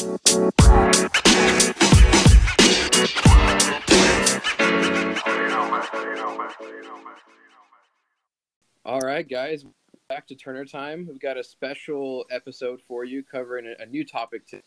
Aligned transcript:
All 0.00 0.08
right, 9.00 9.28
guys, 9.28 9.66
back 10.08 10.26
to 10.28 10.34
Turner 10.34 10.64
time. 10.64 11.06
We've 11.06 11.20
got 11.20 11.36
a 11.36 11.44
special 11.44 12.24
episode 12.30 12.80
for 12.88 13.04
you 13.04 13.22
covering 13.22 13.74
a, 13.78 13.84
new 13.84 14.06
topic, 14.06 14.46
to, 14.48 14.62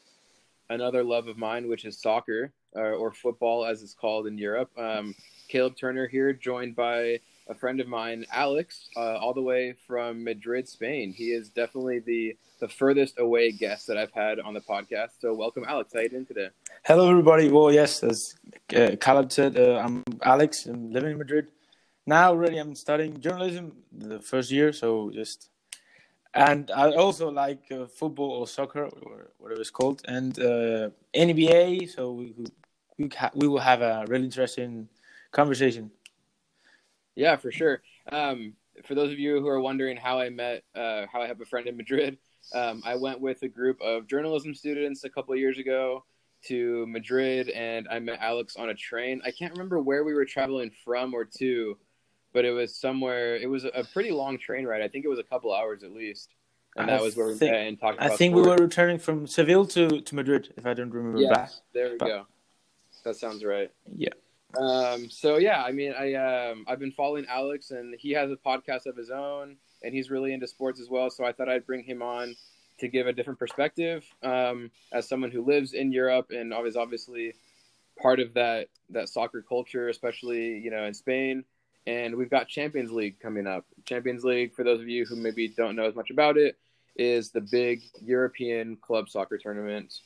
another 0.70 1.04
love 1.04 1.28
of 1.28 1.36
mine, 1.36 1.68
which 1.68 1.86
is 1.86 2.00
soccer 2.00 2.52
uh, 2.76 2.80
or 2.80 3.12
football, 3.12 3.66
as 3.66 3.82
it's 3.82 3.96
called 3.96 4.28
in 4.28 4.38
Europe. 4.38 4.70
Um, 4.78 5.16
Caleb 5.48 5.76
Turner 5.76 6.08
here, 6.08 6.32
joined 6.34 6.76
by 6.76 7.22
a 7.48 7.56
friend 7.56 7.80
of 7.80 7.88
mine, 7.88 8.26
Alex, 8.32 8.90
uh, 8.96 9.18
all 9.18 9.34
the 9.34 9.42
way 9.42 9.76
from 9.86 10.24
Madrid, 10.24 10.68
Spain. 10.68 11.14
He 11.14 11.32
is 11.32 11.50
definitely 11.50 12.00
the 12.00 12.38
the 12.60 12.68
furthest 12.70 13.20
away 13.20 13.52
guest 13.52 13.88
that 13.88 13.98
I've 13.98 14.14
had 14.14 14.40
on 14.40 14.54
the 14.54 14.62
podcast. 14.62 15.20
So, 15.20 15.34
welcome, 15.34 15.66
Alex. 15.68 15.92
How 15.94 16.00
are 16.00 16.04
you 16.04 16.10
doing 16.10 16.26
today? 16.26 16.50
Hello, 16.86 17.10
everybody. 17.10 17.50
Well, 17.50 17.72
yes, 17.72 18.04
as 18.04 18.36
uh, 18.76 18.96
Caleb 19.02 19.32
said, 19.32 19.58
uh, 19.58 19.82
I'm 19.84 20.04
Alex. 20.24 20.66
I'm 20.66 20.92
living 20.92 21.12
in 21.12 21.18
Madrid 21.18 21.48
now. 22.06 22.30
Already, 22.30 22.58
I'm 22.58 22.76
studying 22.76 23.20
journalism 23.20 23.74
the 23.92 24.20
first 24.20 24.50
year. 24.52 24.72
So 24.72 25.12
just 25.14 25.50
and 26.34 26.72
I 26.72 26.92
also 26.92 27.30
like 27.30 27.64
uh, 27.72 27.86
football 27.88 28.32
or 28.32 28.48
soccer 28.48 28.86
or 28.86 29.32
whatever 29.38 29.62
it's 29.62 29.70
called, 29.70 30.02
and 30.08 30.38
uh, 30.40 30.90
NBA. 31.14 31.90
So 31.90 32.12
we 32.14 32.34
we, 32.98 33.10
we 33.36 33.48
will 33.48 33.60
have 33.60 33.82
a 33.82 34.06
really 34.08 34.26
interesting 34.26 34.88
conversation. 35.32 35.92
Yeah, 37.16 37.36
for 37.36 37.52
sure. 37.52 37.82
Um, 38.12 38.54
for 38.86 38.96
those 38.96 39.12
of 39.12 39.20
you 39.20 39.40
who 39.40 39.48
are 39.48 39.62
wondering 39.62 39.98
how 39.98 40.20
I 40.20 40.30
met, 40.30 40.64
uh, 40.76 41.06
how 41.12 41.22
I 41.22 41.28
have 41.28 41.40
a 41.42 41.46
friend 41.46 41.68
in 41.68 41.78
Madrid, 41.78 42.18
um, 42.54 42.82
I 42.86 42.96
went 42.96 43.22
with 43.22 43.42
a 43.44 43.48
group 43.48 43.80
of 43.82 44.08
journalism 44.08 44.54
students 44.54 45.04
a 45.04 45.10
couple 45.10 45.34
of 45.34 45.40
years 45.40 45.60
ago 45.60 46.04
to 46.48 46.86
Madrid, 46.88 47.50
and 47.50 47.88
I 47.90 48.00
met 48.00 48.20
Alex 48.20 48.56
on 48.56 48.70
a 48.70 48.74
train. 48.74 49.22
I 49.26 49.32
can't 49.32 49.54
remember 49.54 49.80
where 49.80 50.04
we 50.04 50.14
were 50.14 50.26
traveling 50.26 50.72
from 50.84 51.14
or 51.14 51.26
to, 51.38 51.78
but 52.34 52.46
it 52.46 52.52
was 52.52 52.76
somewhere. 52.76 53.38
It 53.38 53.50
was 53.50 53.64
a 53.64 53.84
pretty 53.94 54.12
long 54.12 54.38
train 54.38 54.66
ride. 54.66 54.82
I 54.82 54.88
think 54.88 55.06
it 55.06 55.08
was 55.08 55.20
a 55.20 55.24
couple 55.24 55.54
hours 55.54 55.84
at 55.84 55.92
least, 55.92 56.34
and 56.76 56.90
that 56.90 57.02
was 57.02 57.16
where 57.16 57.28
we 57.28 57.36
met 57.36 57.68
and 57.68 57.80
talked. 57.80 58.02
I 58.02 58.10
think 58.10 58.34
sport. 58.34 58.46
we 58.46 58.52
were 58.52 58.58
returning 58.58 59.00
from 59.00 59.26
Seville 59.28 59.66
to, 59.68 60.02
to 60.02 60.16
Madrid, 60.16 60.54
if 60.58 60.66
I 60.66 60.74
don't 60.74 60.90
remember. 60.90 61.20
Yeah, 61.20 61.34
back. 61.34 61.52
there 61.74 61.92
we 61.92 61.98
but, 61.98 62.08
go. 62.08 62.28
That 63.06 63.16
sounds 63.16 63.44
right. 63.44 63.72
Yeah. 63.96 64.10
Um, 64.58 65.10
so 65.10 65.38
yeah, 65.38 65.64
I 65.64 65.72
mean, 65.72 65.94
I 65.98 66.14
um, 66.14 66.66
I've 66.68 66.80
been 66.80 66.92
following 66.92 67.26
Alex, 67.28 67.72
and 67.72 67.96
he 68.00 68.12
has 68.12 68.32
a 68.32 68.36
podcast 68.36 68.86
of 68.86 68.96
his 68.96 69.10
own, 69.10 69.58
and 69.82 69.94
he's 69.94 70.10
really 70.10 70.34
into 70.34 70.48
sports 70.48 70.80
as 70.80 70.90
well. 70.90 71.10
So 71.10 71.26
I 71.26 71.32
thought 71.32 71.50
I'd 71.50 71.66
bring 71.66 71.84
him 71.84 72.02
on 72.02 72.36
to 72.80 72.88
give 72.88 73.08
a 73.08 73.14
different 73.14 73.40
perspective 73.40 74.04
um, 74.24 74.72
as 74.92 75.08
someone 75.08 75.32
who 75.32 75.44
lives 75.44 75.74
in 75.74 75.92
Europe 75.92 76.32
and 76.32 76.54
is 76.66 76.76
obviously 76.76 77.34
part 78.02 78.20
of 78.20 78.34
that 78.34 78.68
that 78.90 79.10
soccer 79.10 79.42
culture, 79.42 79.90
especially 79.90 80.58
you 80.60 80.72
know 80.72 80.84
in 80.84 80.94
Spain. 80.94 81.44
And 81.86 82.16
we've 82.16 82.30
got 82.30 82.48
Champions 82.48 82.92
League 82.92 83.20
coming 83.20 83.46
up. 83.46 83.66
Champions 83.86 84.24
League, 84.24 84.54
for 84.54 84.64
those 84.64 84.80
of 84.80 84.88
you 84.88 85.06
who 85.06 85.18
maybe 85.18 85.50
don't 85.50 85.76
know 85.76 85.84
as 85.84 85.96
much 85.96 86.12
about 86.12 86.38
it, 86.38 86.58
is 86.96 87.32
the 87.32 87.42
big 87.42 87.82
European 88.02 88.78
club 88.78 89.10
soccer 89.10 89.38
tournament 89.38 90.00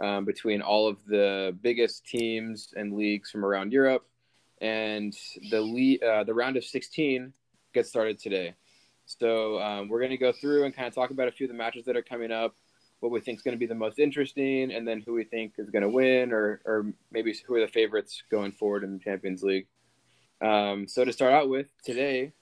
um, 0.00 0.24
between 0.24 0.62
all 0.62 0.88
of 0.88 0.98
the 1.06 1.56
biggest 1.62 2.06
teams 2.06 2.72
and 2.76 2.94
leagues 2.94 3.30
from 3.30 3.44
around 3.44 3.72
Europe. 3.72 4.06
And 4.60 5.14
the 5.50 5.60
le- 5.60 6.06
uh, 6.06 6.24
the 6.24 6.34
round 6.34 6.56
of 6.56 6.64
16 6.64 7.32
gets 7.72 7.88
started 7.88 8.18
today. 8.18 8.54
So 9.06 9.60
um, 9.60 9.88
we're 9.88 9.98
going 9.98 10.10
to 10.10 10.16
go 10.16 10.32
through 10.32 10.64
and 10.64 10.74
kind 10.74 10.88
of 10.88 10.94
talk 10.94 11.10
about 11.10 11.28
a 11.28 11.32
few 11.32 11.46
of 11.46 11.50
the 11.50 11.58
matches 11.58 11.84
that 11.84 11.96
are 11.96 12.02
coming 12.02 12.32
up, 12.32 12.56
what 13.00 13.12
we 13.12 13.20
think 13.20 13.38
is 13.38 13.42
going 13.42 13.54
to 13.54 13.58
be 13.58 13.66
the 13.66 13.74
most 13.74 13.98
interesting, 13.98 14.72
and 14.72 14.88
then 14.88 15.02
who 15.04 15.12
we 15.12 15.24
think 15.24 15.54
is 15.58 15.68
going 15.70 15.82
to 15.82 15.88
win, 15.88 16.32
or 16.32 16.62
or 16.64 16.86
maybe 17.12 17.36
who 17.46 17.54
are 17.54 17.60
the 17.60 17.68
favorites 17.68 18.22
going 18.30 18.52
forward 18.52 18.82
in 18.84 18.94
the 18.94 18.98
Champions 18.98 19.42
League. 19.42 19.66
Um, 20.40 20.88
so 20.88 21.04
to 21.04 21.12
start 21.12 21.32
out 21.32 21.48
with 21.48 21.66
today, 21.84 22.32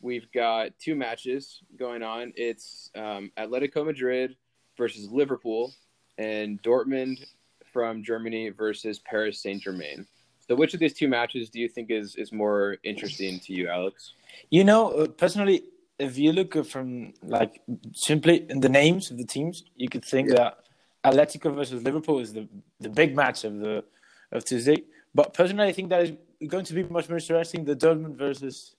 we've 0.00 0.30
got 0.32 0.78
two 0.78 0.94
matches 0.94 1.60
going 1.76 2.02
on. 2.02 2.32
It's 2.36 2.90
um, 2.94 3.32
Atletico 3.36 3.84
Madrid 3.84 4.36
versus 4.76 5.08
Liverpool, 5.10 5.72
and 6.18 6.62
Dortmund 6.62 7.24
from 7.72 8.02
Germany 8.02 8.50
versus 8.50 8.98
Paris 8.98 9.42
Saint 9.42 9.62
Germain. 9.62 10.06
So, 10.48 10.54
which 10.54 10.74
of 10.74 10.80
these 10.80 10.92
two 10.92 11.08
matches 11.08 11.50
do 11.50 11.60
you 11.60 11.68
think 11.68 11.90
is 11.90 12.16
is 12.16 12.32
more 12.32 12.76
interesting 12.84 13.40
to 13.40 13.52
you, 13.52 13.68
Alex? 13.68 14.12
You 14.50 14.64
know, 14.64 14.90
uh, 14.90 15.06
personally, 15.08 15.62
if 15.98 16.18
you 16.18 16.32
look 16.32 16.64
from 16.66 17.14
like 17.22 17.62
simply 17.94 18.46
in 18.50 18.60
the 18.60 18.68
names 18.68 19.10
of 19.10 19.18
the 19.18 19.24
teams, 19.24 19.64
you 19.76 19.88
could 19.88 20.04
think 20.04 20.28
yeah. 20.28 20.34
that 20.34 20.58
Atletico 21.04 21.54
versus 21.54 21.82
Liverpool 21.82 22.18
is 22.18 22.32
the 22.32 22.48
the 22.80 22.88
big 22.88 23.14
match 23.14 23.44
of 23.44 23.58
the 23.58 23.84
of 24.32 24.44
Tuesday. 24.44 24.82
But 25.14 25.34
personally, 25.34 25.68
I 25.68 25.72
think 25.72 25.90
that 25.90 26.02
is 26.02 26.12
going 26.46 26.64
to 26.64 26.74
be 26.74 26.82
much 26.84 27.08
more 27.08 27.18
interesting 27.18 27.64
the 27.64 27.76
Dortmund 27.76 28.16
versus 28.16 28.74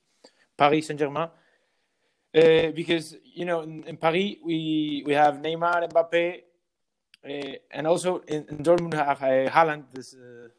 Paris 0.58 0.88
Saint 0.88 1.00
Germain. 1.00 1.30
Uh, 2.36 2.72
because 2.72 3.16
you 3.24 3.46
know 3.46 3.62
in, 3.62 3.84
in, 3.84 3.96
Paris 3.96 4.36
we 4.44 5.04
we 5.06 5.14
have 5.14 5.36
Neymar, 5.36 5.88
Mbappe, 5.92 6.42
uh, 7.28 7.56
and 7.72 7.88
also 7.88 8.20
in, 8.28 8.46
in 8.50 8.58
Dortmund 8.58 8.94
have 8.94 9.22
uh, 9.22 9.50
Haaland, 9.50 9.86
this 9.94 10.14
uh, 10.14 10.50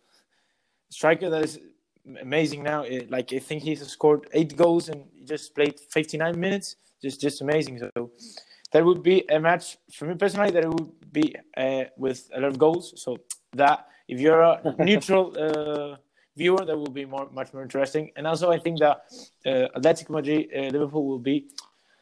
striker 0.89 1.29
that 1.31 1.43
is 1.43 1.59
amazing 2.21 2.63
now. 2.63 2.83
It, 2.83 3.11
like 3.11 3.33
I 3.33 3.39
think 3.39 3.63
he's 3.63 3.87
scored 3.87 4.29
eight 4.33 4.57
goals 4.57 4.89
and 4.89 5.05
just 5.25 5.55
played 5.55 5.79
59 5.79 6.39
minutes. 6.39 6.77
Just 7.03 7.21
just 7.21 7.43
amazing. 7.43 7.79
So 7.79 8.11
that 8.73 8.85
would 8.85 9.03
be 9.03 9.25
a 9.31 9.39
match 9.39 9.77
for 9.93 10.07
me 10.07 10.15
personally. 10.15 10.51
That 10.51 10.65
it 10.65 10.71
would 10.71 11.13
be 11.13 11.35
uh, 11.57 11.85
with 11.97 12.31
a 12.35 12.41
lot 12.41 12.49
of 12.49 12.59
goals. 12.59 12.95
So 12.97 13.19
that 13.53 13.87
if 14.09 14.21
you're 14.21 14.41
a 14.41 14.75
neutral 14.79 15.35
uh, 15.39 15.97
viewer, 16.37 16.65
that 16.65 16.77
will 16.77 16.91
be 16.91 17.05
more 17.05 17.29
much 17.31 17.53
more 17.53 17.63
interesting. 17.63 18.11
And 18.17 18.27
also 18.27 18.51
I 18.51 18.59
think 18.59 18.81
that 18.81 19.05
uh, 19.45 19.69
Atletico 19.77 20.11
Madrid 20.11 20.49
uh, 20.57 20.61
Liverpool 20.69 21.07
will 21.07 21.19
be 21.19 21.49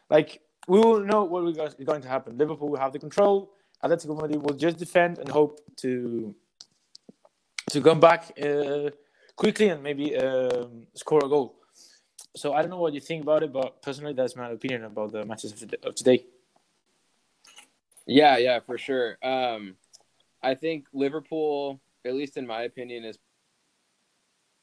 like 0.09 0.41
we 0.69 0.79
will 0.79 1.01
know 1.01 1.25
what 1.25 1.45
is 1.49 1.75
going 1.85 2.03
to 2.03 2.09
happen. 2.09 2.39
Liverpool 2.39 2.69
will 2.69 2.79
have 2.79 2.93
the 2.93 2.99
control. 2.99 3.53
Atletico 3.85 4.21
Madrid 4.21 4.43
will 4.43 4.55
just 4.55 4.79
defend 4.79 5.19
and 5.19 5.29
hope 5.29 5.61
to 5.77 6.35
to 7.71 7.81
come 7.81 8.01
back 8.01 8.33
uh, 8.41 8.91
quickly 9.35 9.69
and 9.69 9.83
maybe 9.83 10.17
um, 10.17 10.87
score 10.95 11.21
a 11.25 11.29
goal. 11.29 11.57
So 12.37 12.53
I 12.53 12.63
don't 12.63 12.71
know 12.71 12.79
what 12.79 12.95
you 12.95 13.01
think 13.01 13.23
about 13.23 13.43
it, 13.43 13.53
but 13.53 13.83
personally, 13.83 14.13
that's 14.13 14.37
my 14.37 14.51
opinion 14.51 14.85
about 14.85 15.13
the 15.13 15.25
matches 15.25 15.53
of 15.83 15.95
today. 15.95 16.25
Yeah, 18.07 18.37
yeah, 18.39 18.61
for 18.61 18.79
sure. 18.79 19.19
Um, 19.23 19.77
I 20.43 20.55
think 20.55 20.87
Liverpool, 20.93 21.81
at 22.05 22.15
least 22.15 22.37
in 22.37 22.47
my 22.47 22.63
opinion, 22.63 23.05
is. 23.05 23.19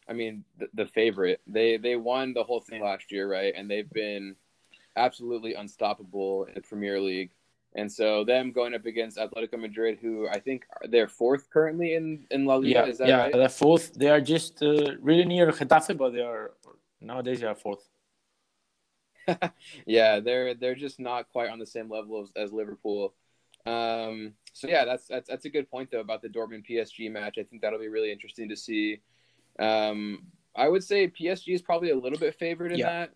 I 0.07 0.13
mean, 0.13 0.43
the, 0.57 0.69
the 0.73 0.85
favorite. 0.87 1.39
They 1.45 1.77
they 1.77 1.95
won 1.95 2.33
the 2.33 2.43
whole 2.43 2.61
thing 2.61 2.81
last 2.81 3.11
year, 3.11 3.29
right? 3.29 3.53
And 3.55 3.69
they've 3.69 3.89
been 3.89 4.35
absolutely 4.95 5.53
unstoppable 5.53 6.45
in 6.45 6.55
the 6.55 6.61
Premier 6.61 6.99
League. 6.99 7.31
And 7.75 7.91
so 7.91 8.23
them 8.23 8.51
going 8.51 8.73
up 8.73 8.85
against 8.85 9.17
Atletico 9.17 9.59
Madrid, 9.59 9.99
who 10.01 10.27
I 10.27 10.39
think 10.39 10.65
they're 10.89 11.07
fourth 11.07 11.49
currently 11.51 11.93
in, 11.93 12.25
in 12.31 12.45
La 12.45 12.55
Liga. 12.55 12.69
Yeah, 12.69 12.85
is 12.85 12.97
that 12.97 13.07
yeah, 13.07 13.17
right? 13.17 13.33
they're 13.33 13.49
fourth. 13.49 13.93
They 13.93 14.09
are 14.09 14.21
just 14.21 14.63
uh, 14.63 14.95
really 14.99 15.25
near 15.25 15.51
Getafe, 15.51 15.95
but 15.95 16.13
they 16.13 16.21
are 16.21 16.51
nowadays 16.99 17.41
they 17.41 17.47
are 17.47 17.55
fourth. 17.55 17.87
yeah, 19.85 20.19
they're 20.19 20.55
they're 20.55 20.75
just 20.75 20.99
not 20.99 21.29
quite 21.29 21.49
on 21.49 21.59
the 21.59 21.65
same 21.65 21.89
level 21.89 22.21
as, 22.21 22.31
as 22.35 22.51
Liverpool. 22.51 23.13
Um, 23.65 24.33
so 24.53 24.67
yeah, 24.67 24.85
that's, 24.85 25.05
that's 25.07 25.29
that's 25.29 25.45
a 25.45 25.49
good 25.49 25.69
point 25.69 25.91
though 25.91 25.99
about 25.99 26.23
the 26.23 26.29
Dortmund 26.29 26.67
PSG 26.67 27.11
match. 27.11 27.37
I 27.37 27.43
think 27.43 27.61
that'll 27.61 27.79
be 27.79 27.87
really 27.87 28.11
interesting 28.11 28.49
to 28.49 28.55
see. 28.55 29.01
Um, 29.59 30.23
I 30.55 30.67
would 30.67 30.83
say 30.83 31.07
PSG 31.07 31.53
is 31.53 31.61
probably 31.61 31.91
a 31.91 31.95
little 31.95 32.17
bit 32.17 32.35
favored 32.35 32.71
in 32.71 32.79
yeah. 32.79 32.89
that 32.89 33.13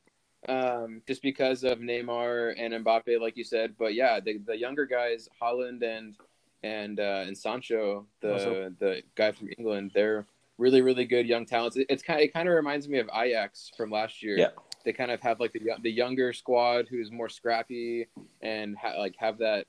um, 0.49 1.01
just 1.07 1.21
because 1.21 1.63
of 1.63 1.79
Neymar 1.79 2.55
and 2.57 2.73
Mbappe, 2.85 3.19
like 3.19 3.37
you 3.37 3.43
said. 3.43 3.75
But 3.77 3.93
yeah, 3.93 4.19
the, 4.19 4.39
the 4.45 4.57
younger 4.57 4.85
guys, 4.85 5.29
Haaland 5.41 5.83
and 5.83 6.15
and 6.63 6.99
uh, 6.99 7.23
and 7.27 7.37
Sancho, 7.37 8.05
the 8.21 8.33
also. 8.33 8.73
the 8.79 9.03
guy 9.15 9.31
from 9.31 9.49
England, 9.57 9.91
they're 9.93 10.25
really 10.57 10.81
really 10.81 11.05
good 11.05 11.25
young 11.25 11.45
talents. 11.45 11.77
It, 11.77 11.87
it's 11.89 12.03
kind 12.03 12.19
of, 12.19 12.25
it 12.25 12.33
kind 12.33 12.47
of 12.47 12.55
reminds 12.55 12.87
me 12.87 12.99
of 12.99 13.09
Ajax 13.13 13.71
from 13.75 13.91
last 13.91 14.23
year. 14.23 14.37
Yeah. 14.37 14.49
They 14.85 14.93
kind 14.93 15.11
of 15.11 15.21
have 15.21 15.39
like 15.39 15.53
the 15.53 15.61
the 15.81 15.91
younger 15.91 16.33
squad 16.33 16.87
who's 16.89 17.11
more 17.11 17.29
scrappy 17.29 18.07
and 18.41 18.77
ha- 18.77 18.95
like 18.97 19.15
have 19.17 19.37
that 19.39 19.65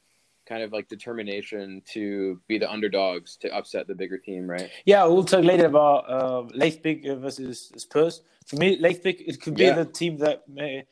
kind 0.46 0.62
of 0.62 0.72
like 0.72 0.88
determination 0.88 1.82
to 1.92 2.40
be 2.48 2.58
the 2.58 2.70
underdogs 2.70 3.36
to 3.38 3.54
upset 3.54 3.86
the 3.86 3.94
bigger 3.94 4.18
team, 4.18 4.48
right? 4.48 4.70
Yeah, 4.84 5.04
we'll 5.04 5.24
talk 5.24 5.44
later 5.44 5.66
about 5.66 6.10
uh, 6.10 6.42
Leipzig 6.54 7.06
versus 7.18 7.72
Spurs. 7.76 8.22
For 8.46 8.56
me, 8.56 8.78
Leipzig 8.78 9.22
it 9.26 9.40
could 9.40 9.56
be 9.56 9.64
yeah. 9.64 9.74
the 9.74 9.84
team 9.84 10.18
that 10.18 10.48
may, 10.48 10.86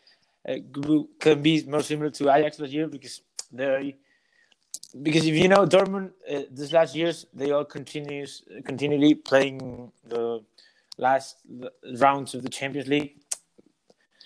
uh, 0.49 0.57
can 1.21 1.43
be 1.43 1.65
more 1.65 1.83
similar 1.83 2.11
to 2.11 2.35
Ajax 2.35 2.59
last 2.59 2.73
year 2.73 2.89
because 2.89 3.21
they 3.53 3.97
because 5.03 5.27
if 5.27 5.35
you 5.35 5.49
know 5.49 5.67
Dortmund 5.67 6.13
uh, 6.31 6.43
this 6.51 6.73
last 6.73 6.95
years 6.95 7.27
they 7.33 7.51
all 7.51 7.65
continues 7.65 8.43
continually 8.65 9.15
playing 9.15 9.91
the 10.07 10.43
last 10.99 11.39
rounds 11.99 12.35
of 12.35 12.43
the 12.43 12.49
Champions 12.49 12.89
League. 12.89 13.17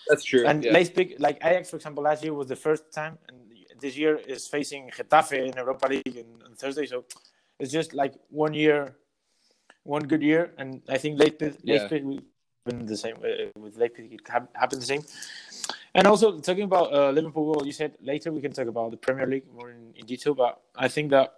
That's 0.08 0.24
true. 0.24 0.46
And 0.46 0.64
yeah. 0.64 0.72
Leipzig, 0.72 1.16
like 1.18 1.38
Ajax, 1.42 1.70
for 1.70 1.76
example, 1.76 2.04
last 2.04 2.22
year 2.22 2.32
was 2.32 2.48
the 2.48 2.56
first 2.56 2.92
time, 2.92 3.18
and 3.28 3.38
this 3.80 3.96
year 3.96 4.16
is 4.16 4.46
facing 4.46 4.90
Getafe 4.90 5.46
in 5.48 5.56
Europa 5.56 5.88
League 5.88 6.16
on, 6.18 6.46
on 6.46 6.54
Thursday. 6.54 6.86
So 6.86 7.04
It's 7.58 7.72
just 7.72 7.94
like 7.94 8.14
one 8.28 8.54
year, 8.54 8.96
one 9.82 10.02
good 10.02 10.22
year, 10.22 10.52
and 10.58 10.82
I 10.88 10.98
think 10.98 11.18
Leipzig, 11.18 11.56
Yeah. 11.62 11.80
Leipzig 11.80 12.04
will 12.04 12.20
happen 12.66 12.86
the 12.86 12.96
same 12.96 13.16
uh, 13.16 13.48
with 13.58 13.76
Leipzig. 13.76 14.12
It 14.12 14.20
hap- 14.28 14.54
happen 14.54 14.78
the 14.80 14.84
same. 14.86 15.02
And 15.94 16.06
also 16.06 16.38
talking 16.38 16.64
about 16.64 16.92
uh, 16.92 17.10
Liverpool, 17.10 17.46
well, 17.46 17.64
you 17.64 17.72
said 17.72 17.96
later 18.02 18.30
we 18.30 18.42
can 18.42 18.52
talk 18.52 18.68
about 18.68 18.90
the 18.90 18.98
Premier 18.98 19.26
League 19.26 19.46
more 19.54 19.70
in, 19.70 19.94
in 19.96 20.04
detail, 20.04 20.34
but 20.34 20.60
I 20.76 20.88
think 20.88 21.10
that 21.10 21.28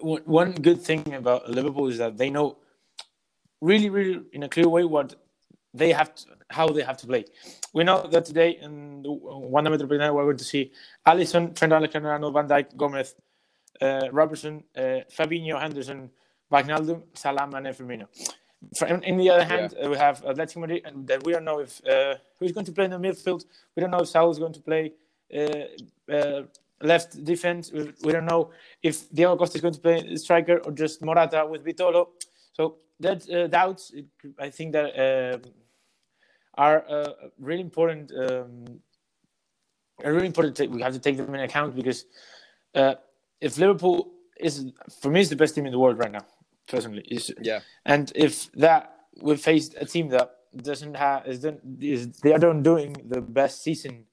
one 0.00 0.22
one 0.24 0.52
good 0.52 0.80
thing 0.80 1.12
about 1.12 1.50
Liverpool 1.50 1.88
is 1.88 1.98
that 1.98 2.16
they 2.16 2.30
know 2.30 2.56
really, 3.60 3.90
really 3.90 4.22
in 4.32 4.42
a 4.44 4.48
clear 4.48 4.68
way 4.68 4.84
what 4.84 5.14
they 5.74 5.92
have 5.92 6.14
to, 6.14 6.24
how 6.50 6.68
they 6.68 6.82
have 6.82 6.96
to 6.98 7.06
play. 7.06 7.24
We 7.72 7.84
know 7.84 8.06
that 8.06 8.24
today 8.24 8.58
in 8.62 9.02
the 9.02 9.12
Wanda 9.12 9.70
Metropolitano 9.70 10.14
we're 10.14 10.24
going 10.24 10.36
to 10.36 10.44
see 10.44 10.72
Alisson, 11.06 11.54
Trent 11.54 11.72
Alexander-Arnold, 11.72 12.32
Van 12.32 12.48
Dijk, 12.48 12.76
Gomez, 12.76 13.14
uh, 13.82 14.08
Robertson, 14.12 14.62
uh, 14.76 15.00
Fabinho, 15.16 15.60
Henderson, 15.60 16.10
Wijnaldum, 16.50 17.02
Salah, 17.14 17.42
and 17.42 17.66
Firmino. 17.66 18.06
In 19.04 19.18
the 19.18 19.28
other 19.30 19.44
hand, 19.44 19.74
uh, 19.82 19.90
we 19.90 19.96
have 19.96 20.22
Atletico 20.22 20.58
Madrid, 20.58 20.82
and 20.86 21.06
then 21.06 21.20
we 21.24 21.32
don't 21.32 21.44
know 21.44 21.58
if 21.58 21.84
uh, 21.86 22.14
who's 22.38 22.52
going 22.52 22.64
to 22.64 22.72
play 22.72 22.86
in 22.86 22.92
the 22.92 22.98
midfield. 22.98 23.44
We 23.74 23.80
don't 23.80 23.90
know 23.90 23.98
if 23.98 24.08
Saul 24.08 24.30
is 24.30 24.38
going 24.38 24.54
to 24.54 24.60
play 24.60 24.92
uh, 25.36 26.12
uh, 26.12 26.42
left 26.80 27.22
defense. 27.24 27.72
We, 27.72 27.92
we 28.02 28.12
don't 28.12 28.24
know 28.24 28.52
if 28.82 29.10
Diego 29.10 29.36
Costa 29.36 29.58
is 29.58 29.62
going 29.62 29.74
to 29.74 29.80
play 29.80 30.16
striker 30.16 30.58
or 30.64 30.72
just 30.72 31.02
Morata 31.02 31.46
with 31.46 31.64
Vitolo. 31.64 32.08
So 32.52 32.76
that 33.00 33.28
uh, 33.28 33.48
doubts, 33.48 33.92
I 34.38 34.48
think 34.48 34.72
that 34.72 35.42
are 36.56 36.84
uh, 36.88 37.12
really 37.38 37.60
important. 37.62 38.12
Um, 38.12 38.80
really 40.04 40.26
important. 40.26 40.58
We 40.70 40.82
have 40.82 40.92
to 40.92 40.98
take 40.98 41.16
them 41.16 41.34
in 41.34 41.40
account 41.40 41.74
because 41.74 42.06
uh, 42.74 42.94
if 43.40 43.58
Liverpool 43.58 44.12
is, 44.38 44.66
for 45.00 45.10
me, 45.10 45.20
is 45.20 45.30
the 45.30 45.36
best 45.36 45.54
team 45.54 45.66
in 45.66 45.72
the 45.72 45.78
world 45.78 45.98
right 45.98 46.12
now. 46.12 46.24
Personally, 46.66 47.04
is 47.10 47.30
Yeah. 47.42 47.60
and 47.84 48.10
if 48.14 48.50
that 48.52 48.96
we 49.20 49.36
faced 49.36 49.74
a 49.78 49.84
team 49.84 50.08
that 50.08 50.34
doesn't 50.56 50.94
have 50.94 51.26
is, 51.26 51.44
is 51.78 52.12
they 52.22 52.32
are 52.32 52.38
not 52.38 52.62
doing 52.62 52.96
the 53.06 53.20
best 53.20 53.62
season, 53.62 54.06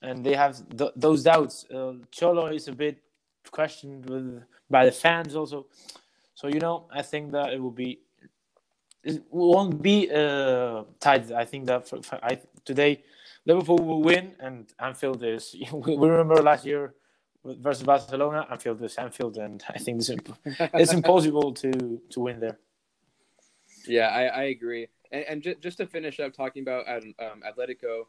and 0.00 0.24
they 0.24 0.34
have 0.34 0.62
th- 0.78 0.92
those 0.94 1.24
doubts. 1.24 1.64
Uh, 1.68 1.94
Cholo 2.12 2.46
is 2.46 2.68
a 2.68 2.72
bit 2.72 3.02
questioned 3.50 4.08
with 4.08 4.44
by 4.70 4.84
the 4.86 4.92
fans 4.92 5.34
also. 5.34 5.66
So 6.36 6.46
you 6.46 6.60
know, 6.60 6.86
I 6.92 7.02
think 7.02 7.32
that 7.32 7.52
it 7.52 7.60
will 7.60 7.72
be 7.72 8.00
won't 9.30 9.82
be 9.82 10.10
uh, 10.10 10.84
tight. 11.00 11.32
I 11.32 11.44
think 11.44 11.66
that 11.66 11.88
for, 11.88 12.02
for, 12.02 12.18
I, 12.22 12.40
today 12.64 13.02
Liverpool 13.46 13.78
will 13.78 14.02
win, 14.02 14.32
and 14.40 14.72
Anfield 14.78 15.22
is. 15.22 15.54
We 15.72 15.96
remember 15.96 16.36
last 16.42 16.64
year 16.64 16.94
versus 17.44 17.84
Barcelona. 17.84 18.46
Anfield 18.50 18.82
is 18.82 18.96
Anfield, 18.96 19.36
and 19.36 19.62
I 19.68 19.78
think 19.78 19.98
it's, 19.98 20.10
imp- 20.10 20.38
it's 20.74 20.92
impossible 20.92 21.52
to 21.54 22.00
to 22.10 22.20
win 22.20 22.40
there. 22.40 22.58
Yeah, 23.86 24.08
I, 24.08 24.24
I 24.24 24.42
agree. 24.44 24.88
And, 25.12 25.24
and 25.24 25.42
ju- 25.42 25.56
just 25.60 25.76
to 25.78 25.86
finish 25.86 26.18
up 26.20 26.32
talking 26.32 26.62
about 26.62 26.88
um, 26.88 27.42
Atletico, 27.46 28.06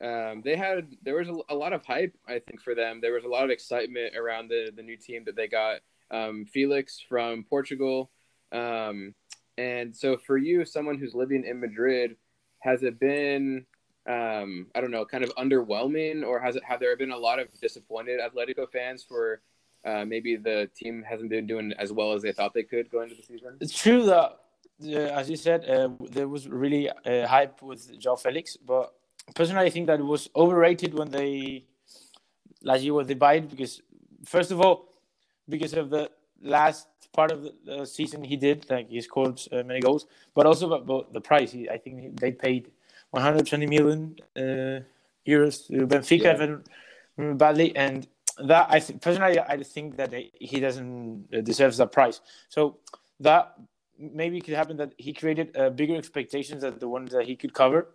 um, 0.00 0.42
they 0.44 0.56
had 0.56 0.96
there 1.02 1.16
was 1.16 1.28
a, 1.28 1.36
a, 1.48 1.54
lot 1.54 1.72
of 1.72 1.84
hype 1.84 2.14
I 2.28 2.40
think 2.40 2.60
for 2.60 2.74
them. 2.74 3.00
There 3.00 3.14
was 3.14 3.24
a 3.24 3.28
lot 3.28 3.44
of 3.44 3.50
excitement 3.50 4.16
around 4.16 4.48
the 4.48 4.70
the 4.74 4.82
new 4.82 4.96
team 4.96 5.24
that 5.24 5.36
they 5.36 5.48
got. 5.48 5.80
Um, 6.10 6.44
Felix 6.44 7.00
from 7.08 7.44
Portugal, 7.44 8.10
um, 8.52 9.14
and 9.58 9.94
so 9.96 10.16
for 10.16 10.36
you, 10.36 10.64
someone 10.64 10.98
who's 10.98 11.14
living 11.14 11.44
in 11.44 11.60
Madrid, 11.60 12.16
has 12.60 12.82
it 12.82 12.98
been 12.98 13.66
um, 14.06 14.66
I 14.74 14.80
don't 14.80 14.90
know, 14.90 15.04
kind 15.04 15.24
of 15.24 15.34
underwhelming, 15.36 16.24
or 16.26 16.38
has 16.38 16.56
it 16.56 16.64
have 16.64 16.80
there 16.80 16.96
been 16.96 17.10
a 17.10 17.16
lot 17.16 17.38
of 17.38 17.48
disappointed 17.60 18.20
Atletico 18.20 18.70
fans 18.70 19.02
for 19.02 19.40
uh, 19.84 20.04
maybe 20.04 20.36
the 20.36 20.68
team 20.76 21.02
hasn't 21.08 21.30
been 21.30 21.46
doing 21.46 21.72
as 21.78 21.92
well 21.92 22.12
as 22.12 22.22
they 22.22 22.32
thought 22.32 22.52
they 22.52 22.62
could 22.62 22.90
going 22.90 23.10
into 23.10 23.20
the 23.20 23.26
season? 23.26 23.56
It's 23.60 23.76
true 23.76 24.04
that, 24.04 24.40
uh, 24.84 25.18
as 25.18 25.30
you 25.30 25.36
said, 25.36 25.64
uh, 25.68 25.88
there 26.10 26.28
was 26.28 26.48
really 26.48 26.90
uh, 26.90 27.26
hype 27.26 27.62
with 27.62 27.98
Joao 27.98 28.16
Felix, 28.16 28.58
but 28.58 28.92
personally, 29.34 29.64
I 29.64 29.70
think 29.70 29.86
that 29.86 30.00
it 30.00 30.04
was 30.04 30.28
overrated 30.36 30.92
when 30.92 31.10
they 31.10 31.64
last 32.62 32.82
year 32.82 32.92
when 32.92 33.06
they 33.06 33.14
buy 33.14 33.40
because, 33.40 33.80
first 34.26 34.50
of 34.50 34.60
all, 34.60 34.92
because 35.48 35.72
of 35.72 35.88
the 35.88 36.10
last 36.44 36.88
part 37.12 37.32
of 37.32 37.48
the 37.64 37.86
season 37.86 38.22
he 38.22 38.36
did, 38.36 38.66
like 38.70 38.88
he 38.88 39.00
scored 39.00 39.40
uh, 39.50 39.62
many 39.62 39.80
goals, 39.80 40.06
but 40.34 40.46
also 40.46 40.72
about 40.72 41.12
the 41.12 41.20
price. 41.20 41.50
He, 41.52 41.68
I 41.68 41.78
think 41.78 42.20
they 42.20 42.32
paid 42.32 42.70
120 43.10 43.66
million 43.66 44.16
uh, 44.36 44.80
euros 45.26 45.66
to 45.68 45.86
Benfica, 45.86 46.24
yeah. 46.24 46.34
if 46.34 46.40
I 46.40 46.46
don't 46.46 46.66
remember 47.16 47.38
badly, 47.38 47.74
and 47.76 48.06
that 48.38 48.66
I 48.68 48.80
th- 48.80 49.00
personally 49.00 49.38
I 49.40 49.62
think 49.62 49.96
that 49.96 50.12
he 50.12 50.60
doesn't 50.60 51.30
deserve 51.44 51.76
that 51.76 51.92
price. 51.92 52.20
So 52.48 52.78
that 53.20 53.54
maybe 53.98 54.38
it 54.38 54.44
could 54.44 54.54
happen 54.54 54.76
that 54.78 54.92
he 54.98 55.12
created 55.12 55.56
uh, 55.56 55.70
bigger 55.70 55.96
expectations 55.96 56.62
than 56.62 56.78
the 56.78 56.88
ones 56.88 57.12
that 57.12 57.26
he 57.26 57.36
could 57.36 57.54
cover, 57.54 57.88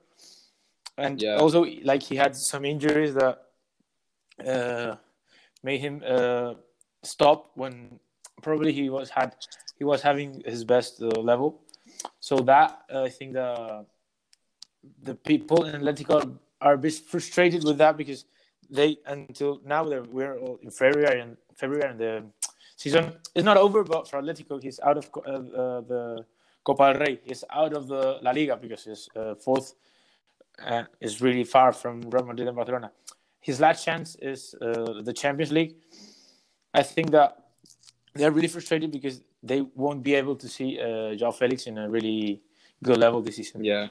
and 0.97 1.21
yeah. 1.21 1.35
also 1.35 1.65
like 1.83 2.03
he 2.03 2.15
had 2.15 2.35
some 2.35 2.65
injuries 2.65 3.13
that 3.13 3.43
uh, 4.45 4.95
made 5.63 5.81
him 5.81 6.01
uh, 6.05 6.53
stop 7.03 7.51
when 7.55 7.99
probably 8.41 8.71
he 8.73 8.89
was 8.89 9.09
had 9.09 9.35
he 9.77 9.83
was 9.83 10.01
having 10.01 10.41
his 10.45 10.63
best 10.63 11.01
uh, 11.01 11.07
level. 11.07 11.61
So 12.19 12.37
that 12.51 12.83
I 12.93 13.09
think 13.09 13.33
the 13.33 13.85
the 15.03 15.15
people 15.15 15.65
in 15.65 15.81
Atletico 15.81 16.37
are 16.61 16.73
a 16.73 16.77
bit 16.77 16.93
frustrated 16.93 17.63
with 17.63 17.77
that 17.77 17.97
because 17.97 18.25
they 18.69 18.97
until 19.05 19.61
now 19.65 19.83
they're, 19.83 20.03
we're 20.03 20.37
in 20.61 20.69
February 20.69 21.21
and 21.21 21.37
February 21.55 21.89
and 21.89 21.99
the 21.99 22.23
season 22.75 23.13
is 23.35 23.43
not 23.43 23.57
over. 23.57 23.83
But 23.83 24.09
for 24.09 24.21
Atletico, 24.21 24.61
he's 24.61 24.79
out 24.79 24.97
of 24.97 25.09
uh, 25.15 25.19
uh, 25.19 25.81
the 25.81 26.25
Copa 26.63 26.93
del 26.93 27.01
Rey. 27.01 27.19
He's 27.23 27.43
out 27.49 27.73
of 27.73 27.87
the 27.87 28.19
La 28.21 28.31
Liga 28.31 28.55
because 28.57 28.83
his 28.83 29.09
uh, 29.15 29.35
fourth 29.35 29.73
is 30.99 31.21
really 31.21 31.45
far 31.45 31.71
from 31.71 32.01
Real 32.01 32.25
Madrid 32.25 32.47
and 32.47 32.55
Barcelona. 32.55 32.91
His 33.39 33.59
last 33.59 33.85
chance 33.85 34.15
is 34.21 34.53
uh, 34.61 35.01
the 35.01 35.13
Champions 35.13 35.51
League. 35.51 35.75
I 36.73 36.83
think 36.83 37.11
that 37.11 37.48
they're 38.15 38.31
really 38.31 38.47
frustrated 38.47 38.91
because 38.91 39.21
they 39.43 39.61
won't 39.75 40.03
be 40.03 40.15
able 40.15 40.35
to 40.35 40.47
see 40.47 40.79
uh, 40.79 41.15
Joao 41.15 41.31
Felix 41.31 41.67
in 41.67 41.77
a 41.77 41.89
really 41.89 42.41
good 42.83 42.97
level 42.97 43.21
this 43.21 43.35
season. 43.37 43.63
Yeah. 43.63 43.87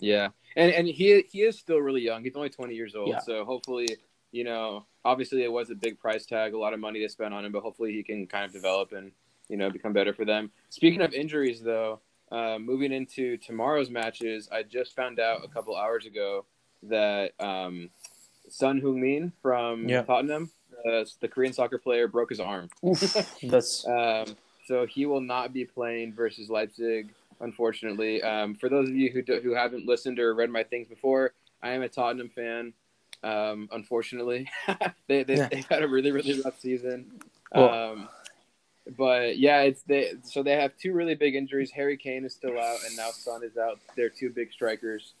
Yeah, 0.00 0.30
and 0.56 0.72
and 0.72 0.88
he 0.88 1.24
he 1.30 1.42
is 1.42 1.56
still 1.56 1.78
really 1.78 2.00
young. 2.02 2.24
He's 2.24 2.34
only 2.34 2.50
twenty 2.50 2.74
years 2.74 2.96
old, 2.96 3.10
Yeah. 3.10 3.20
so 3.20 3.44
hopefully, 3.44 3.86
you 4.32 4.42
know, 4.42 4.86
obviously 5.04 5.44
it 5.44 5.52
was 5.52 5.70
a 5.70 5.76
big 5.76 6.00
price 6.00 6.26
tag, 6.26 6.52
a 6.52 6.58
lot 6.58 6.74
of 6.74 6.80
money 6.80 6.98
to 7.00 7.08
spend 7.08 7.32
on 7.32 7.44
him, 7.44 7.52
but 7.52 7.62
hopefully 7.62 7.92
he 7.92 8.02
can 8.02 8.26
kind 8.26 8.44
of 8.44 8.52
develop 8.52 8.90
and 8.92 9.12
you 9.48 9.56
know 9.56 9.70
become 9.70 9.92
better 9.92 10.12
for 10.12 10.24
them. 10.24 10.50
Speaking 10.70 11.00
of 11.00 11.12
injuries, 11.12 11.60
though, 11.62 12.00
uh, 12.32 12.58
moving 12.58 12.92
into 12.92 13.36
tomorrow's 13.36 13.88
matches, 13.88 14.48
I 14.50 14.64
just 14.64 14.96
found 14.96 15.20
out 15.20 15.44
a 15.44 15.48
couple 15.48 15.76
hours 15.76 16.06
ago 16.06 16.44
that 16.82 17.30
um, 17.38 17.88
Son 18.48 18.80
Heung-min 18.80 19.32
from 19.42 19.88
Yeah. 19.88 20.02
Tottenham, 20.02 20.50
uh, 20.86 21.04
the 21.20 21.28
Korean 21.28 21.52
soccer 21.52 21.78
player, 21.78 22.08
broke 22.08 22.30
his 22.30 22.40
arm. 22.40 22.68
That's 23.42 23.86
Um, 23.86 24.36
so 24.66 24.86
he 24.86 25.06
will 25.06 25.20
not 25.20 25.52
be 25.52 25.64
playing 25.64 26.12
versus 26.14 26.48
Leipzig, 26.48 27.10
unfortunately. 27.40 28.22
Um, 28.22 28.54
for 28.54 28.68
those 28.68 28.88
of 28.88 28.94
you 28.96 29.10
who 29.10 29.22
do, 29.22 29.40
who 29.40 29.54
haven't 29.54 29.86
listened 29.86 30.18
or 30.18 30.34
read 30.34 30.50
my 30.50 30.62
things 30.64 30.88
before, 30.88 31.32
I 31.62 31.70
am 31.70 31.82
a 31.82 31.88
Tottenham 31.88 32.30
fan. 32.34 32.72
Um, 33.22 33.68
unfortunately, 33.72 34.48
they, 35.08 35.22
they 35.22 35.36
Yeah. 35.36 35.48
had 35.70 35.82
a 35.82 35.88
really 35.88 36.10
really 36.12 36.40
rough 36.42 36.58
season. 36.60 37.20
Well- 37.54 37.92
um, 37.92 38.08
but 38.98 39.38
yeah, 39.38 39.62
it's 39.62 39.80
they. 39.82 40.12
So 40.24 40.42
they 40.42 40.52
have 40.52 40.72
two 40.76 40.92
really 40.92 41.14
big 41.14 41.34
injuries. 41.34 41.70
Harry 41.70 41.96
Kane 41.96 42.26
is 42.26 42.34
still 42.34 42.58
out, 42.60 42.76
and 42.86 42.94
now 42.98 43.08
Son 43.12 43.42
is 43.42 43.56
out. 43.56 43.78
They're 43.96 44.10
two 44.10 44.28
big 44.28 44.52
strikers. 44.52 45.14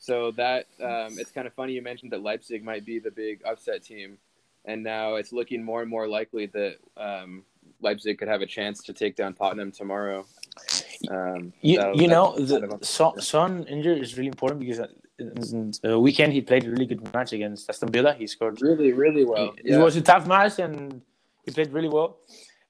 So 0.00 0.32
that 0.32 0.66
um, 0.82 1.16
it's 1.18 1.30
kind 1.30 1.46
of 1.46 1.52
funny 1.54 1.74
you 1.74 1.80
mentioned 1.82 2.10
that 2.10 2.22
Leipzig 2.24 2.64
might 2.64 2.84
be 2.84 2.98
the 2.98 3.12
big 3.12 3.40
upset 3.46 3.84
team, 3.84 4.18
and 4.64 4.82
now 4.82 5.14
it's 5.16 5.32
looking 5.32 5.62
more 5.62 5.82
and 5.82 5.90
more 5.90 6.08
likely 6.08 6.46
that 6.46 6.76
um, 6.96 7.44
Leipzig 7.80 8.18
could 8.18 8.28
have 8.28 8.40
a 8.40 8.46
chance 8.46 8.82
to 8.82 8.92
take 8.92 9.16
down 9.16 9.34
Tottenham 9.34 9.70
tomorrow. 9.72 10.26
Um, 11.10 11.52
you, 11.60 11.80
you 11.94 12.08
know 12.08 12.34
the 12.38 12.78
Son, 12.82 13.20
Son 13.20 13.64
injury 13.64 14.00
is 14.00 14.16
really 14.16 14.28
important 14.28 14.60
because 14.60 14.80
uh, 14.80 14.86
the 15.82 15.98
weekend 15.98 16.32
he 16.32 16.40
played 16.40 16.64
a 16.64 16.70
really 16.70 16.86
good 16.86 17.12
match 17.12 17.32
against 17.32 17.68
Aston 17.68 17.90
Villa. 17.90 18.14
He 18.14 18.26
scored. 18.26 18.60
really 18.62 18.92
really 18.92 19.24
well. 19.24 19.54
It 19.58 19.76
was 19.76 19.96
a 19.96 20.02
tough 20.02 20.26
match 20.26 20.58
and 20.58 21.02
he 21.44 21.50
played 21.50 21.72
really 21.72 21.88
well. 21.88 22.18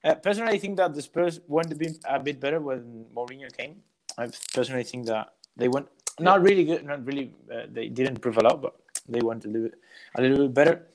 Uh, 0.03 0.15
personally, 0.15 0.53
I 0.53 0.59
think 0.59 0.77
that 0.77 0.95
the 0.95 1.01
Spurs 1.01 1.41
went 1.47 1.73
a 1.73 1.77
bit, 1.77 1.97
a 2.07 2.21
bit 2.21 2.39
better 2.39 2.61
when 2.61 3.07
Mourinho 3.15 3.51
came. 3.57 3.77
I 4.19 4.29
personally 4.53 4.85
think 4.85 5.07
that 5.07 5.33
they 5.57 5.69
went 5.69 5.89
not 6.21 6.43
really 6.43 6.65
good, 6.65 6.85
not 6.85 7.05
really. 7.07 7.33
Uh, 7.51 7.63
they 7.71 7.89
didn't 7.89 8.21
prove 8.21 8.37
a 8.37 8.43
lot, 8.43 8.61
but 8.61 8.75
they 9.09 9.21
went 9.21 9.45
a 9.45 9.49
little 9.49 9.69
bit, 9.69 9.79
a 10.17 10.21
little 10.21 10.47
bit 10.47 10.55
better. 10.55 10.87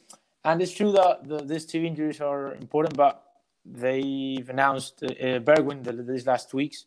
And 0.44 0.62
it's 0.62 0.72
true 0.72 0.92
that 0.94 1.28
the, 1.28 1.44
these 1.44 1.66
two 1.66 1.84
injuries 1.84 2.22
are 2.22 2.54
important, 2.56 2.96
but 2.96 3.24
they've 3.66 4.50
announced 4.50 5.04
uh, 5.04 5.40
Bergwijn 5.40 5.84
the, 5.84 5.92
these 5.92 6.26
last 6.26 6.54
weeks, 6.54 6.86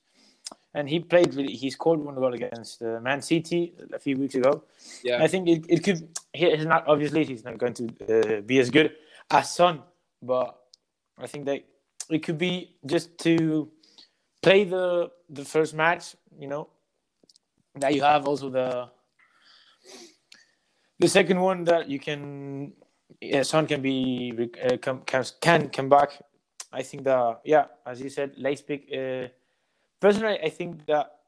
and 0.75 0.89
he 0.89 1.01
played. 1.01 1.35
Really, 1.35 1.53
he 1.53 1.71
scored 1.71 2.01
one 2.01 2.15
goal 2.15 2.33
against 2.33 2.83
uh, 2.83 2.99
Man 3.01 3.21
City 3.21 3.75
a 3.93 3.99
few 3.99 4.17
weeks 4.17 4.35
ago. 4.35 4.65
yeah. 5.05 5.23
I 5.23 5.27
think 5.27 5.49
it, 5.49 5.67
it 5.69 5.85
could. 5.85 6.09
He's 6.33 6.65
not 6.65 6.87
obviously 6.87 7.25
he's 7.25 7.45
not 7.45 7.59
going 7.59 7.75
to 7.75 8.39
uh, 8.39 8.41
be 8.41 8.59
as 8.59 8.71
good 8.71 8.93
as 9.31 9.55
Son, 9.55 9.83
but 10.23 10.59
I 11.19 11.27
think 11.27 11.45
they 11.45 11.65
it 12.09 12.23
could 12.23 12.39
be 12.39 12.77
just 12.87 13.19
to 13.19 13.71
play 14.41 14.65
the 14.65 15.11
the 15.29 15.45
first 15.45 15.75
match. 15.75 16.17
You 16.39 16.49
know, 16.49 16.69
that 17.75 17.95
you 17.95 18.03
have 18.03 18.27
also 18.27 18.49
the 18.49 18.89
the 20.99 21.09
second 21.09 21.41
one 21.41 21.65
that 21.65 21.91
you 21.91 21.99
can 21.99 22.73
yeah, 23.21 23.43
Son 23.43 23.67
can 23.67 23.83
be 23.83 24.51
uh, 24.63 24.77
come, 24.79 25.03
can 25.03 25.25
can 25.41 25.69
come 25.69 25.89
back. 25.89 26.11
I 26.73 26.83
think 26.83 27.05
that 27.05 27.41
yeah, 27.45 27.67
as 27.87 28.01
you 28.01 28.11
said, 28.11 28.35
Leipzig. 28.37 28.89
Uh, 28.93 29.29
personally, 30.01 30.39
I 30.43 30.49
think 30.49 30.87
that 30.87 31.19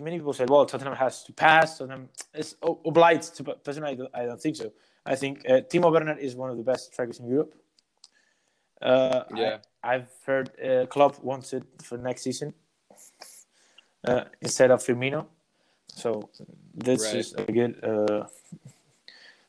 many 0.00 0.18
people 0.18 0.32
said, 0.32 0.50
"Well, 0.50 0.66
Tottenham 0.66 0.96
has 0.96 1.24
to 1.24 1.32
pass." 1.32 1.78
Tottenham 1.78 2.08
is 2.34 2.56
obliged 2.62 3.36
to. 3.36 3.44
Personally, 3.44 3.92
I 3.92 3.94
don't, 3.94 4.10
I 4.14 4.24
don't 4.26 4.40
think 4.40 4.56
so. 4.56 4.72
I 5.06 5.16
think 5.16 5.48
uh, 5.48 5.60
Timo 5.70 5.92
Werner 5.92 6.18
is 6.18 6.34
one 6.34 6.50
of 6.50 6.56
the 6.56 6.62
best 6.62 6.92
strikers 6.92 7.20
in 7.20 7.28
Europe. 7.28 7.54
Uh, 8.80 9.24
yeah, 9.34 9.58
I, 9.82 9.92
have 9.94 10.08
heard 10.26 10.50
uh, 10.60 10.86
Klopp 10.86 11.22
wants 11.22 11.52
it 11.52 11.62
for 11.82 11.96
next 11.96 12.22
season 12.22 12.52
uh, 14.06 14.24
instead 14.40 14.70
of 14.70 14.82
Firmino. 14.82 15.26
So 15.88 16.28
this 16.74 17.04
right. 17.04 17.14
is 17.16 17.34
a 17.34 17.44
good. 17.44 17.80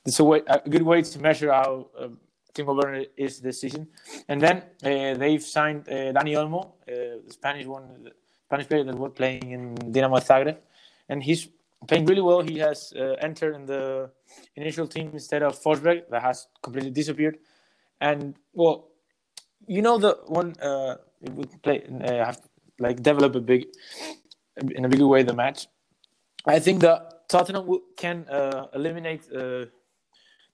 This 0.06 0.20
a, 0.20 0.24
way, 0.24 0.42
a 0.48 0.70
good 0.70 0.84
way 0.84 1.02
to 1.02 1.20
measure 1.20 1.52
how 1.52 1.88
uh, 2.00 2.10
Timo 2.54 2.76
Werner 2.76 3.06
is 3.18 3.40
this 3.40 3.60
season. 3.60 3.88
And 4.30 4.40
then 4.40 4.58
uh, 4.84 5.18
they've 5.18 5.44
signed 5.44 5.90
uh, 5.90 6.14
Dani 6.14 6.34
Olmo, 6.36 6.66
uh, 6.66 7.22
the 7.26 7.34
Spanish 7.34 7.66
one, 7.66 8.04
the 8.04 8.12
Spanish 8.46 8.68
player 8.68 8.84
that 8.84 8.96
was 8.96 9.12
playing 9.16 9.52
in 9.52 9.76
Dinamo 9.76 10.20
Zagreb, 10.24 10.58
and 11.10 11.24
he's 11.24 11.50
playing 11.88 12.06
really 12.06 12.22
well. 12.22 12.42
He 12.42 12.60
has 12.60 12.94
uh, 12.96 13.16
entered 13.20 13.56
in 13.56 13.66
the 13.66 14.12
initial 14.56 14.88
team 14.88 15.10
instead 15.14 15.44
of 15.44 15.60
Forsberg, 15.62 16.10
that 16.10 16.22
has 16.22 16.48
completely 16.62 16.92
disappeared. 16.92 17.38
And 18.00 18.36
well, 18.54 18.90
you 19.68 19.82
know 19.82 19.98
the 19.98 20.20
one 20.28 20.56
uh, 20.62 20.98
would 21.22 21.62
play 21.64 21.84
uh, 21.84 22.26
have 22.26 22.42
like 22.80 23.02
develop 23.02 23.36
a 23.36 23.42
big 23.42 23.66
in 24.58 24.86
a 24.86 24.90
bigger 24.90 25.08
way 25.08 25.24
the 25.24 25.34
match. 25.34 25.68
I 26.46 26.60
think 26.60 26.82
that 26.82 27.28
Tottenham 27.28 27.68
can 27.98 28.26
eliminate 28.74 29.28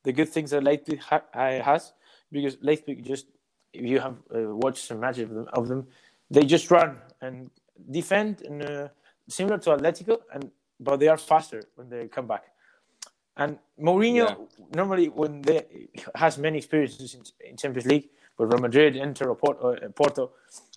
the 0.03 0.11
good 0.11 0.29
things 0.29 0.51
that 0.51 0.63
Leipzig 0.63 0.99
ha- 0.99 1.23
has 1.33 1.93
because 2.31 2.57
Leipzig 2.61 3.05
just 3.05 3.27
if 3.73 3.85
you 3.85 3.99
have 3.99 4.17
uh, 4.35 4.55
watched 4.55 4.85
some 4.85 4.99
matches 4.99 5.29
of 5.29 5.35
them, 5.35 5.47
of 5.53 5.67
them, 5.67 5.87
they 6.29 6.43
just 6.43 6.69
run 6.71 6.97
and 7.21 7.49
defend 7.89 8.41
and 8.41 8.61
uh, 8.63 8.87
similar 9.27 9.57
to 9.57 9.71
Atletico 9.71 10.19
and 10.33 10.51
but 10.79 10.99
they 10.99 11.07
are 11.07 11.17
faster 11.17 11.63
when 11.75 11.89
they 11.89 12.07
come 12.07 12.27
back. 12.27 12.45
And 13.37 13.59
Mourinho 13.79 14.29
yeah. 14.29 14.35
normally 14.75 15.07
when 15.09 15.41
they 15.41 15.87
has 16.15 16.37
many 16.37 16.57
experiences 16.57 17.13
in, 17.13 17.21
in 17.49 17.57
Champions 17.57 17.87
League 17.87 18.09
with 18.37 18.51
Real 18.51 18.61
Madrid, 18.61 18.95
Inter, 18.95 19.29
or 19.29 19.35
Porto, 19.35 19.73
uh, 19.73 19.89
Porto, 19.89 20.31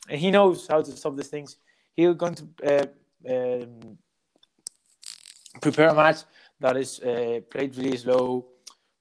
and 0.08 0.20
he 0.20 0.30
knows 0.30 0.66
how 0.68 0.82
to 0.82 0.92
stop 0.92 1.16
these 1.16 1.28
things. 1.28 1.56
He's 1.94 2.14
going 2.14 2.34
to 2.34 2.46
uh, 2.64 3.62
um, 3.62 3.98
prepare 5.60 5.88
a 5.88 5.94
match 5.94 6.18
that 6.60 6.76
is 6.76 7.00
uh, 7.00 7.40
played 7.50 7.76
really 7.76 7.96
slow 7.96 8.46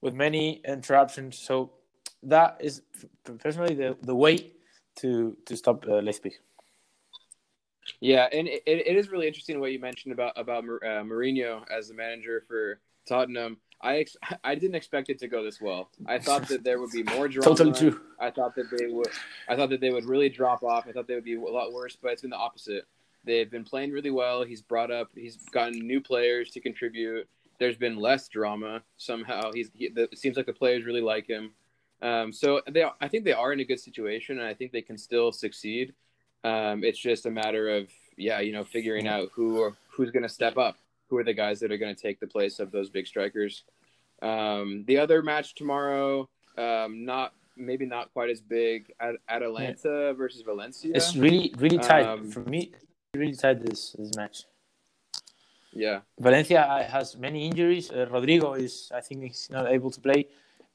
with 0.04 0.14
many 0.14 0.60
interruptions. 0.66 1.38
So 1.38 1.72
that 2.22 2.58
is 2.60 2.82
personally 3.40 3.74
the, 3.74 3.96
the 4.02 4.14
way 4.14 4.52
to 5.00 5.36
to 5.46 5.56
stop 5.56 5.86
uh, 5.88 6.00
Leipzig. 6.00 6.34
Yeah, 8.00 8.28
and 8.32 8.46
it, 8.46 8.62
it 8.66 8.96
is 8.96 9.08
really 9.08 9.26
interesting 9.26 9.58
what 9.60 9.72
you 9.72 9.80
mentioned 9.80 10.12
about 10.12 10.34
about 10.36 10.62
uh, 10.64 11.02
Mourinho 11.02 11.64
as 11.76 11.88
the 11.88 11.94
manager 11.94 12.44
for 12.46 12.78
Tottenham. 13.08 13.56
I 13.80 13.96
ex- 13.98 14.16
I 14.44 14.54
didn't 14.54 14.76
expect 14.76 15.08
it 15.08 15.18
to 15.20 15.26
go 15.26 15.42
this 15.42 15.60
well. 15.60 15.88
I 16.06 16.18
thought 16.18 16.48
that 16.48 16.62
there 16.62 16.78
would 16.78 16.92
be 16.92 17.02
more 17.02 17.26
drama. 17.26 17.56
totally 17.56 17.72
true. 17.72 18.00
I 18.20 18.30
thought 18.30 18.54
that 18.56 18.70
they 18.70 18.86
would. 18.86 19.08
I 19.48 19.56
thought 19.56 19.70
that 19.70 19.80
they 19.80 19.90
would 19.90 20.04
really 20.04 20.28
drop 20.28 20.62
off. 20.62 20.86
I 20.86 20.92
thought 20.92 21.08
they 21.08 21.14
would 21.14 21.24
be 21.24 21.36
a 21.36 21.40
lot 21.40 21.72
worse, 21.72 21.96
but 22.00 22.12
it's 22.12 22.22
been 22.22 22.30
the 22.30 22.36
opposite. 22.36 22.84
They've 23.24 23.50
been 23.50 23.64
playing 23.64 23.90
really 23.90 24.10
well. 24.10 24.44
He's 24.44 24.60
brought 24.60 24.90
up. 24.90 25.08
He's 25.14 25.38
gotten 25.50 25.78
new 25.78 26.00
players 26.02 26.50
to 26.50 26.60
contribute. 26.60 27.26
There's 27.58 27.76
been 27.76 27.96
less 27.96 28.28
drama 28.28 28.82
somehow. 28.96 29.52
He's. 29.52 29.70
He, 29.74 29.90
it 29.94 30.18
seems 30.18 30.36
like 30.36 30.46
the 30.46 30.52
players 30.52 30.84
really 30.84 31.00
like 31.00 31.26
him. 31.26 31.52
Um, 32.02 32.32
so 32.32 32.60
they. 32.70 32.84
I 33.00 33.08
think 33.08 33.24
they 33.24 33.32
are 33.32 33.52
in 33.52 33.60
a 33.60 33.64
good 33.64 33.80
situation, 33.80 34.38
and 34.38 34.46
I 34.46 34.54
think 34.54 34.72
they 34.72 34.82
can 34.82 34.98
still 34.98 35.32
succeed. 35.32 35.94
Um, 36.42 36.84
it's 36.84 36.98
just 36.98 37.26
a 37.26 37.30
matter 37.30 37.68
of 37.70 37.88
yeah, 38.16 38.40
you 38.40 38.52
know, 38.52 38.64
figuring 38.64 39.08
out 39.08 39.30
who 39.32 39.58
or 39.58 39.76
who's 39.88 40.10
going 40.10 40.22
to 40.22 40.28
step 40.28 40.58
up. 40.58 40.76
Who 41.08 41.18
are 41.18 41.24
the 41.24 41.34
guys 41.34 41.60
that 41.60 41.70
are 41.70 41.78
going 41.78 41.94
to 41.94 42.00
take 42.00 42.20
the 42.20 42.26
place 42.26 42.58
of 42.58 42.70
those 42.70 42.90
big 42.90 43.06
strikers? 43.06 43.64
Um, 44.22 44.84
the 44.86 44.98
other 44.98 45.22
match 45.22 45.54
tomorrow, 45.54 46.28
um, 46.56 47.04
not 47.04 47.34
maybe 47.56 47.86
not 47.86 48.12
quite 48.12 48.30
as 48.30 48.40
big. 48.40 48.92
At 49.00 49.16
Atalanta 49.28 50.06
yeah. 50.06 50.12
versus 50.12 50.42
Valencia. 50.42 50.92
It's 50.94 51.16
really 51.16 51.54
really 51.58 51.78
tight 51.78 52.06
um, 52.06 52.30
for 52.30 52.40
me. 52.40 52.72
Really 53.14 53.34
tight 53.34 53.64
this 53.64 53.94
this 53.98 54.14
match. 54.16 54.44
Yeah, 55.74 56.00
Valencia 56.18 56.86
has 56.88 57.16
many 57.16 57.46
injuries. 57.46 57.90
Uh, 57.90 58.06
Rodrigo 58.10 58.54
is, 58.54 58.90
I 58.94 59.00
think, 59.00 59.24
he's 59.24 59.48
not 59.50 59.66
able 59.66 59.90
to 59.90 60.00
play. 60.00 60.28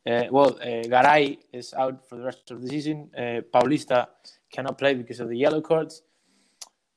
Uh, 0.05 0.23
well, 0.29 0.59
uh, 0.61 0.83
Garay 0.87 1.37
is 1.53 1.73
out 1.73 2.07
for 2.07 2.17
the 2.17 2.23
rest 2.23 2.51
of 2.51 2.61
the 2.61 2.67
season. 2.67 3.09
Uh, 3.17 3.41
Paulista 3.53 4.07
cannot 4.51 4.77
play 4.77 4.93
because 4.95 5.19
of 5.19 5.29
the 5.29 5.37
yellow 5.37 5.61
cards. 5.61 6.01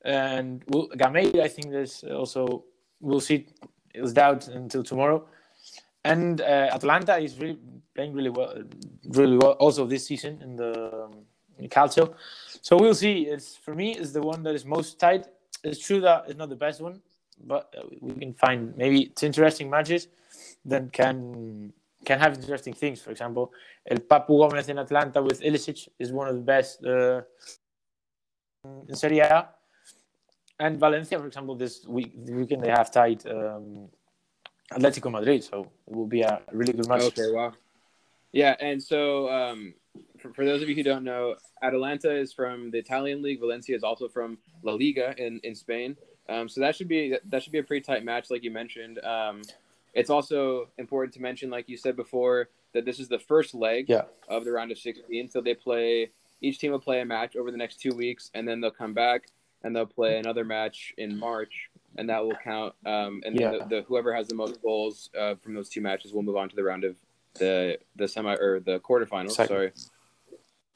And 0.04 0.64
we'll, 0.66 0.88
Gameiro, 0.88 1.40
I 1.40 1.48
think 1.48 1.70
there's 1.70 2.02
also 2.04 2.64
we'll 3.00 3.20
see. 3.20 3.46
It's 3.94 4.12
doubt 4.12 4.48
until 4.48 4.82
tomorrow. 4.82 5.26
And 6.04 6.40
uh, 6.40 6.70
Atalanta 6.72 7.18
is 7.18 7.38
really 7.38 7.58
playing 7.94 8.14
really 8.14 8.30
well, 8.30 8.54
really 9.10 9.36
well 9.36 9.52
also 9.52 9.86
this 9.86 10.06
season 10.06 10.40
in 10.42 10.56
the 10.56 11.04
um, 11.04 11.12
in 11.58 11.68
Calcio. 11.68 12.14
So 12.62 12.76
we'll 12.76 12.94
see. 12.94 13.26
It's 13.26 13.56
for 13.56 13.74
me 13.74 13.96
is 13.96 14.12
the 14.12 14.22
one 14.22 14.42
that 14.44 14.54
is 14.54 14.64
most 14.64 14.98
tight. 14.98 15.26
It's 15.62 15.78
true 15.78 16.00
that 16.00 16.24
it's 16.26 16.38
not 16.38 16.48
the 16.48 16.56
best 16.56 16.80
one, 16.80 17.00
but 17.46 17.74
uh, 17.76 17.82
we 18.00 18.14
can 18.14 18.34
find 18.34 18.76
maybe 18.76 19.02
it's 19.02 19.22
interesting 19.22 19.68
matches 19.70 20.08
that 20.64 20.92
can 20.92 21.72
can 22.04 22.18
have 22.18 22.34
interesting 22.34 22.74
things. 22.74 23.00
For 23.00 23.10
example, 23.10 23.52
El 23.88 23.98
Papu 23.98 24.38
Gomez 24.38 24.68
in 24.68 24.78
Atalanta 24.78 25.22
with 25.22 25.40
Ilicic 25.40 25.88
is 25.98 26.12
one 26.12 26.28
of 26.28 26.34
the 26.34 26.42
best 26.42 26.84
uh, 26.84 27.22
in 28.88 28.94
Serie 28.94 29.20
A 29.20 29.48
and 30.58 30.78
Valencia, 30.78 31.18
for 31.18 31.26
example, 31.26 31.56
this 31.56 31.84
week 31.86 32.12
the 32.24 32.32
weekend 32.32 32.62
they 32.62 32.70
have 32.70 32.90
tied 32.90 33.26
um, 33.26 33.88
Atletico 34.72 35.10
Madrid, 35.10 35.42
so 35.42 35.70
it 35.86 35.96
will 35.96 36.06
be 36.06 36.22
a 36.22 36.40
really 36.52 36.72
good 36.72 36.88
match. 36.88 37.02
Okay, 37.02 37.30
wow. 37.30 37.52
Yeah, 38.32 38.54
and 38.60 38.82
so 38.82 39.28
um, 39.28 39.74
for, 40.18 40.32
for, 40.32 40.44
those 40.44 40.62
of 40.62 40.68
you 40.68 40.74
who 40.74 40.82
don't 40.82 41.04
know, 41.04 41.36
Atalanta 41.62 42.14
is 42.14 42.32
from 42.32 42.70
the 42.70 42.78
Italian 42.78 43.22
league. 43.22 43.40
Valencia 43.40 43.76
is 43.76 43.82
also 43.82 44.08
from 44.08 44.38
La 44.62 44.72
Liga 44.72 45.14
in 45.18 45.40
in 45.42 45.54
Spain. 45.54 45.96
Um, 46.28 46.48
so 46.48 46.60
that 46.60 46.76
should 46.76 46.88
be 46.88 47.16
that 47.24 47.42
should 47.42 47.52
be 47.52 47.58
a 47.58 47.62
pretty 47.62 47.82
tight 47.84 48.04
match, 48.04 48.30
like 48.30 48.44
you 48.44 48.50
mentioned. 48.50 48.98
Um, 49.04 49.42
it's 49.94 50.10
also 50.10 50.68
important 50.78 51.14
to 51.14 51.20
mention, 51.20 51.50
like 51.50 51.68
you 51.68 51.76
said 51.76 51.96
before, 51.96 52.48
that 52.72 52.84
this 52.84 52.98
is 52.98 53.08
the 53.08 53.18
first 53.18 53.54
leg 53.54 53.86
yeah. 53.88 54.02
of 54.28 54.44
the 54.44 54.52
round 54.52 54.72
of 54.72 54.78
16. 54.78 55.30
So 55.30 55.40
they 55.40 55.54
play 55.54 56.10
each 56.40 56.58
team 56.58 56.72
will 56.72 56.80
play 56.80 57.00
a 57.00 57.04
match 57.04 57.36
over 57.36 57.50
the 57.50 57.56
next 57.56 57.80
two 57.80 57.94
weeks, 57.94 58.30
and 58.34 58.46
then 58.46 58.60
they'll 58.60 58.70
come 58.70 58.94
back 58.94 59.28
and 59.62 59.74
they'll 59.74 59.86
play 59.86 60.18
another 60.18 60.44
match 60.44 60.92
in 60.98 61.16
March, 61.16 61.70
and 61.96 62.08
that 62.08 62.24
will 62.24 62.36
count. 62.42 62.74
Um, 62.84 63.22
and 63.24 63.38
yeah. 63.38 63.50
the, 63.50 63.66
the, 63.68 63.82
whoever 63.82 64.12
has 64.12 64.26
the 64.26 64.34
most 64.34 64.60
goals 64.60 65.08
uh, 65.18 65.36
from 65.36 65.54
those 65.54 65.68
two 65.68 65.80
matches 65.80 66.12
will 66.12 66.24
move 66.24 66.36
on 66.36 66.48
to 66.48 66.56
the 66.56 66.64
round 66.64 66.84
of 66.84 66.96
the 67.34 67.78
the 67.96 68.08
semi 68.08 68.34
or 68.34 68.60
the 68.60 68.80
quarterfinals. 68.80 69.32
Second. 69.32 69.72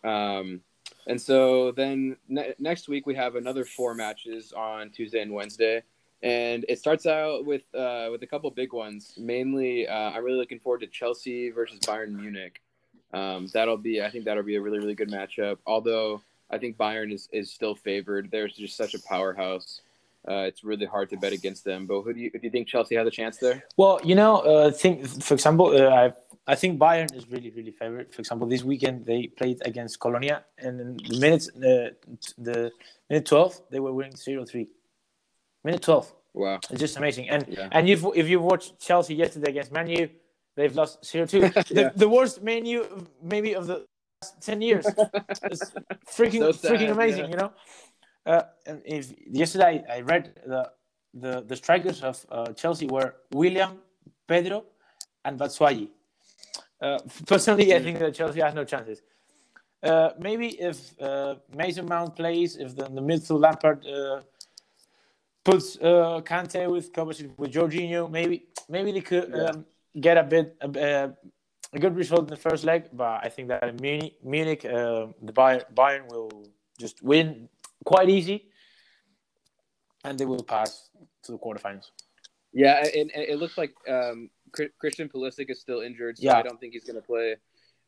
Sorry. 0.04 0.38
Um, 0.38 0.60
and 1.06 1.20
so 1.20 1.72
then 1.72 2.16
ne- 2.28 2.54
next 2.58 2.88
week 2.88 3.06
we 3.06 3.14
have 3.14 3.36
another 3.36 3.64
four 3.64 3.94
matches 3.94 4.52
on 4.52 4.90
Tuesday 4.90 5.20
and 5.20 5.32
Wednesday, 5.32 5.82
and 6.22 6.64
it 6.68 6.78
starts 6.78 7.06
out 7.06 7.44
with 7.44 7.62
uh, 7.74 8.08
with 8.10 8.22
a 8.22 8.26
couple 8.26 8.50
big 8.50 8.72
ones. 8.72 9.14
Mainly, 9.16 9.86
uh, 9.86 10.10
I'm 10.10 10.24
really 10.24 10.38
looking 10.38 10.58
forward 10.58 10.80
to 10.80 10.86
Chelsea 10.86 11.50
versus 11.50 11.78
Bayern 11.80 12.18
Munich. 12.20 12.60
Um, 13.12 13.48
that'll 13.54 13.76
be, 13.76 14.02
I 14.02 14.10
think 14.10 14.24
that'll 14.24 14.42
be 14.42 14.56
a 14.56 14.60
really 14.60 14.78
really 14.78 14.94
good 14.94 15.10
matchup. 15.10 15.58
Although 15.66 16.22
I 16.50 16.58
think 16.58 16.76
Bayern 16.76 17.12
is, 17.12 17.28
is 17.32 17.52
still 17.52 17.74
favored. 17.74 18.30
They're 18.30 18.48
just 18.48 18.76
such 18.76 18.94
a 18.94 19.02
powerhouse. 19.02 19.80
Uh, 20.28 20.42
it's 20.48 20.64
really 20.64 20.86
hard 20.86 21.08
to 21.10 21.16
bet 21.16 21.32
against 21.32 21.64
them. 21.64 21.86
But 21.86 22.02
who 22.02 22.12
do 22.12 22.20
you 22.20 22.30
do 22.30 22.40
you 22.42 22.50
think 22.50 22.66
Chelsea 22.66 22.96
has 22.96 23.06
a 23.06 23.10
chance 23.10 23.36
there? 23.36 23.64
Well, 23.76 24.00
you 24.02 24.16
know, 24.16 24.38
uh, 24.38 24.70
think 24.72 25.06
for 25.22 25.34
example, 25.34 25.66
uh, 25.66 25.88
I 25.88 26.12
I 26.46 26.54
think 26.54 26.78
Bayern 26.78 27.14
is 27.14 27.28
really 27.28 27.50
really 27.50 27.72
favored. 27.72 28.12
For 28.14 28.20
example, 28.20 28.46
this 28.46 28.62
weekend 28.62 29.04
they 29.04 29.26
played 29.26 29.58
against 29.64 29.98
Colonia, 29.98 30.44
and 30.58 30.80
in 30.80 30.96
the 30.96 31.18
minutes 31.18 31.48
uh, 31.56 31.90
the 32.38 32.70
minute 33.10 33.26
twelve 33.26 33.60
they 33.70 33.80
were 33.80 33.92
winning 33.92 34.12
0-3. 34.12 34.68
Minute 35.64 35.82
twelve. 35.82 36.12
Wow, 36.34 36.60
it's 36.70 36.80
just 36.80 36.96
amazing. 36.96 37.28
And 37.28 37.46
yeah. 37.48 37.68
and 37.72 37.88
if 37.88 38.04
if 38.14 38.28
you 38.28 38.40
watched 38.40 38.78
Chelsea 38.78 39.14
yesterday 39.14 39.50
against 39.50 39.72
Manu, 39.72 40.08
they've 40.54 40.74
lost 40.74 41.02
0-2. 41.02 41.32
yeah. 41.42 41.62
the, 41.62 41.92
the 41.96 42.08
worst 42.08 42.42
Manu 42.42 42.84
maybe 43.22 43.54
of 43.54 43.66
the 43.66 43.86
last 44.22 44.40
10 44.42 44.62
years. 44.62 44.86
it's 45.44 45.72
freaking, 46.06 46.40
so 46.40 46.52
sad, 46.52 46.72
freaking 46.72 46.90
amazing, 46.90 47.24
yeah. 47.24 47.30
you 47.30 47.36
know? 47.36 47.52
Uh, 48.24 48.42
and 48.66 48.82
if 48.84 49.12
yesterday 49.30 49.84
I 49.90 50.00
read 50.00 50.34
the 50.46 50.70
the, 51.14 51.42
the 51.46 51.56
strikers 51.56 52.02
of 52.02 52.24
uh, 52.30 52.52
Chelsea 52.52 52.86
were 52.86 53.14
Willian, 53.32 53.78
Pedro, 54.28 54.64
and 55.24 55.38
Batshuayi. 55.38 55.88
Uh, 56.80 56.98
personally, 57.26 57.74
I 57.74 57.80
think 57.80 57.98
that 57.98 58.14
Chelsea 58.14 58.40
has 58.40 58.54
no 58.54 58.64
chances. 58.64 59.02
Uh, 59.82 60.10
maybe 60.18 60.48
if 60.60 61.00
uh, 61.00 61.36
Mason 61.54 61.86
Mount 61.86 62.16
plays, 62.16 62.56
if 62.56 62.74
the, 62.76 62.84
the 62.84 63.00
midfield 63.00 63.40
Lampard 63.40 63.86
uh, 63.86 64.20
puts 65.44 65.76
uh, 65.76 66.20
Kante 66.24 66.68
with 66.70 66.92
Kovacic 66.92 67.30
with 67.38 67.52
Jorginho, 67.52 68.10
maybe 68.10 68.46
maybe 68.68 68.92
they 68.92 69.00
could 69.00 69.30
Yeah. 69.34 69.44
um, 69.44 69.64
get 70.00 70.16
a 70.18 70.22
bit 70.22 70.56
a, 70.60 71.12
a 71.72 71.78
good 71.78 71.96
result 71.96 72.22
in 72.22 72.26
the 72.26 72.36
first 72.36 72.64
leg. 72.64 72.88
But 72.92 73.24
I 73.24 73.28
think 73.28 73.48
that 73.48 73.64
in 73.64 73.76
Munich, 73.76 74.14
Munich 74.22 74.64
uh, 74.64 75.06
the 75.22 75.32
Bayern, 75.32 75.64
Bayern 75.74 76.10
will 76.10 76.46
just 76.78 77.02
win 77.02 77.48
quite 77.84 78.08
easy, 78.08 78.50
and 80.04 80.18
they 80.18 80.26
will 80.26 80.42
pass 80.42 80.90
to 81.22 81.32
the 81.32 81.38
quarterfinals. 81.38 81.90
Yeah, 82.52 82.82
and, 82.82 83.10
and 83.14 83.24
it 83.24 83.38
looks 83.38 83.56
like 83.56 83.74
um, 83.88 84.30
Christian 84.78 85.08
Pulisic 85.08 85.50
is 85.50 85.60
still 85.60 85.80
injured, 85.80 86.18
so 86.18 86.24
Yeah. 86.24 86.38
I 86.38 86.42
don't 86.42 86.60
think 86.60 86.72
he's 86.72 86.84
going 86.84 86.96
to 86.96 87.06
play. 87.06 87.36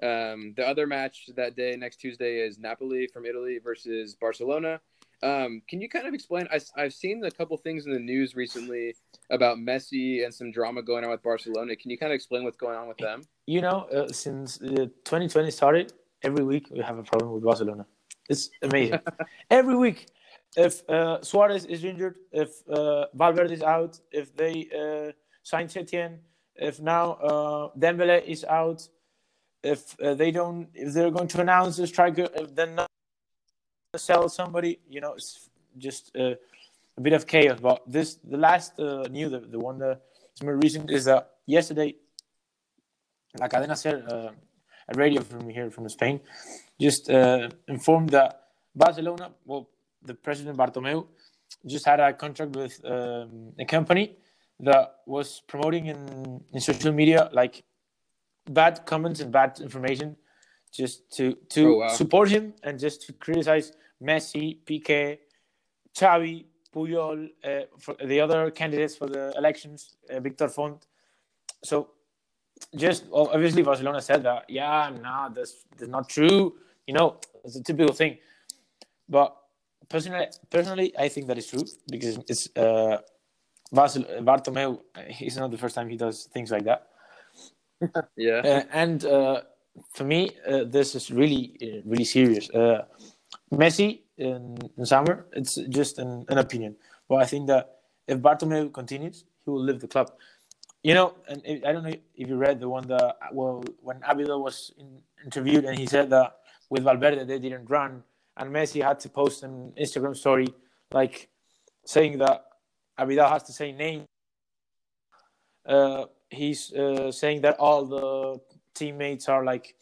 Um, 0.00 0.54
the 0.56 0.66
other 0.66 0.86
match 0.86 1.28
that 1.34 1.56
day, 1.56 1.76
next 1.76 1.96
Tuesday, 1.96 2.38
is 2.38 2.58
Napoli 2.58 3.08
from 3.08 3.26
Italy 3.26 3.58
versus 3.58 4.14
Barcelona. 4.14 4.80
Um, 5.22 5.62
can 5.68 5.80
you 5.80 5.88
kind 5.88 6.06
of 6.06 6.14
explain? 6.14 6.46
I, 6.52 6.60
I've 6.76 6.94
seen 6.94 7.24
a 7.24 7.30
couple 7.30 7.56
things 7.56 7.86
in 7.86 7.92
the 7.92 7.98
news 7.98 8.36
recently 8.36 8.94
about 9.30 9.58
Messi 9.58 10.24
and 10.24 10.32
some 10.32 10.52
drama 10.52 10.82
going 10.82 11.04
on 11.04 11.10
with 11.10 11.22
Barcelona. 11.22 11.74
Can 11.74 11.90
you 11.90 11.98
kind 11.98 12.12
of 12.12 12.14
explain 12.14 12.44
what's 12.44 12.56
going 12.56 12.76
on 12.76 12.86
with 12.86 12.98
them? 12.98 13.22
You 13.46 13.60
know, 13.60 13.88
uh, 13.92 14.08
since 14.12 14.60
uh, 14.62 14.86
2020 15.04 15.50
started, 15.50 15.92
every 16.22 16.44
week 16.44 16.68
we 16.70 16.78
have 16.80 16.98
a 16.98 17.02
problem 17.02 17.32
with 17.32 17.42
Barcelona. 17.42 17.86
It's 18.28 18.50
amazing. 18.62 19.00
every 19.50 19.76
week, 19.76 20.06
if 20.56 20.88
uh, 20.88 21.20
Suarez 21.22 21.64
is 21.64 21.82
injured, 21.82 22.18
if 22.30 22.50
uh, 22.68 23.06
Valverde 23.14 23.54
is 23.54 23.62
out, 23.62 23.98
if 24.12 24.36
they 24.36 24.68
uh, 24.72 25.12
sign 25.42 25.66
Setien, 25.66 26.18
if 26.58 26.80
now 26.80 27.12
uh, 27.12 27.70
Dembele 27.78 28.24
is 28.24 28.44
out, 28.44 28.86
if 29.62 29.98
uh, 30.00 30.14
they 30.14 30.30
don't, 30.30 30.68
if 30.74 30.92
they're 30.92 31.10
going 31.10 31.28
to 31.28 31.40
announce 31.40 31.78
a 31.78 31.86
striker, 31.86 32.28
if 32.34 32.54
then 32.54 32.74
not 32.74 32.88
sell 33.96 34.28
somebody, 34.28 34.78
you 34.88 35.00
know, 35.00 35.14
it's 35.14 35.48
just 35.78 36.14
uh, 36.16 36.34
a 36.96 37.00
bit 37.00 37.12
of 37.12 37.26
chaos. 37.26 37.58
But 37.60 37.82
this, 37.86 38.16
the 38.16 38.36
last 38.36 38.78
uh, 38.78 39.08
news, 39.10 39.30
the, 39.32 39.40
the 39.40 39.58
one 39.58 39.78
that 39.78 40.00
is 40.34 40.42
more 40.42 40.56
recent, 40.56 40.90
is 40.90 41.04
that 41.06 41.30
yesterday 41.46 41.94
La 43.38 43.48
Cadena 43.48 43.76
Ser, 43.76 44.04
uh, 44.08 44.30
a 44.88 44.96
radio 44.96 45.22
from 45.22 45.48
here 45.48 45.70
from 45.70 45.88
Spain, 45.88 46.20
just 46.80 47.10
uh, 47.10 47.48
informed 47.68 48.10
that 48.10 48.42
Barcelona, 48.74 49.30
well, 49.44 49.68
the 50.02 50.14
president 50.14 50.56
Bartomeu, 50.56 51.06
just 51.66 51.84
had 51.84 52.00
a 52.00 52.12
contract 52.12 52.52
with 52.56 52.80
um, 52.84 53.52
a 53.58 53.64
company 53.64 54.16
that 54.60 54.96
was 55.06 55.40
promoting 55.46 55.86
in, 55.86 56.42
in 56.52 56.60
social 56.60 56.92
media 56.92 57.28
like 57.32 57.62
bad 58.50 58.84
comments 58.86 59.20
and 59.20 59.30
bad 59.32 59.60
information 59.60 60.16
just 60.72 61.10
to 61.16 61.34
to 61.48 61.68
Oh, 61.68 61.76
wow. 61.78 61.88
support 61.88 62.28
him 62.28 62.54
and 62.62 62.78
just 62.78 63.02
to 63.06 63.12
criticize 63.12 63.72
Messi, 64.02 64.58
Piqué, 64.64 65.18
Xavi, 65.94 66.46
Puyol, 66.74 67.28
uh, 67.44 67.62
for 67.78 67.94
the 68.04 68.20
other 68.20 68.50
candidates 68.50 68.94
for 68.96 69.06
the 69.08 69.32
elections, 69.36 69.96
uh, 70.10 70.20
Victor 70.20 70.48
Font. 70.48 70.86
So 71.64 71.90
just 72.76 73.04
obviously 73.12 73.62
Barcelona 73.62 74.00
said 74.00 74.22
that 74.24 74.44
yeah 74.48 74.90
no 75.02 75.28
that's, 75.32 75.64
that's 75.76 75.88
not 75.90 76.08
true 76.08 76.54
you 76.86 76.94
know 76.94 77.16
it's 77.44 77.54
a 77.56 77.62
typical 77.62 77.94
thing 77.94 78.18
but 79.08 79.36
personally 79.88 80.26
personally 80.50 80.92
I 80.98 81.08
think 81.08 81.28
that 81.28 81.38
is 81.38 81.46
true 81.46 81.64
because 81.88 82.18
it's 82.28 82.48
uh 82.56 82.98
Barcel- 83.74 84.22
Bartomeu 84.24 84.80
it's 84.96 85.36
not 85.36 85.50
the 85.50 85.58
first 85.58 85.74
time 85.74 85.88
he 85.88 85.96
does 85.96 86.24
things 86.32 86.50
like 86.50 86.64
that. 86.64 86.88
Yeah. 88.16 88.40
uh, 88.44 88.62
and 88.72 89.04
uh, 89.04 89.42
for 89.92 90.04
me 90.04 90.30
uh, 90.48 90.64
this 90.64 90.94
is 90.94 91.10
really 91.10 91.56
uh, 91.62 91.80
really 91.84 92.04
serious. 92.04 92.50
Uh, 92.50 92.84
Messi 93.52 94.00
in, 94.16 94.58
in 94.76 94.84
summer 94.86 95.26
it's 95.32 95.54
just 95.68 95.98
an, 95.98 96.24
an 96.28 96.38
opinion. 96.38 96.76
But 97.08 97.16
I 97.16 97.26
think 97.26 97.46
that 97.46 97.78
if 98.06 98.18
Bartomeu 98.18 98.72
continues 98.72 99.24
he 99.44 99.50
will 99.50 99.62
leave 99.62 99.80
the 99.80 99.88
club. 99.88 100.12
You 100.82 100.94
know, 100.94 101.14
and 101.28 101.42
if, 101.44 101.64
I 101.64 101.72
don't 101.72 101.82
know 101.82 101.90
if 101.90 102.28
you 102.28 102.36
read 102.36 102.60
the 102.60 102.68
one 102.68 102.86
that 102.88 103.16
well 103.32 103.62
when 103.80 104.00
Abidal 104.00 104.40
was 104.42 104.72
in, 104.78 104.98
interviewed 105.24 105.64
and 105.64 105.78
he 105.78 105.86
said 105.86 106.10
that 106.10 106.36
with 106.70 106.82
Valverde 106.84 107.24
they 107.24 107.38
didn't 107.38 107.66
run 107.70 108.02
and 108.36 108.50
Messi 108.52 108.82
had 108.82 108.98
to 109.00 109.08
post 109.08 109.42
an 109.42 109.72
Instagram 109.78 110.16
story 110.16 110.48
like 110.92 111.28
saying 111.84 112.18
that 112.18 112.47
Abidal 112.98 113.28
has 113.30 113.44
the 113.44 113.52
same 113.52 113.76
name. 113.76 114.04
Uh, 115.66 116.06
he's 116.30 116.72
uh, 116.72 117.10
saying 117.12 117.42
that 117.42 117.56
all 117.58 117.84
the 117.84 118.40
teammates 118.74 119.28
are 119.28 119.44
like 119.44 119.74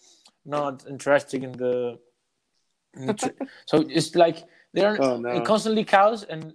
not 0.45 0.85
interested 0.89 1.43
in 1.45 1.53
the. 1.53 1.99
in 2.97 3.07
the 3.07 3.15
tr- 3.15 3.45
so 3.67 3.85
it's 3.89 4.15
like 4.15 4.45
they're 4.73 5.01
Oh, 5.01 5.17
no. 5.17 5.41
constantly 5.43 5.85
cows 5.85 6.25
and 6.25 6.55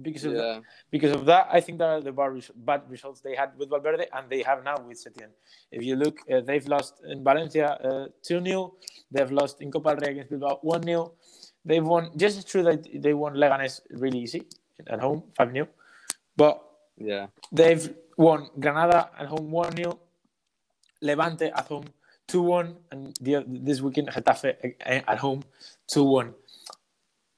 because 0.00 0.24
of 0.24 0.32
that, 0.32 0.62
because 0.90 1.12
of 1.12 1.26
that, 1.26 1.48
I 1.52 1.60
think 1.60 1.78
that 1.78 1.88
are 1.88 2.00
the 2.00 2.12
bad, 2.12 2.32
res- 2.32 2.50
bad 2.56 2.82
results 2.88 3.20
they 3.20 3.34
had 3.36 3.50
with 3.58 3.68
Valverde 3.68 4.06
and 4.14 4.24
they 4.30 4.42
have 4.42 4.64
now 4.64 4.76
with 4.80 4.96
Setien. 5.04 5.28
If 5.70 5.82
you 5.84 5.96
look, 5.96 6.18
uh, 6.32 6.40
they've 6.40 6.66
lost 6.66 7.02
in 7.04 7.22
Valencia 7.22 7.72
uh, 7.84 8.06
2 8.22 8.42
0. 8.42 8.74
They've 9.10 9.30
lost 9.30 9.60
in 9.60 9.70
Copa 9.70 9.90
del 9.90 9.98
Rey 10.06 10.12
against 10.12 10.30
Bilbao 10.30 10.60
1 10.62 10.82
0. 10.84 11.12
They've 11.64 11.84
won, 11.84 12.10
just 12.16 12.38
it's 12.40 12.50
true 12.50 12.62
that 12.62 12.88
they 13.02 13.12
won 13.12 13.34
Leganes 13.34 13.82
really 13.90 14.18
easy 14.20 14.44
at 14.88 14.98
home 15.00 15.24
5 15.36 15.52
0. 15.52 15.68
But 16.36 16.62
Yeah. 16.96 17.28
they've 17.50 17.94
won 18.16 18.50
Granada 18.58 19.10
at 19.18 19.26
home 19.26 19.50
1 19.50 19.76
0, 19.76 19.98
Levante 21.00 21.46
at 21.46 21.66
home 21.66 21.84
2 22.28 22.42
1, 22.42 22.76
and 22.90 23.16
the, 23.20 23.44
this 23.46 23.80
weekend 23.80 24.08
Getafe 24.08 24.74
at 24.80 25.18
home 25.18 25.42
2 25.88 26.04
1. 26.04 26.34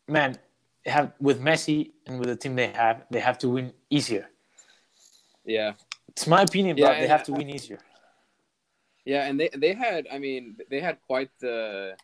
Man, 0.09 0.37
they 0.85 0.90
have 0.90 1.12
with 1.18 1.40
Messi 1.40 1.92
and 2.07 2.18
with 2.18 2.28
the 2.28 2.37
team 2.37 2.54
they 2.57 2.68
have, 2.68 3.04
they 3.11 3.20
have 3.20 3.38
to 3.38 3.48
win 3.48 3.72
easier. 3.90 4.28
Yeah. 5.44 5.72
It's 6.09 6.26
my 6.26 6.42
opinion, 6.42 6.76
Yeah, 6.76 6.88
but 6.88 7.00
they 7.00 7.09
have 7.09 7.24
to 7.24 7.33
win 7.33 7.48
easier. 7.50 7.78
Yeah, 9.04 9.26
and 9.26 9.38
they 9.38 9.50
they 9.54 9.74
had 9.74 10.07
I 10.11 10.18
mean 10.18 10.57
they 10.70 10.80
had 10.80 10.98
quite 11.07 11.30
the 11.40 11.96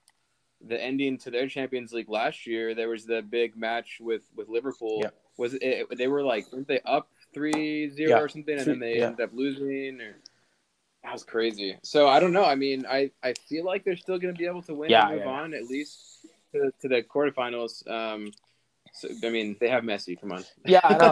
the 0.61 0.79
ending 0.83 1.16
to 1.18 1.31
their 1.31 1.48
Champions 1.48 1.92
League 1.92 2.11
last 2.11 2.46
year. 2.46 2.74
There 2.74 2.88
was 2.88 3.07
the 3.07 3.22
big 3.22 3.57
match 3.57 3.98
with 4.00 4.24
with 4.35 4.48
Liverpool. 4.48 5.00
Yeah. 5.03 5.11
Was 5.40 5.55
it, 5.55 5.87
they 5.96 6.07
were 6.07 6.22
like 6.22 6.53
weren't 6.53 6.68
they 6.68 6.81
up 6.96 7.09
3-0 7.35 7.98
Yeah, 7.98 8.18
or 8.18 8.29
something 8.29 8.59
and 8.59 8.66
then 8.68 8.79
they 8.79 8.98
yeah. 8.98 9.07
ended 9.07 9.22
up 9.26 9.33
losing 9.33 10.00
or 10.00 10.12
that 11.03 11.12
was 11.14 11.24
crazy. 11.24 11.79
So 11.83 12.09
I 12.09 12.20
don't 12.20 12.35
know. 12.35 12.44
I 12.44 12.57
mean, 12.64 12.85
I 12.98 13.11
I 13.22 13.33
feel 13.48 13.64
like 13.64 13.83
they're 13.85 13.96
still 13.96 14.18
going 14.18 14.35
to 14.35 14.38
be 14.38 14.46
able 14.46 14.62
to 14.68 14.74
win 14.74 14.90
Yeah, 14.90 15.09
and 15.09 15.16
move 15.16 15.26
on 15.26 15.55
at 15.55 15.64
least 15.64 16.26
to, 16.53 16.59
to 16.81 16.87
the 16.88 17.03
quarterfinals. 17.03 17.74
Um 17.98 18.33
so 18.92 19.09
I 19.24 19.31
mean, 19.31 19.57
they 19.61 19.70
have 19.70 19.83
Messi, 19.83 20.20
come 20.20 20.33
on. 20.33 20.44
Yeah, 20.66 20.81
no. 21.05 21.11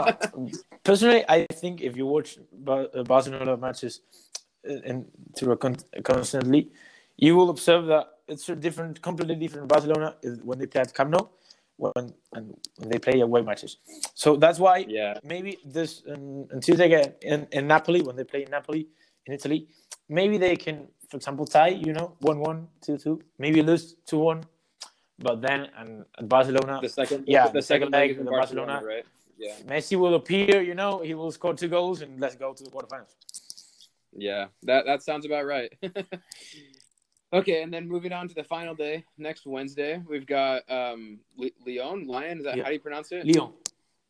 Personally, 0.85 1.25
I 1.29 1.47
think 1.61 1.81
if 1.81 1.97
you 1.97 2.07
watch 2.07 2.39
uh, 2.67 3.03
Barcelona 3.05 3.57
matches 3.57 4.01
uh, 4.69 4.89
and 4.89 5.07
through 5.37 5.53
a 5.53 5.57
con- 5.57 5.85
constantly, 6.03 6.69
you 7.17 7.37
will 7.37 7.51
observe 7.51 7.87
that 7.87 8.05
it's 8.27 8.49
a 8.49 8.57
different, 8.57 9.01
completely 9.01 9.37
different 9.37 9.69
Barcelona 9.69 10.17
when 10.45 10.59
they 10.59 10.67
play 10.67 10.83
at 10.83 10.93
Camp 10.93 11.11
Nou, 11.11 11.25
when 11.79 12.13
and 12.35 12.45
when 12.79 12.89
they 12.91 12.99
play 12.99 13.21
away 13.21 13.41
matches. 13.43 13.79
So 14.15 14.37
that's 14.37 14.59
why 14.59 14.77
Yeah. 14.89 15.15
maybe 15.23 15.59
this 15.65 16.03
um, 16.13 16.47
on 16.53 16.61
Tuesday 16.61 16.87
again 16.87 17.15
in, 17.23 17.47
in 17.53 17.67
Napoli 17.67 18.01
when 18.03 18.17
they 18.17 18.25
play 18.25 18.43
in 18.43 18.51
Napoli 18.51 18.89
in 19.27 19.33
Italy, 19.33 19.69
maybe 20.09 20.39
they 20.39 20.57
can, 20.57 20.89
for 21.11 21.17
example, 21.17 21.47
tie. 21.47 21.69
You 21.87 21.93
know, 21.93 22.17
one-one, 22.21 22.69
two-two, 22.85 23.21
maybe 23.39 23.63
lose 23.63 23.95
two-one, 24.07 24.41
but 25.19 25.41
then 25.41 25.69
and 25.79 26.05
at 26.19 26.29
Barcelona, 26.29 26.81
The 26.83 26.89
second 26.89 27.25
Yeah, 27.27 27.47
the, 27.47 27.53
the 27.55 27.63
second 27.63 27.93
second 27.93 27.93
leg 27.93 28.11
in 28.11 28.25
Barcelona, 28.25 28.73
Barcelona. 28.73 28.87
right? 28.95 29.07
Yeah. 29.39 29.55
Messi 29.71 29.97
will 29.97 30.15
appear. 30.17 30.63
You 30.63 30.75
know, 30.75 30.99
he 31.01 31.15
will 31.15 31.31
score 31.31 31.55
two 31.55 31.69
goals 31.69 32.03
and 32.03 32.19
let's 32.21 32.35
go 32.35 32.53
to 32.55 32.65
the 32.65 32.71
quarterfinals. 32.71 33.15
Yeah, 34.17 34.47
that 34.65 34.85
that 34.87 35.03
sounds 35.03 35.25
about 35.27 35.45
right. 35.47 35.73
okay, 37.33 37.63
and 37.63 37.73
then 37.73 37.89
moving 37.89 38.13
on 38.13 38.29
to 38.29 38.35
the 38.35 38.45
final 38.45 38.75
day 38.75 39.05
next 39.17 39.47
Wednesday, 39.47 40.03
we've 40.09 40.27
got 40.27 40.63
um 40.71 41.19
Le- 41.37 41.51
Leon 41.67 42.07
Lion. 42.07 42.39
Is 42.39 42.45
that 42.45 42.57
Yeah. 42.57 42.63
how 42.65 42.69
do 42.69 42.75
you 42.75 42.81
pronounce 42.81 43.13
it? 43.13 43.27
Lyon, 43.27 43.53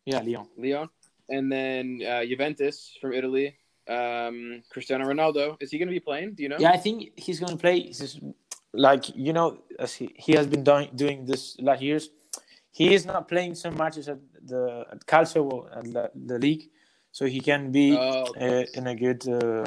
yeah, 0.04 0.20
Lyon. 0.20 0.46
Leon, 0.56 0.88
and 1.28 1.50
then 1.50 2.00
uh, 2.06 2.24
Juventus 2.24 2.96
from 3.00 3.12
Italy. 3.12 3.56
Um, 3.88 4.62
Cristiano 4.68 5.06
Ronaldo 5.06 5.56
is 5.60 5.70
he 5.70 5.78
going 5.78 5.88
to 5.88 5.94
be 5.94 6.00
playing? 6.00 6.34
Do 6.34 6.42
you 6.42 6.50
know? 6.50 6.58
Yeah, 6.58 6.72
I 6.72 6.76
think 6.76 7.18
he's 7.18 7.40
going 7.40 7.52
to 7.52 7.56
play. 7.56 7.80
He's 7.80 8.00
just, 8.00 8.20
like 8.74 9.04
you 9.16 9.32
know, 9.32 9.62
as 9.78 9.94
he, 9.94 10.12
he 10.14 10.32
has 10.32 10.46
been 10.46 10.62
doing 10.62 10.90
doing 10.94 11.24
this 11.24 11.56
last 11.58 11.80
years. 11.82 12.10
He 12.70 12.94
is 12.94 13.06
not 13.06 13.26
playing 13.28 13.54
some 13.54 13.76
matches 13.76 14.08
at 14.08 14.18
the 14.44 14.84
at 14.92 15.06
Calcio 15.06 15.74
at 15.74 15.84
the, 15.84 16.10
the 16.14 16.38
league, 16.38 16.64
so 17.10 17.24
he 17.24 17.40
can 17.40 17.72
be 17.72 17.96
Oh, 17.96 18.24
uh, 18.38 18.64
in 18.74 18.86
a 18.86 18.94
good 18.94 19.26
uh, 19.26 19.64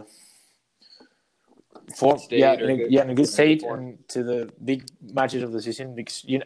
form. 1.91 2.19
Yeah, 2.29 2.53
in 2.53 2.69
a, 2.69 2.77
good- 2.77 2.91
yeah, 2.91 3.03
in 3.03 3.09
a 3.11 3.15
good 3.15 3.27
state 3.27 3.63
and 3.63 3.97
to 4.09 4.23
the 4.23 4.51
big 4.63 4.83
matches 5.01 5.43
of 5.43 5.51
the 5.51 5.61
season 5.61 5.95
because 5.95 6.23
you 6.25 6.39
know, 6.39 6.45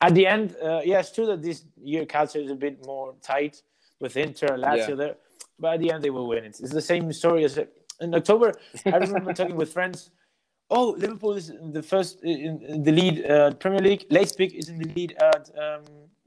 at 0.00 0.14
the 0.14 0.26
end, 0.26 0.56
uh, 0.62 0.80
yeah, 0.84 1.00
it's 1.00 1.12
true 1.12 1.26
that 1.26 1.42
this 1.42 1.64
year 1.76 2.04
Calcio 2.06 2.42
is 2.44 2.50
a 2.50 2.54
bit 2.54 2.84
more 2.86 3.14
tight 3.22 3.62
with 4.00 4.16
Inter, 4.16 4.54
and 4.54 4.62
Lazio 4.64 4.88
Yeah. 4.90 4.94
there, 4.94 5.14
but 5.58 5.74
at 5.74 5.80
the 5.80 5.90
end 5.92 6.02
they 6.04 6.10
will 6.10 6.26
win 6.26 6.44
it. 6.44 6.58
It's 6.60 6.72
the 6.72 6.82
same 6.82 7.12
story 7.12 7.44
as 7.44 7.58
in 8.00 8.14
October. 8.14 8.52
I 8.86 8.96
remember 8.96 9.32
talking 9.40 9.56
with 9.56 9.72
friends 9.72 10.10
Oh, 10.70 10.94
Liverpool 10.98 11.34
is 11.34 11.50
in 11.50 11.72
the 11.72 11.82
first 11.82 12.22
in, 12.24 12.62
in 12.66 12.82
the 12.82 12.90
lead 12.92 13.26
uh, 13.30 13.52
Premier 13.54 13.80
League. 13.80 14.06
Leipzig 14.10 14.54
is 14.54 14.68
in 14.70 14.78
the 14.78 14.88
lead 14.94 15.14
at 15.22 15.50
um, 15.58 15.82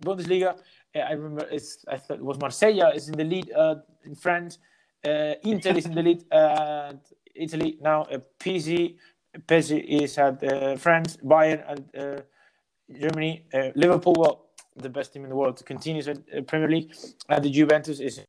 Bundesliga. 0.05 0.57
Uh, 0.95 0.99
I 0.99 1.13
remember 1.13 1.47
it's 1.51 1.83
I 1.87 1.97
thought 1.97 2.17
it 2.19 2.23
was 2.23 2.39
Marseille 2.39 2.91
is 2.93 3.09
in 3.09 3.17
the 3.17 3.23
lead 3.23 3.51
uh, 3.51 3.75
in 4.05 4.15
France. 4.15 4.59
Uh, 5.03 5.33
Inter 5.43 5.71
is 5.75 5.85
in 5.87 5.95
the 5.95 6.03
lead 6.03 6.23
at 6.31 6.99
Italy 7.37 7.77
now. 7.81 8.03
Uh, 8.03 8.19
PSG, 8.39 8.95
PSG 9.47 9.83
is 10.03 10.17
at 10.17 10.43
uh, 10.43 10.75
France. 10.77 11.17
Bayern 11.23 11.63
and 11.71 11.81
uh, 11.97 12.21
Germany. 12.99 13.45
Uh, 13.53 13.69
Liverpool, 13.75 14.15
well, 14.17 14.45
the 14.75 14.89
best 14.89 15.13
team 15.13 15.23
in 15.23 15.29
the 15.29 15.35
world, 15.35 15.63
continues 15.65 16.07
at 16.07 16.17
uh, 16.17 16.41
Premier 16.41 16.69
League, 16.69 16.93
and 17.29 17.43
the 17.43 17.49
Juventus 17.49 17.99
is 17.99 18.21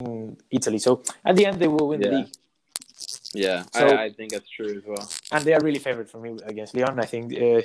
in 0.00 0.36
Italy. 0.50 0.78
So 0.78 1.02
at 1.24 1.36
the 1.36 1.46
end, 1.46 1.58
they 1.58 1.68
will 1.68 1.88
win 1.88 2.00
the 2.00 2.10
league. 2.18 2.32
Yeah, 3.34 3.64
So- 3.72 3.88
I, 3.88 4.04
I 4.04 4.10
think 4.12 4.32
that's 4.32 4.48
true 4.48 4.76
as 4.78 4.84
well. 4.86 5.08
and 5.32 5.44
they 5.44 5.54
are 5.54 5.60
really 5.60 5.78
favored 5.78 6.08
for 6.08 6.18
me 6.20 6.36
against 6.44 6.74
Lyon. 6.74 6.98
I 7.00 7.06
think 7.06 7.32
uh, 7.34 7.62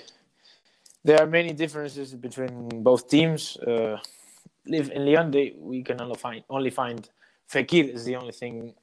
there 1.04 1.20
are 1.22 1.28
many 1.28 1.54
differences 1.54 2.14
between 2.14 2.84
both 2.84 3.08
teams. 3.10 3.58
Uh, 3.58 3.98
live 4.68 4.92
in 4.92 5.06
Lyon, 5.06 5.32
they 5.32 5.54
we 5.58 5.82
can 5.84 6.00
only 6.02 6.16
find 6.16 6.44
only 6.50 6.70
find 6.70 7.10
Fekir 7.52 7.86
is 7.94 8.06
the 8.06 8.16
only 8.16 8.32
thing 8.34 8.74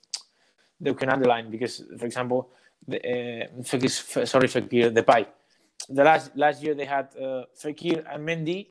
we 0.81 0.95
can 0.95 1.11
underline 1.11 1.51
because, 1.51 1.83
for 1.99 2.07
example, 2.07 2.51
the, 2.87 2.99
uh, 2.99 3.63
Fekir, 3.63 4.27
sorry 4.27 4.49
Fekir 4.49 4.93
Depay. 4.95 5.27
The 5.89 6.05
last 6.05 6.37
last 6.37 6.63
year 6.63 6.75
they 6.75 6.85
had 6.85 7.09
uh, 7.17 7.45
Fekir 7.57 8.05
and 8.13 8.27
Mendy. 8.27 8.69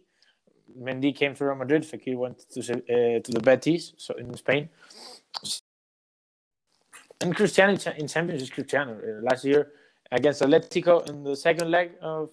Mendy 0.80 1.16
came 1.16 1.34
to 1.36 1.46
Real 1.46 1.56
Madrid. 1.56 1.84
Fekir 1.84 2.18
went 2.18 2.40
to 2.52 2.60
uh, 2.60 3.20
to 3.20 3.32
the 3.32 3.40
Betis, 3.42 3.94
so 3.98 4.14
in 4.16 4.34
Spain. 4.36 4.70
And 7.22 7.36
Cristiano 7.36 7.74
in 7.74 7.80
in 7.98 8.08
Champions 8.08 8.42
is 8.44 8.50
Cristiano. 8.50 8.94
Uh, 8.94 9.22
last 9.22 9.44
year 9.46 9.72
against 10.12 10.42
Atletico 10.42 11.08
in 11.10 11.24
the 11.24 11.36
second 11.36 11.72
leg 11.72 11.92
of 12.02 12.30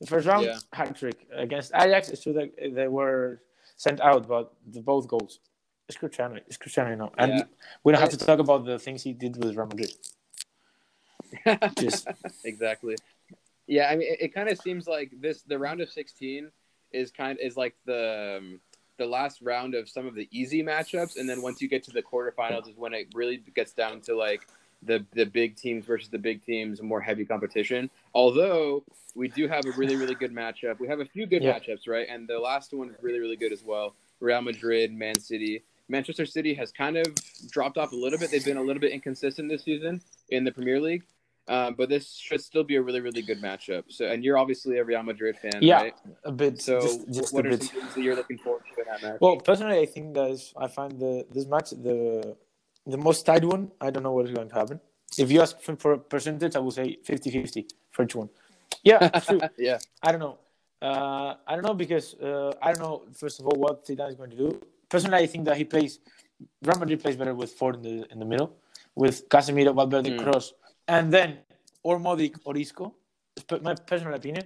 the 0.00 0.06
first 0.06 0.26
round, 0.26 0.44
Yeah. 0.46 0.58
hat 0.72 0.96
trick. 0.96 1.26
Against 1.32 1.72
Ajax, 1.74 2.08
it's 2.08 2.22
true 2.22 2.32
that 2.34 2.50
they 2.74 2.88
were 2.88 3.42
sent 3.76 4.00
out, 4.00 4.28
but 4.28 4.52
the 4.70 4.80
both 4.80 5.08
goals. 5.08 5.40
It's 5.90 5.98
Cristiano. 5.98 6.36
It's 6.46 6.56
Cristiano 6.56 6.94
now, 6.94 7.10
and 7.18 7.32
Yeah. 7.32 7.44
we 7.82 7.90
don't 7.92 8.00
have 8.00 8.10
to 8.10 8.16
talk 8.16 8.38
about 8.38 8.64
the 8.64 8.78
things 8.78 9.02
he 9.02 9.12
did 9.12 9.36
with 9.42 9.56
Real 9.56 9.66
Madrid. 9.66 9.92
Just 11.78 12.06
exactly. 12.44 12.96
Yeah, 13.66 13.88
I 13.90 13.96
mean, 13.96 14.06
it, 14.12 14.18
it 14.26 14.28
kind 14.34 14.48
of 14.48 14.56
seems 14.60 14.86
like 14.86 15.10
this 15.20 15.42
the 15.42 15.58
round 15.58 15.80
of 15.80 15.90
16 15.90 16.48
is 16.92 17.10
kind 17.10 17.38
is 17.40 17.56
like 17.56 17.74
the 17.86 18.36
um, 18.38 18.60
the 18.98 19.06
last 19.06 19.42
round 19.42 19.74
of 19.74 19.88
some 19.88 20.06
of 20.06 20.14
the 20.14 20.28
easy 20.30 20.62
matchups, 20.62 21.16
and 21.18 21.28
then 21.28 21.42
once 21.42 21.60
you 21.60 21.66
get 21.66 21.82
to 21.84 21.90
the 21.90 22.02
quarterfinals 22.02 22.68
is 22.68 22.76
when 22.76 22.94
it 22.94 23.08
really 23.12 23.38
gets 23.56 23.72
down 23.72 24.00
to 24.02 24.14
like 24.16 24.46
the 24.84 25.04
the 25.14 25.24
big 25.24 25.56
teams 25.56 25.84
versus 25.84 26.08
the 26.08 26.18
big 26.18 26.44
teams, 26.44 26.80
more 26.80 27.00
heavy 27.00 27.24
competition. 27.24 27.90
Although 28.14 28.84
we 29.16 29.26
do 29.26 29.48
have 29.48 29.66
a 29.66 29.72
really 29.72 29.96
really 29.96 30.14
good 30.14 30.32
matchup, 30.32 30.78
we 30.78 30.86
have 30.86 31.00
a 31.00 31.04
few 31.04 31.26
good 31.26 31.42
Yeah. 31.42 31.58
matchups, 31.58 31.88
right? 31.88 32.06
And 32.08 32.28
the 32.28 32.38
last 32.38 32.72
one 32.72 32.90
is 32.90 32.96
really 33.02 33.18
really 33.18 33.36
good 33.36 33.52
as 33.52 33.64
well. 33.64 33.96
Real 34.20 34.40
Madrid, 34.42 34.92
Man 34.92 35.18
City. 35.18 35.64
Manchester 35.90 36.24
City 36.26 36.54
has 36.54 36.70
kind 36.72 36.96
of 36.96 37.06
dropped 37.50 37.76
off 37.78 37.92
a 37.92 37.96
little 37.96 38.18
bit. 38.18 38.30
They've 38.30 38.44
been 38.44 38.56
a 38.56 38.62
little 38.62 38.80
bit 38.80 38.92
inconsistent 38.92 39.48
this 39.50 39.64
season 39.64 40.00
in 40.30 40.44
the 40.44 40.52
Premier 40.52 40.80
League. 40.80 41.04
Um, 41.48 41.74
but 41.76 41.88
this 41.88 42.14
should 42.14 42.40
still 42.40 42.62
be 42.62 42.76
a 42.76 42.82
really, 42.82 43.00
really 43.00 43.22
good 43.22 43.42
matchup. 43.42 43.84
So, 43.88 44.04
and 44.06 44.22
you're 44.22 44.38
obviously 44.38 44.78
a 44.78 44.84
Real 44.84 45.02
Madrid 45.02 45.36
fan, 45.36 45.58
Yeah, 45.60 45.82
right? 45.82 45.94
a 46.24 46.30
bit. 46.30 46.60
So, 46.62 46.80
just, 46.80 47.12
just 47.12 47.34
what 47.34 47.44
a 47.44 47.48
are 47.48 47.50
bit. 47.52 47.64
some 47.64 47.80
things 47.80 47.94
that 47.94 48.02
you're 48.02 48.14
looking 48.14 48.38
forward 48.38 48.62
to 48.72 48.80
in 48.80 48.86
that 48.88 49.02
match? 49.02 49.20
Well, 49.20 49.36
personally, 49.38 49.80
I 49.80 49.86
think 49.86 50.14
that 50.14 50.30
is, 50.30 50.54
I 50.56 50.68
find 50.68 50.92
the 51.00 51.26
this 51.34 51.46
match 51.46 51.70
the 51.70 52.36
the 52.86 52.96
most 52.96 53.26
tight 53.26 53.44
one. 53.44 53.72
I 53.80 53.90
don't 53.90 54.04
know 54.04 54.12
what 54.12 54.26
is 54.26 54.32
going 54.32 54.48
to 54.48 54.54
happen. 54.54 54.80
If 55.18 55.32
you 55.32 55.40
ask 55.40 55.60
for, 55.60 55.74
for 55.74 55.92
a 55.94 55.98
percentage, 55.98 56.54
I 56.54 56.60
will 56.60 56.70
say 56.70 56.98
50-50 57.04 57.68
for 57.90 58.04
each 58.04 58.14
one. 58.14 58.28
Yeah, 58.84 59.08
true. 59.26 59.40
yeah, 59.58 59.78
I 60.04 60.12
don't 60.12 60.20
know. 60.20 60.38
Uh, 60.80 61.34
I 61.48 61.56
don't 61.56 61.64
know 61.64 61.74
because 61.74 62.14
uh, 62.14 62.52
I 62.62 62.72
don't 62.72 62.80
know. 62.82 63.02
First 63.12 63.40
of 63.40 63.46
all, 63.46 63.58
what 63.58 63.84
Zidane 63.86 64.10
is 64.10 64.14
going 64.14 64.30
to 64.30 64.36
do. 64.36 64.62
Personally, 64.90 65.18
I 65.18 65.26
think 65.26 65.44
that 65.46 65.56
he 65.56 65.64
plays. 65.64 66.00
Real 66.62 66.78
Madrid 66.78 67.00
plays 67.00 67.16
better 67.16 67.34
with 67.34 67.52
four 67.52 67.74
in 67.74 67.82
the 67.82 67.96
in 68.12 68.18
the 68.18 68.24
middle, 68.24 68.56
with 68.94 69.28
Casemiro, 69.28 69.74
Valverde, 69.74 70.10
Mm. 70.10 70.20
Kroos, 70.20 70.52
and 70.88 71.12
then 71.12 71.38
or 71.82 71.98
Modric 71.98 72.34
or 72.44 72.56
Isco. 72.56 72.94
It's 73.36 73.62
My 73.62 73.74
personal 73.74 74.14
opinion 74.14 74.44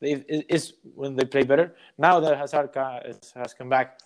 is 0.00 0.74
when 0.94 1.16
they 1.16 1.24
play 1.24 1.44
better. 1.44 1.74
Now 1.96 2.20
that 2.20 2.36
Hazard 2.36 2.70
has 2.74 3.54
come 3.54 3.68
back, 3.68 3.98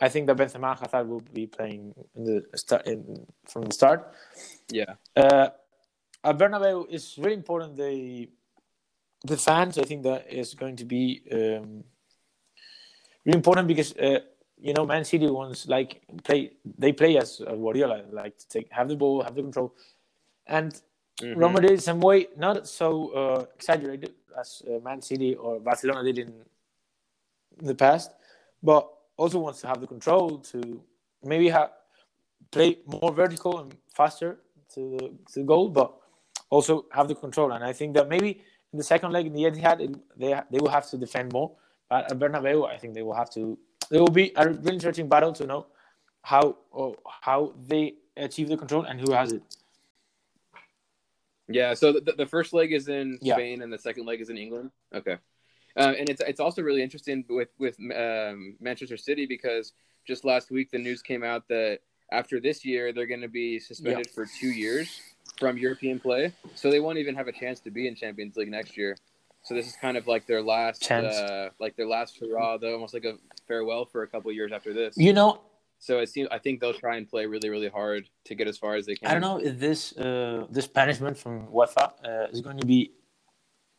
I 0.00 0.08
think 0.08 0.26
that 0.26 0.36
Benzema 0.36 0.78
Hazard 0.78 1.08
will 1.08 1.22
be 1.32 1.46
playing 1.46 1.94
in 2.14 2.24
the 2.24 2.44
start 2.56 2.86
in, 2.86 3.26
from 3.46 3.62
the 3.62 3.72
start. 3.72 4.14
yeah, 4.70 4.94
Uh, 5.16 5.48
at 6.24 6.38
Bernabeu 6.38 6.86
is 6.90 7.16
really 7.18 7.34
important. 7.34 7.76
The 7.76 8.28
the 9.26 9.36
fans, 9.36 9.78
I 9.78 9.84
think 9.84 10.02
that 10.02 10.30
is 10.30 10.54
going 10.54 10.76
to 10.76 10.84
be 10.84 11.22
um, 11.32 11.84
really 13.24 13.36
important 13.42 13.68
because 13.68 13.94
uh, 13.96 14.20
you 14.60 14.72
know 14.72 14.86
Man 14.86 15.04
City 15.04 15.26
wants 15.26 15.66
like 15.68 16.02
play 16.24 16.52
they 16.78 16.92
play 16.92 17.16
as 17.18 17.40
uh, 17.40 17.54
Guardiola 17.54 18.02
like 18.12 18.38
to 18.38 18.48
take 18.48 18.70
have 18.72 18.88
the 18.88 18.96
ball, 18.96 19.22
have 19.22 19.34
the 19.34 19.42
control, 19.42 19.74
and 20.46 20.80
Mhm. 21.22 21.36
Real 21.36 21.48
Madrid 21.50 21.80
some 21.80 22.00
way 22.00 22.26
not 22.36 22.66
so 22.66 23.08
uh, 23.14 23.46
exaggerated 23.54 24.14
as 24.36 24.62
uh, 24.66 24.80
Man 24.80 25.00
City 25.00 25.36
or 25.36 25.60
Barcelona 25.60 26.02
did 26.02 26.18
in 26.18 26.32
the 27.62 27.74
past, 27.74 28.10
but 28.62 28.90
also 29.16 29.38
wants 29.38 29.60
to 29.60 29.68
have 29.68 29.80
the 29.80 29.86
control 29.86 30.38
to 30.38 30.82
maybe 31.22 31.48
have 31.48 31.70
play 32.50 32.78
more 32.86 33.12
vertical 33.12 33.60
and 33.60 33.76
faster 33.94 34.38
to 34.74 34.80
the, 34.90 34.98
to 35.32 35.38
the 35.40 35.42
goal, 35.44 35.68
but 35.68 35.94
also 36.50 36.86
have 36.90 37.06
the 37.08 37.14
control. 37.14 37.52
And 37.52 37.62
I 37.64 37.72
think 37.72 37.94
that 37.94 38.08
maybe 38.08 38.42
in 38.72 38.76
the 38.78 38.82
second 38.84 39.12
leg 39.12 39.26
in 39.26 39.32
the 39.32 39.44
Etihad, 39.44 39.80
it, 39.80 39.94
they 40.18 40.34
they 40.50 40.58
will 40.58 40.70
have 40.70 40.88
to 40.90 40.96
defend 40.98 41.32
more. 41.32 41.52
But 41.88 42.10
at 42.10 42.18
Bernabeu, 42.18 42.66
I 42.68 42.76
think 42.76 42.94
they 42.94 43.02
will 43.02 43.14
have 43.14 43.30
to. 43.30 43.56
It 43.90 43.98
will 44.00 44.08
be 44.08 44.32
a 44.36 44.48
really 44.48 44.74
interesting 44.74 45.08
battle 45.08 45.32
to 45.34 45.46
know 45.46 45.66
how 46.22 46.56
or 46.70 46.96
how 47.22 47.52
they 47.66 47.94
achieve 48.16 48.48
the 48.48 48.56
control 48.56 48.84
and 48.84 49.00
who 49.00 49.12
has 49.12 49.32
it. 49.32 49.42
yeah. 51.48 51.74
So 51.74 51.92
the, 51.92 52.12
the 52.16 52.26
first 52.26 52.52
leg 52.52 52.72
is 52.72 52.88
in 52.88 53.18
Yeah. 53.20 53.34
Spain, 53.34 53.62
and 53.62 53.72
the 53.72 53.78
second 53.78 54.06
leg 54.06 54.20
is 54.20 54.30
in 54.30 54.38
England. 54.38 54.70
Okay, 54.94 55.16
uh, 55.76 55.92
and 55.98 56.08
it's 56.08 56.22
it's 56.22 56.40
also 56.40 56.62
really 56.62 56.82
interesting 56.82 57.24
with 57.28 57.48
with 57.58 57.76
um, 57.94 58.56
Manchester 58.60 58.96
City 58.96 59.26
because 59.26 59.72
just 60.06 60.24
last 60.24 60.50
week 60.50 60.70
the 60.70 60.78
news 60.78 61.02
came 61.02 61.22
out 61.24 61.46
that 61.48 61.80
after 62.12 62.40
this 62.40 62.64
year 62.64 62.92
they're 62.92 63.06
going 63.06 63.20
to 63.22 63.28
be 63.28 63.58
suspended 63.58 64.08
for 64.10 64.26
two 64.40 64.48
years 64.48 65.00
from 65.38 65.58
European 65.58 65.98
play, 65.98 66.32
so 66.54 66.70
they 66.70 66.80
won't 66.80 66.98
even 66.98 67.14
have 67.14 67.28
a 67.28 67.32
chance 67.32 67.60
to 67.60 67.70
be 67.70 67.88
in 67.88 67.94
Champions 67.94 68.36
League 68.36 68.50
next 68.50 68.76
year. 68.76 68.96
So 69.44 69.54
this 69.54 69.66
is 69.66 69.76
kind 69.76 69.96
of 69.96 70.06
like 70.06 70.26
their 70.26 70.42
last, 70.42 70.90
uh, 70.90 71.50
like 71.60 71.76
their 71.76 71.86
last 71.86 72.18
hurrah, 72.18 72.56
though, 72.56 72.72
almost 72.72 72.94
like 72.94 73.04
a 73.04 73.14
farewell 73.46 73.84
for 73.84 74.02
a 74.02 74.08
couple 74.08 74.32
years 74.32 74.52
after 74.52 74.72
this. 74.72 74.96
You 74.96 75.12
know, 75.12 75.42
So 75.78 75.98
it 75.98 76.08
seems 76.08 76.28
I 76.30 76.38
think 76.38 76.60
they'll 76.60 76.80
try 76.86 76.96
and 76.96 77.06
play 77.08 77.26
really, 77.26 77.50
really 77.50 77.68
hard 77.68 78.08
to 78.24 78.34
get 78.34 78.48
as 78.48 78.56
far 78.56 78.74
as 78.74 78.86
they 78.86 78.94
can. 78.94 79.06
I 79.08 79.12
don't 79.12 79.20
know 79.20 79.38
if 79.48 79.58
this 79.58 79.80
uh, 79.98 80.46
this 80.50 80.66
punishment 80.66 81.18
from 81.18 81.46
UEFA 81.48 81.86
uh, 82.08 82.32
is 82.32 82.40
going 82.40 82.58
to 82.58 82.66
be 82.66 82.92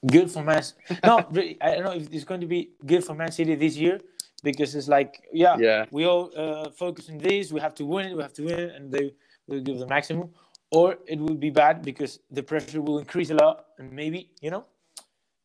good 0.06 0.30
for 0.30 0.44
Man. 0.44 0.64
no, 1.04 1.18
I 1.62 1.70
don't 1.76 1.86
know 1.90 1.94
if 1.94 2.14
it's 2.14 2.28
going 2.32 2.42
to 2.42 2.48
be 2.58 2.62
good 2.86 3.04
for 3.04 3.16
Man 3.16 3.32
City 3.32 3.56
this 3.56 3.76
year 3.76 4.00
because 4.44 4.76
it's 4.76 4.88
like, 4.88 5.12
yeah, 5.34 5.58
Yeah, 5.58 5.86
we 5.90 6.06
all 6.06 6.30
uh, 6.38 6.70
focus 6.70 7.10
on 7.10 7.18
this. 7.18 7.52
We 7.52 7.60
have 7.60 7.74
to 7.76 7.86
win 7.86 8.06
it. 8.10 8.16
We 8.16 8.22
have 8.22 8.34
to 8.34 8.44
win 8.44 8.60
it, 8.60 8.76
and 8.76 8.92
they 8.92 9.14
will 9.48 9.62
give 9.62 9.80
the 9.80 9.88
maximum. 9.88 10.30
Or 10.72 10.98
it 11.08 11.20
will 11.20 11.40
be 11.48 11.50
bad 11.50 11.82
because 11.82 12.20
the 12.30 12.44
pressure 12.44 12.82
will 12.82 13.00
increase 13.00 13.30
a 13.32 13.36
lot, 13.36 13.66
and 13.80 13.92
maybe 13.92 14.30
you 14.42 14.52
know 14.52 14.66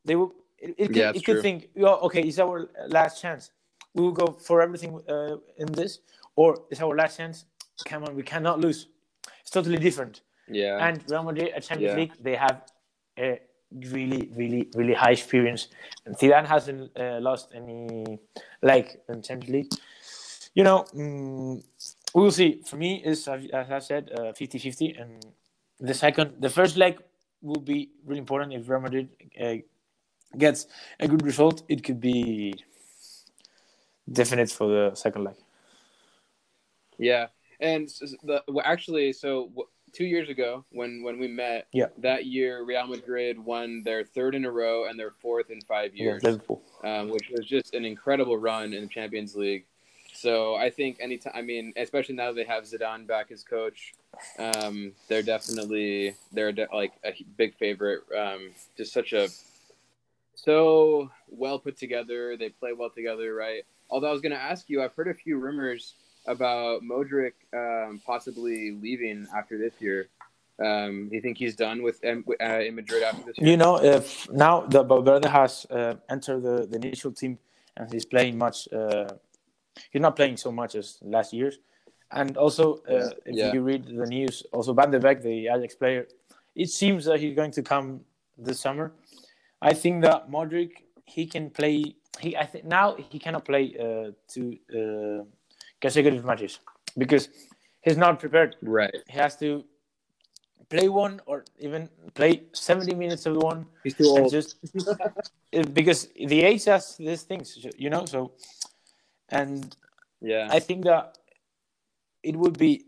they 0.04 0.16
will. 0.16 0.32
It, 0.58 0.74
it 0.76 0.86
could, 0.88 0.96
Yeah, 0.96 1.12
it 1.14 1.24
could 1.24 1.40
think, 1.40 1.68
oh, 1.80 2.06
okay, 2.06 2.22
it's 2.22 2.38
our 2.38 2.68
last 2.88 3.20
chance. 3.22 3.50
We 3.94 4.02
will 4.02 4.12
go 4.12 4.36
for 4.46 4.60
everything 4.60 5.00
uh, 5.08 5.36
in 5.56 5.72
this, 5.72 6.00
or 6.36 6.64
it's 6.70 6.80
our 6.80 6.94
last 6.94 7.16
chance. 7.16 7.46
Come 7.86 8.04
on, 8.04 8.14
we 8.14 8.22
cannot 8.22 8.60
lose. 8.60 8.88
It's 9.40 9.50
totally 9.50 9.78
different. 9.78 10.20
yeah, 10.48 10.86
And 10.86 11.02
Real 11.10 11.22
Madrid 11.22 11.48
at 11.56 11.62
Champions 11.62 11.92
Yeah. 11.92 12.00
League, 12.00 12.12
they 12.20 12.36
have 12.36 12.62
a 13.18 13.40
really, 13.72 14.30
really, 14.36 14.68
really 14.74 14.94
high 14.94 15.12
experience. 15.12 15.68
And 16.04 16.16
Zidane 16.16 16.46
hasn't 16.46 16.90
uh, 16.98 17.18
lost 17.20 17.52
any 17.54 18.18
leg 18.62 18.98
in 19.08 19.22
Champions 19.22 19.50
League. 19.56 19.72
You 20.54 20.64
know, 20.64 20.84
mm, 20.94 21.62
we'll 22.14 22.32
see. 22.32 22.62
For 22.66 22.76
me, 22.76 23.02
is 23.04 23.26
as 23.28 23.46
as 23.52 23.70
I 23.70 23.78
said, 23.78 24.10
uh, 24.14 24.32
50-50. 24.32 25.00
And 25.00 25.24
the 25.78 25.94
second, 25.94 26.34
the 26.40 26.50
first 26.50 26.76
leg 26.76 26.98
will 27.40 27.60
be 27.60 27.90
really 28.04 28.18
important. 28.18 28.52
If 28.52 28.68
Real 28.68 28.80
Madrid 28.80 29.08
uh, 29.40 29.54
gets 30.38 30.66
a 31.00 31.08
good 31.08 31.22
result, 31.22 31.62
it 31.68 31.82
could 31.84 32.00
be 32.00 32.54
definite 34.10 34.50
for 34.50 34.68
the 34.68 34.94
second 34.94 35.24
leg. 35.24 35.34
yeah. 36.98 37.26
And 37.60 37.88
the 38.22 38.42
well, 38.48 38.62
actually, 38.64 39.12
so 39.12 39.50
two 39.92 40.06
years 40.06 40.28
ago 40.30 40.64
when 40.70 41.02
when 41.02 41.18
we 41.18 41.28
met, 41.28 41.66
Yeah. 41.72 41.88
that 41.98 42.24
year 42.24 42.62
Real 42.64 42.86
Madrid 42.86 43.38
won 43.38 43.82
their 43.82 44.02
third 44.02 44.34
in 44.34 44.44
a 44.46 44.50
row 44.50 44.86
and 44.88 44.98
their 44.98 45.10
fourth 45.10 45.50
in 45.50 45.60
five 45.62 45.94
years, 45.94 46.22
Liverpool. 46.22 46.62
um, 46.84 47.10
which 47.10 47.28
was 47.28 47.44
just 47.46 47.74
an 47.74 47.84
incredible 47.84 48.38
run 48.38 48.72
in 48.72 48.82
the 48.84 48.88
Champions 48.88 49.36
League. 49.36 49.66
so 50.14 50.54
I 50.56 50.70
think 50.70 50.96
anytime, 51.00 51.32
I 51.34 51.42
mean, 51.42 51.72
especially 51.76 52.14
now 52.14 52.32
they 52.32 52.44
have 52.44 52.64
Zidane 52.64 53.06
back 53.06 53.30
as 53.30 53.42
coach, 53.42 53.92
um, 54.38 54.92
they're 55.08 55.22
definitely 55.22 56.14
they're 56.32 56.52
de- 56.52 56.68
like 56.72 56.92
a 57.04 57.12
big 57.36 57.54
favorite. 57.56 58.00
Um, 58.16 58.52
just 58.76 58.92
such 58.94 59.12
a 59.12 59.28
so 60.44 61.10
well 61.28 61.58
put 61.58 61.76
together. 61.76 62.36
They 62.36 62.48
play 62.48 62.72
well 62.72 62.90
together, 62.90 63.34
right? 63.34 63.62
Although 63.90 64.08
I 64.08 64.12
was 64.12 64.20
going 64.20 64.32
to 64.32 64.40
ask 64.40 64.68
you, 64.68 64.82
I've 64.82 64.94
heard 64.94 65.08
a 65.08 65.14
few 65.14 65.38
rumors 65.38 65.94
about 66.26 66.82
Modric 66.82 67.32
um, 67.54 68.00
possibly 68.06 68.72
leaving 68.72 69.26
after 69.36 69.58
this 69.58 69.72
year. 69.80 70.08
Um, 70.64 71.08
you 71.10 71.20
think 71.20 71.38
he's 71.38 71.56
done 71.56 71.82
with 71.82 72.04
uh, 72.04 72.10
in 72.60 72.74
Madrid 72.74 73.02
after 73.02 73.22
this 73.26 73.38
year? 73.38 73.50
You 73.50 73.56
know, 73.56 73.82
if 73.82 74.30
now 74.30 74.60
that 74.66 74.84
Valverde 74.86 75.28
has 75.28 75.66
uh, 75.70 75.94
entered 76.08 76.42
the, 76.42 76.66
the 76.66 76.76
initial 76.76 77.12
team 77.12 77.38
and 77.76 77.90
he's 77.92 78.04
playing 78.04 78.36
much, 78.36 78.70
uh, 78.72 79.08
he's 79.90 80.02
not 80.02 80.16
playing 80.16 80.36
so 80.36 80.52
much 80.52 80.74
as 80.74 80.98
last 81.02 81.32
year's. 81.32 81.58
And 82.12 82.36
also, 82.36 82.82
uh, 82.88 83.10
if 83.24 83.36
Yeah. 83.36 83.52
you 83.52 83.62
read 83.62 83.86
the 83.86 84.06
news, 84.06 84.42
also 84.52 84.72
Van 84.74 84.90
de 84.90 84.98
Beek, 84.98 85.22
the 85.22 85.46
Ajax 85.48 85.74
player, 85.76 86.06
it 86.54 86.68
seems 86.68 87.04
that 87.06 87.20
he's 87.20 87.34
going 87.34 87.52
to 87.52 87.62
come 87.62 88.00
this 88.36 88.60
summer. 88.60 88.92
I 89.62 89.74
think 89.74 90.02
that 90.02 90.30
Modric, 90.30 90.70
he 91.04 91.26
can 91.26 91.50
play. 91.50 91.96
He 92.18 92.36
I 92.36 92.46
think 92.46 92.64
now 92.64 92.96
he 92.96 93.18
cannot 93.18 93.44
play 93.44 93.74
uh, 93.78 94.12
two 94.28 94.58
uh, 94.74 95.24
consecutive 95.80 96.24
matches 96.24 96.60
because 96.98 97.28
he's 97.82 97.96
not 97.96 98.18
prepared. 98.18 98.56
Right. 98.62 98.94
He 99.08 99.18
has 99.18 99.36
to 99.36 99.64
play 100.70 100.88
one 100.88 101.20
or 101.26 101.44
even 101.58 101.88
play 102.14 102.44
70 102.52 102.94
minutes 102.94 103.26
of 103.26 103.36
one 103.36 103.66
He's 103.82 103.94
too 103.94 104.04
old. 104.04 104.30
just 104.30 104.56
because 105.74 106.08
the 106.14 106.42
age 106.42 106.64
has 106.64 106.96
these 106.96 107.22
things 107.22 107.58
you 107.76 107.90
know 107.90 108.06
so 108.06 108.32
and 109.28 109.76
yeah. 110.20 110.46
i 110.50 110.60
think 110.60 110.84
that 110.84 111.18
it 112.22 112.36
would 112.36 112.56
be 112.56 112.84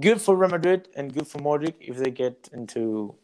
good 0.00 0.20
for 0.22 0.36
real 0.36 0.50
madrid 0.50 0.88
and 0.94 1.12
good 1.12 1.26
for 1.26 1.38
modric 1.40 1.74
if 1.80 1.96
they 1.96 2.10
get 2.10 2.48
into 2.52 3.14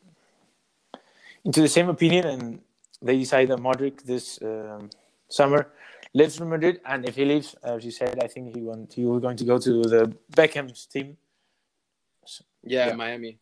into 1.44 1.61
the 1.61 1.68
same 1.68 1.88
opinion 1.88 2.27
and 2.27 2.61
they 3.05 3.17
decide 3.19 3.49
that 3.49 3.59
modric 3.59 4.03
this 4.03 4.40
um, 4.43 4.90
summer 5.29 5.69
lives 6.14 6.37
for 6.38 6.45
madrid 6.45 6.81
and 6.87 7.09
if 7.09 7.14
he 7.17 7.25
leaves 7.25 7.55
as 7.62 7.85
you 7.85 7.90
said 7.90 8.19
i 8.23 8.27
think 8.27 8.55
he 8.55 8.62
want 8.62 8.93
he 8.93 9.05
will 9.05 9.21
going 9.21 9.37
to 9.37 9.45
go 9.45 9.59
to 9.59 9.83
the 9.95 10.03
beckham's 10.31 10.87
team 10.87 11.17
yeah, 12.67 12.88
yeah. 12.88 12.95
Miami. 12.95 13.38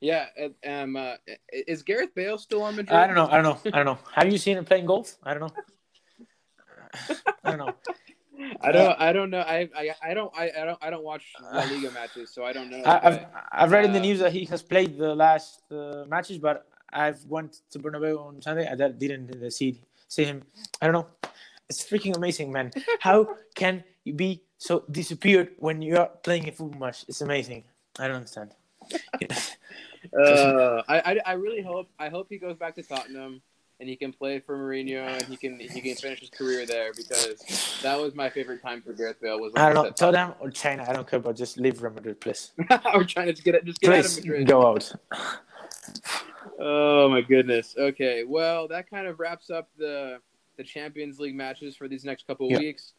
Yeah. 0.00 0.26
uh, 0.42 0.68
Um. 0.68 0.96
Uh, 0.96 1.16
is 1.52 1.82
Gareth 1.82 2.14
Bale 2.14 2.38
still 2.38 2.62
on 2.62 2.76
Madrid? 2.76 2.98
i 2.98 3.06
don't 3.06 3.16
know 3.16 3.28
i 3.28 3.34
don't 3.36 3.44
know 3.44 3.58
i 3.66 3.76
don't 3.76 3.84
know 3.84 3.98
have 4.14 4.32
you 4.32 4.38
seen 4.38 4.56
him 4.56 4.64
playing 4.64 4.86
golf 4.86 5.16
i 5.22 5.34
don't 5.34 5.42
know 5.46 5.54
i 7.44 7.50
don't 7.50 7.58
know 7.58 7.74
I 8.62 8.72
don't. 8.72 9.00
I 9.00 9.12
don't 9.12 9.30
know. 9.30 9.40
I. 9.40 9.68
I. 9.76 9.90
I 10.02 10.14
don't. 10.14 10.32
I. 10.34 10.50
I 10.60 10.64
don't. 10.64 10.78
I 10.80 10.90
don't 10.90 11.04
watch 11.04 11.24
La 11.52 11.62
Liga 11.64 11.90
matches, 11.90 12.32
so 12.32 12.42
I 12.44 12.52
don't 12.54 12.70
know. 12.70 12.82
I, 12.84 13.08
I've 13.08 13.26
I've 13.52 13.70
read 13.70 13.84
in 13.84 13.92
the 13.92 13.98
uh, 13.98 14.02
news 14.02 14.18
that 14.20 14.32
he 14.32 14.46
has 14.46 14.62
played 14.62 14.96
the 14.96 15.14
last 15.14 15.60
uh, 15.70 16.04
matches, 16.08 16.38
but 16.38 16.66
I've 16.92 17.24
went 17.26 17.60
to 17.70 17.78
Bernabeu 17.78 18.18
on 18.20 18.42
Sunday. 18.42 18.68
I 18.68 18.74
did- 18.74 18.98
didn't 18.98 19.50
see 19.50 19.80
see 20.08 20.24
him. 20.24 20.42
I 20.80 20.86
don't 20.86 20.94
know. 20.94 21.06
It's 21.68 21.84
freaking 21.84 22.16
amazing, 22.16 22.50
man. 22.50 22.72
How 23.00 23.28
can 23.54 23.84
you 24.04 24.12
be 24.14 24.42
so 24.58 24.84
disappeared 24.90 25.52
when 25.58 25.82
you 25.82 25.96
are 25.98 26.08
playing 26.22 26.48
a 26.48 26.52
football 26.52 26.80
match? 26.80 27.04
It's 27.08 27.20
amazing. 27.20 27.64
I 27.98 28.08
don't 28.08 28.16
understand. 28.16 28.54
Uh, 30.18 30.82
I, 30.88 30.98
I, 31.12 31.16
I 31.26 31.32
really 31.34 31.60
hope 31.60 31.90
I 31.98 32.08
hope 32.08 32.28
he 32.30 32.38
goes 32.38 32.56
back 32.56 32.74
to 32.76 32.82
Tottenham 32.82 33.42
and 33.78 33.88
he 33.88 33.96
can 33.96 34.14
play 34.14 34.40
for 34.40 34.56
Mourinho 34.56 35.06
and 35.06 35.22
he 35.24 35.36
can 35.36 35.60
he 35.60 35.80
can 35.82 35.94
finish 35.94 36.20
his 36.20 36.30
career 36.30 36.64
there 36.64 36.92
because 36.96 37.78
that 37.82 38.00
was 38.00 38.14
my 38.14 38.30
favorite 38.30 38.62
time 38.62 38.80
for 38.80 38.94
Gareth 38.94 39.20
Bale 39.20 39.38
was 39.38 39.52
I 39.56 39.70
don't 39.72 39.84
know, 39.84 39.90
Tottenham 39.90 40.32
or 40.40 40.50
China. 40.50 40.86
I 40.88 40.94
don't 40.94 41.06
care, 41.06 41.20
but 41.20 41.36
just 41.36 41.58
leave 41.58 41.82
Real 41.82 41.92
Madrid, 41.92 42.18
please. 42.18 42.52
We're 42.94 43.04
trying 43.04 43.32
to 43.34 43.42
get 43.42 43.54
it, 43.56 43.64
just 43.66 43.78
get 43.80 43.92
out 43.92 43.98
of 43.98 44.04
Please 44.06 44.16
Madrid. 44.24 44.48
go 44.48 44.66
out. 44.66 44.90
Oh 46.62 47.08
my 47.08 47.22
goodness. 47.22 47.74
Okay, 47.78 48.24
well 48.24 48.68
that 48.68 48.88
kind 48.90 49.06
of 49.06 49.18
wraps 49.18 49.50
up 49.50 49.68
the 49.78 50.18
the 50.56 50.64
Champions 50.64 51.18
League 51.18 51.34
matches 51.34 51.74
for 51.74 51.88
these 51.88 52.04
next 52.04 52.26
couple 52.26 52.50
Yeah. 52.50 52.58
weeks. 52.58 52.92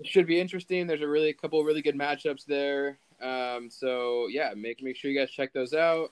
It 0.00 0.06
should 0.06 0.26
be 0.26 0.40
interesting. 0.40 0.86
There's 0.86 1.02
a 1.02 1.08
really 1.08 1.28
a 1.28 1.34
couple 1.34 1.62
really 1.62 1.82
good 1.82 1.96
matchups 1.96 2.44
there. 2.44 2.98
Um, 3.22 3.70
so 3.70 4.26
yeah, 4.28 4.52
make 4.56 4.82
make 4.82 4.96
sure 4.96 5.10
you 5.10 5.18
guys 5.18 5.30
check 5.30 5.52
those 5.52 5.74
out. 5.74 6.10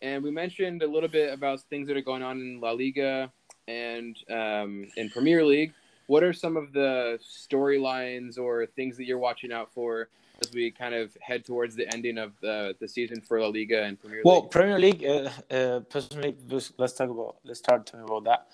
And 0.00 0.22
we 0.22 0.30
mentioned 0.30 0.82
a 0.84 0.86
little 0.86 1.08
bit 1.08 1.32
about 1.32 1.60
things 1.62 1.88
that 1.88 1.96
are 1.96 2.02
going 2.02 2.22
on 2.22 2.40
in 2.40 2.60
La 2.60 2.70
Liga 2.70 3.32
and 3.66 4.16
um, 4.30 4.86
in 4.96 5.10
Premier 5.10 5.44
League. 5.44 5.72
What 6.06 6.22
are 6.22 6.32
some 6.32 6.56
of 6.56 6.72
the 6.72 7.18
storylines 7.20 8.38
or 8.38 8.64
things 8.66 8.96
that 8.96 9.04
you're 9.04 9.18
watching 9.18 9.52
out 9.52 9.72
for 9.72 10.08
as 10.44 10.52
we 10.52 10.70
kind 10.70 10.94
of 10.94 11.16
head 11.20 11.44
towards 11.44 11.74
the 11.74 11.92
ending 11.92 12.18
of 12.18 12.32
the, 12.40 12.74
the 12.80 12.88
season 12.88 13.20
for 13.20 13.40
La 13.40 13.48
Liga 13.48 13.82
and 13.84 13.98
Premier 13.98 14.18
League? 14.18 14.26
Well, 14.26 14.42
Premier 14.42 14.78
League. 14.78 15.04
Uh, 15.04 15.30
uh, 15.54 15.80
personally, 15.80 16.36
let's 16.78 16.94
talk 16.94 17.10
about. 17.10 17.36
Let's 17.44 17.58
start 17.58 17.86
talking 17.86 18.04
about 18.04 18.24
that. 18.24 18.46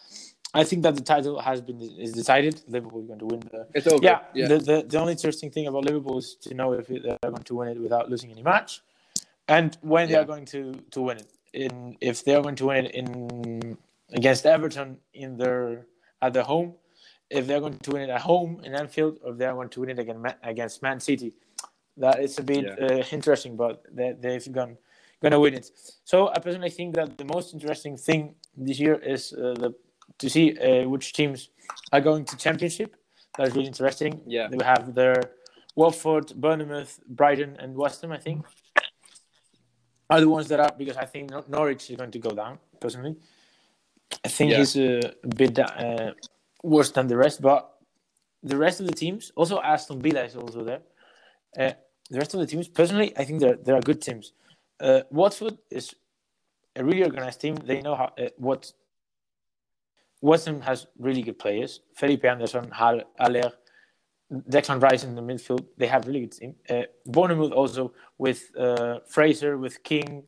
I 0.54 0.62
think 0.62 0.82
that 0.84 0.94
the 0.94 1.02
title 1.02 1.40
has 1.40 1.60
been 1.60 1.80
is 1.80 2.12
decided. 2.12 2.62
Liverpool 2.68 3.00
is 3.00 3.06
going 3.06 3.18
to 3.18 3.26
win 3.26 3.40
the 3.40 3.66
it's 3.74 3.86
over. 3.88 4.02
yeah, 4.02 4.20
yeah. 4.34 4.46
The, 4.46 4.58
the 4.58 4.84
the 4.88 4.98
only 4.98 5.12
interesting 5.12 5.50
thing 5.50 5.66
about 5.66 5.84
Liverpool 5.84 6.18
is 6.18 6.36
to 6.42 6.54
know 6.54 6.72
if 6.72 6.86
they're 6.86 7.18
going 7.22 7.42
to 7.42 7.54
win 7.54 7.68
it 7.68 7.80
without 7.80 8.08
losing 8.08 8.30
any 8.30 8.42
match, 8.42 8.80
and 9.48 9.76
when 9.80 10.08
they're 10.08 10.24
going 10.24 10.46
to 10.46 10.74
to 10.92 11.02
win 11.02 11.18
it. 11.18 11.30
In 11.52 11.96
if 12.00 12.24
they 12.24 12.34
are 12.34 12.42
going 12.42 12.56
to 12.56 12.66
win 12.66 12.86
it 12.86 12.94
in 12.94 13.78
against 14.12 14.44
Everton 14.44 14.98
in 15.12 15.36
their 15.36 15.86
at 16.20 16.32
their 16.32 16.42
home, 16.42 16.74
if 17.30 17.46
they're 17.46 17.60
going 17.60 17.78
to 17.78 17.90
win 17.92 18.02
it 18.02 18.10
at 18.10 18.20
home 18.20 18.60
in 18.64 18.74
Anfield, 18.74 19.18
or 19.22 19.32
if 19.32 19.38
they 19.38 19.46
are 19.46 19.54
going 19.54 19.68
to 19.68 19.80
win 19.80 19.90
it 19.90 19.98
against 19.98 20.36
against 20.42 20.82
Man 20.82 20.98
City, 20.98 21.32
that 21.96 22.20
is 22.20 22.38
a 22.38 22.42
bit 22.42 22.64
Yeah. 22.64 22.86
uh, 22.86 23.02
interesting. 23.12 23.56
But 23.56 23.82
they, 23.92 24.14
they've 24.20 24.52
gone 24.52 24.76
gonna 25.22 25.40
win 25.40 25.54
it. 25.54 25.70
So 26.04 26.28
I 26.28 26.38
personally 26.38 26.70
think 26.70 26.94
that 26.96 27.16
the 27.16 27.24
most 27.24 27.54
interesting 27.54 27.96
thing 27.96 28.34
this 28.56 28.78
year 28.78 28.94
is 28.94 29.32
uh, 29.32 29.54
the 29.62 29.74
to 30.18 30.28
see 30.28 30.56
uh, 30.58 30.88
which 30.88 31.12
teams 31.12 31.48
are 31.92 32.00
going 32.00 32.24
to 32.26 32.36
championship. 32.36 32.94
That's 33.36 33.54
really 33.54 33.66
interesting. 33.66 34.20
Yeah. 34.26 34.48
They 34.48 34.64
have 34.64 34.94
their 34.94 35.16
Watford, 35.74 36.32
Bournemouth, 36.36 37.00
Brighton, 37.08 37.56
and 37.58 37.74
West 37.74 38.02
Ham. 38.02 38.12
I 38.12 38.18
think 38.18 38.44
are 40.10 40.20
the 40.20 40.28
ones 40.28 40.48
that 40.48 40.60
are 40.60 40.72
because 40.76 40.96
I 40.96 41.06
think 41.06 41.30
Nor- 41.30 41.44
Norwich 41.48 41.90
is 41.90 41.96
going 41.96 42.10
to 42.12 42.18
go 42.18 42.30
down. 42.30 42.58
Personally, 42.80 43.16
I 44.24 44.28
think 44.28 44.50
Yeah. 44.50 44.58
he's 44.58 44.76
a, 44.76 45.00
bit 45.36 45.58
uh, 45.58 46.12
worse 46.62 46.90
than 46.92 47.06
the 47.08 47.16
rest, 47.16 47.40
but 47.40 47.78
the 48.42 48.56
rest 48.56 48.80
of 48.80 48.86
the 48.86 48.92
teams, 48.92 49.32
also 49.34 49.60
Aston 49.60 50.00
Villa 50.02 50.22
is 50.22 50.36
also 50.36 50.62
there. 50.62 50.82
The 52.10 52.18
rest 52.18 52.34
of 52.34 52.40
the 52.40 52.46
teams, 52.46 52.68
personally, 52.68 53.12
I 53.16 53.24
think 53.24 53.40
they're 53.40 53.56
they 53.56 53.72
are 53.72 53.80
good 53.80 54.00
teams. 54.02 54.32
Uh, 54.80 55.00
Watford 55.10 55.58
is 55.70 55.94
a 56.76 56.84
really 56.84 57.04
organized 57.04 57.40
team. 57.40 57.56
They 57.56 57.80
know 57.80 57.94
how 57.94 58.12
uh, 58.18 58.28
what. 58.36 58.72
West 60.20 60.46
Ham 60.46 60.62
has 60.62 60.86
really 60.98 61.20
good 61.20 61.38
players. 61.38 61.80
Felipe 61.94 62.24
Anderson, 62.24 62.70
Hal, 62.70 63.02
Aller, 63.20 63.52
Declan 64.32 64.80
Rice 64.80 65.04
in 65.04 65.14
the 65.14 65.20
midfield. 65.20 65.66
They 65.76 65.86
have 65.86 66.06
really 66.06 66.20
good 66.20 66.32
team. 66.32 66.54
Uh, 66.68 66.82
Bournemouth 67.04 67.52
also 67.52 67.92
with 68.16 68.50
uh, 68.58 69.00
Fraser, 69.06 69.58
with 69.58 69.82
King. 69.82 70.22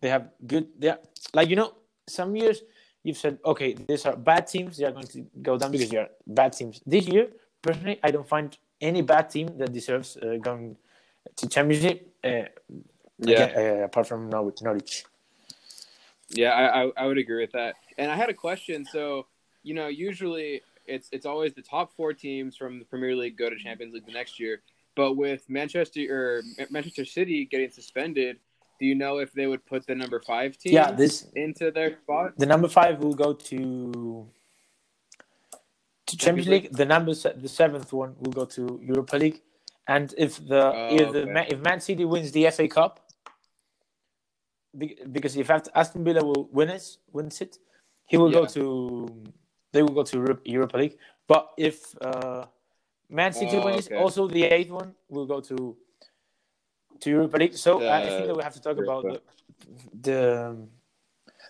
They 0.00 0.08
have 0.08 0.30
good. 0.46 0.68
They 0.78 0.88
are, 0.88 0.98
like 1.34 1.50
you 1.50 1.56
know, 1.56 1.74
some 2.08 2.34
years 2.36 2.62
you've 3.02 3.18
said, 3.18 3.38
okay, 3.44 3.74
these 3.74 4.06
are 4.06 4.16
bad 4.16 4.46
teams. 4.46 4.78
They 4.78 4.84
are 4.84 4.92
going 4.92 5.06
to 5.08 5.26
go 5.42 5.58
down 5.58 5.72
because 5.72 5.90
they 5.90 5.98
are 5.98 6.08
bad 6.26 6.54
teams. 6.54 6.80
This 6.86 7.06
year, 7.06 7.28
personally, 7.60 7.98
I 8.02 8.10
don't 8.10 8.28
find 8.28 8.56
any 8.80 9.02
bad 9.02 9.30
team 9.30 9.58
that 9.58 9.72
deserves 9.72 10.16
uh, 10.16 10.36
going 10.40 10.76
to 11.38 11.48
championship. 11.48 11.96
Uh, 12.24 12.28
Yeah. 13.20 13.44
again, 13.44 13.80
uh, 13.80 13.84
apart 13.84 14.06
from 14.06 14.28
Norwich. 14.30 14.62
Norwich. 14.62 15.04
Yeah, 16.30 16.50
I, 16.52 16.64
I 16.84 16.92
I 17.02 17.06
would 17.06 17.18
agree 17.18 17.40
with 17.44 17.52
that. 17.52 17.74
And 17.96 18.10
I 18.12 18.16
had 18.16 18.28
a 18.28 18.34
question. 18.34 18.84
So, 18.84 19.26
you 19.62 19.74
know, 19.74 19.88
usually 19.88 20.62
it's 20.86 21.08
it's 21.10 21.26
always 21.26 21.52
the 21.54 21.62
top 21.62 21.92
four 21.96 22.12
teams 22.12 22.56
from 22.56 22.78
the 22.78 22.84
Premier 22.84 23.14
League 23.16 23.36
go 23.36 23.48
to 23.50 23.56
Champions 23.56 23.94
League 23.94 24.06
the 24.06 24.12
next 24.12 24.38
year. 24.38 24.60
But 24.94 25.10
with 25.16 25.42
Manchester 25.48 26.00
or 26.10 26.42
Manchester 26.70 27.04
City 27.04 27.44
getting 27.52 27.70
suspended, 27.70 28.38
do 28.78 28.84
you 28.86 28.94
know 28.94 29.18
if 29.18 29.32
they 29.32 29.46
would 29.46 29.64
put 29.72 29.86
the 29.86 29.94
number 29.94 30.20
five 30.20 30.56
team 30.58 30.74
Yeah, 30.74 30.90
this 30.92 31.26
into 31.34 31.70
their 31.70 31.90
spot? 32.02 32.36
the 32.36 32.46
number 32.46 32.68
five 32.68 32.98
will 33.02 33.14
go 33.14 33.32
to 33.50 34.28
to 36.06 36.16
Champions 36.16 36.48
League. 36.48 36.72
The 36.72 36.84
number 36.84 37.14
se- 37.14 37.36
the 37.36 37.48
seventh 37.48 37.92
one 37.92 38.14
will 38.20 38.32
go 38.32 38.44
to 38.56 38.62
Europa 38.82 39.16
League, 39.16 39.40
and 39.88 40.14
if 40.18 40.36
the 40.46 40.72
Oh, 40.74 40.96
if 40.96 41.12
the 41.12 41.22
okay. 41.22 41.32
Ma- 41.32 41.46
if 41.48 41.58
Man 41.60 41.80
City 41.80 42.04
wins 42.04 42.30
the 42.32 42.50
FA 42.50 42.68
Cup, 42.68 43.00
because 45.12 45.36
if 45.36 45.50
Ast- 45.50 45.70
Aston 45.74 46.04
Villa 46.04 46.22
will 46.24 46.48
win 46.52 46.68
it, 46.68 46.96
wins 47.12 47.40
it, 47.40 47.58
he 48.06 48.16
will 48.16 48.30
go 48.30 48.44
to 48.46 49.08
they 49.72 49.82
will 49.82 49.94
go 49.94 50.02
to 50.04 50.38
Europa 50.44 50.76
League. 50.76 50.96
But 51.26 51.50
if 51.56 51.94
uh, 52.00 52.46
Man 53.10 53.32
City 53.32 53.56
Oh, 53.56 53.64
wins, 53.64 53.86
okay. 53.86 53.96
also 53.96 54.28
the 54.28 54.44
eighth 54.44 54.70
one 54.70 54.94
will 55.08 55.26
go 55.26 55.40
to 55.40 55.76
to 57.00 57.10
Europa 57.10 57.36
League. 57.38 57.56
So 57.56 57.82
I 57.84 57.96
I 57.96 58.00
Uh, 58.06 58.10
think 58.10 58.26
that 58.28 58.36
we 58.36 58.42
have 58.42 58.54
to 58.54 58.60
talk 58.60 58.76
about 58.78 59.02
the 59.04 59.20
the 60.02 60.56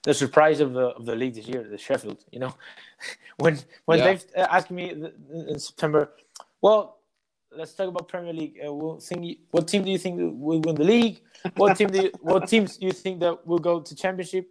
the 0.04 0.14
surprise 0.14 0.60
of 0.60 0.72
the 0.72 0.86
of 0.98 1.04
the 1.06 1.14
league 1.16 1.34
this 1.34 1.48
year, 1.48 1.62
the 1.64 1.78
Sheffield. 1.78 2.24
You 2.30 2.40
know, 2.40 2.54
when 3.38 3.58
when 3.86 3.98
Yeah. 3.98 4.04
they've 4.04 4.24
uh, 4.36 4.46
asked 4.50 4.70
me 4.70 4.90
in 4.90 5.58
September, 5.58 6.12
well, 6.62 6.97
let's 7.56 7.74
talk 7.74 7.88
about 7.88 8.08
Premier 8.08 8.32
League. 8.32 8.58
Uh, 8.64 8.72
we'll 8.72 8.98
think, 9.00 9.38
what 9.50 9.68
team 9.68 9.84
do 9.84 9.90
you 9.90 9.98
think 9.98 10.16
will 10.18 10.60
win 10.60 10.74
the 10.74 10.84
league? 10.84 11.20
What 11.56 11.76
team 11.76 11.88
do 11.88 12.02
you, 12.02 12.12
what 12.20 12.48
teams 12.48 12.76
do 12.76 12.86
you 12.86 12.92
think 12.92 13.20
that 13.20 13.46
will 13.46 13.58
go 13.58 13.80
to 13.80 13.94
Championship? 13.94 14.48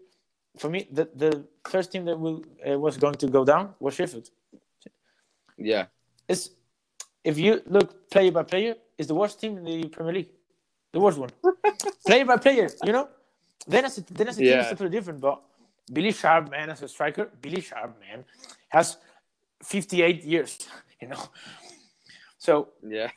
For 0.58 0.70
me, 0.70 0.88
the 0.92 1.08
the 1.16 1.46
first 1.70 1.92
team 1.92 2.06
that 2.06 2.20
will 2.20 2.44
uh, 2.68 2.80
was 2.80 2.98
going 2.98 3.16
to 3.16 3.28
go 3.28 3.46
down 3.46 3.76
was 3.80 3.94
Sheffield. 3.94 4.30
Yeah, 5.58 5.86
It's 6.28 6.50
if 7.24 7.38
you 7.38 7.62
look 7.66 8.10
player 8.10 8.32
by 8.32 8.44
player, 8.44 8.76
is 8.98 9.08
the 9.08 9.16
worst 9.16 9.40
team 9.42 9.58
in 9.58 9.64
the 9.66 9.88
Premier 9.90 10.14
League, 10.14 10.30
the 10.94 11.00
worst 11.00 11.18
one. 11.18 11.30
player 12.08 12.26
by 12.26 12.38
player, 12.38 12.70
you 12.84 12.92
know. 12.92 13.10
Then 13.68 13.86
as 13.86 13.98
a, 13.98 14.02
then 14.14 14.28
as 14.30 14.38
a 14.38 14.42
team, 14.42 14.50
Yeah. 14.50 14.60
it's 14.62 14.70
totally 14.70 14.90
different. 14.90 15.20
But 15.20 15.42
Billy 15.92 16.12
Sharp, 16.12 16.50
man, 16.52 16.70
as 16.70 16.82
a 16.84 16.88
striker, 16.88 17.30
Billy 17.42 17.62
Sharp, 17.62 18.00
man, 18.00 18.24
has 18.70 18.98
58 19.64 20.24
years, 20.24 20.58
you 21.02 21.08
know. 21.10 21.24
So 22.38 22.70
yeah, 22.88 23.10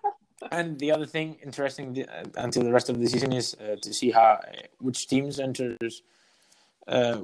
and 0.52 0.78
the 0.78 0.92
other 0.92 1.06
thing 1.06 1.36
interesting 1.42 2.04
uh, 2.08 2.24
until 2.36 2.62
the 2.62 2.72
rest 2.72 2.88
of 2.88 2.98
the 2.98 3.06
season 3.08 3.32
is 3.32 3.54
uh, 3.54 3.76
to 3.82 3.92
see 3.92 4.10
how 4.10 4.40
uh, 4.42 4.66
which 4.78 5.08
teams 5.08 5.40
enters 5.40 6.02
uh, 6.86 7.20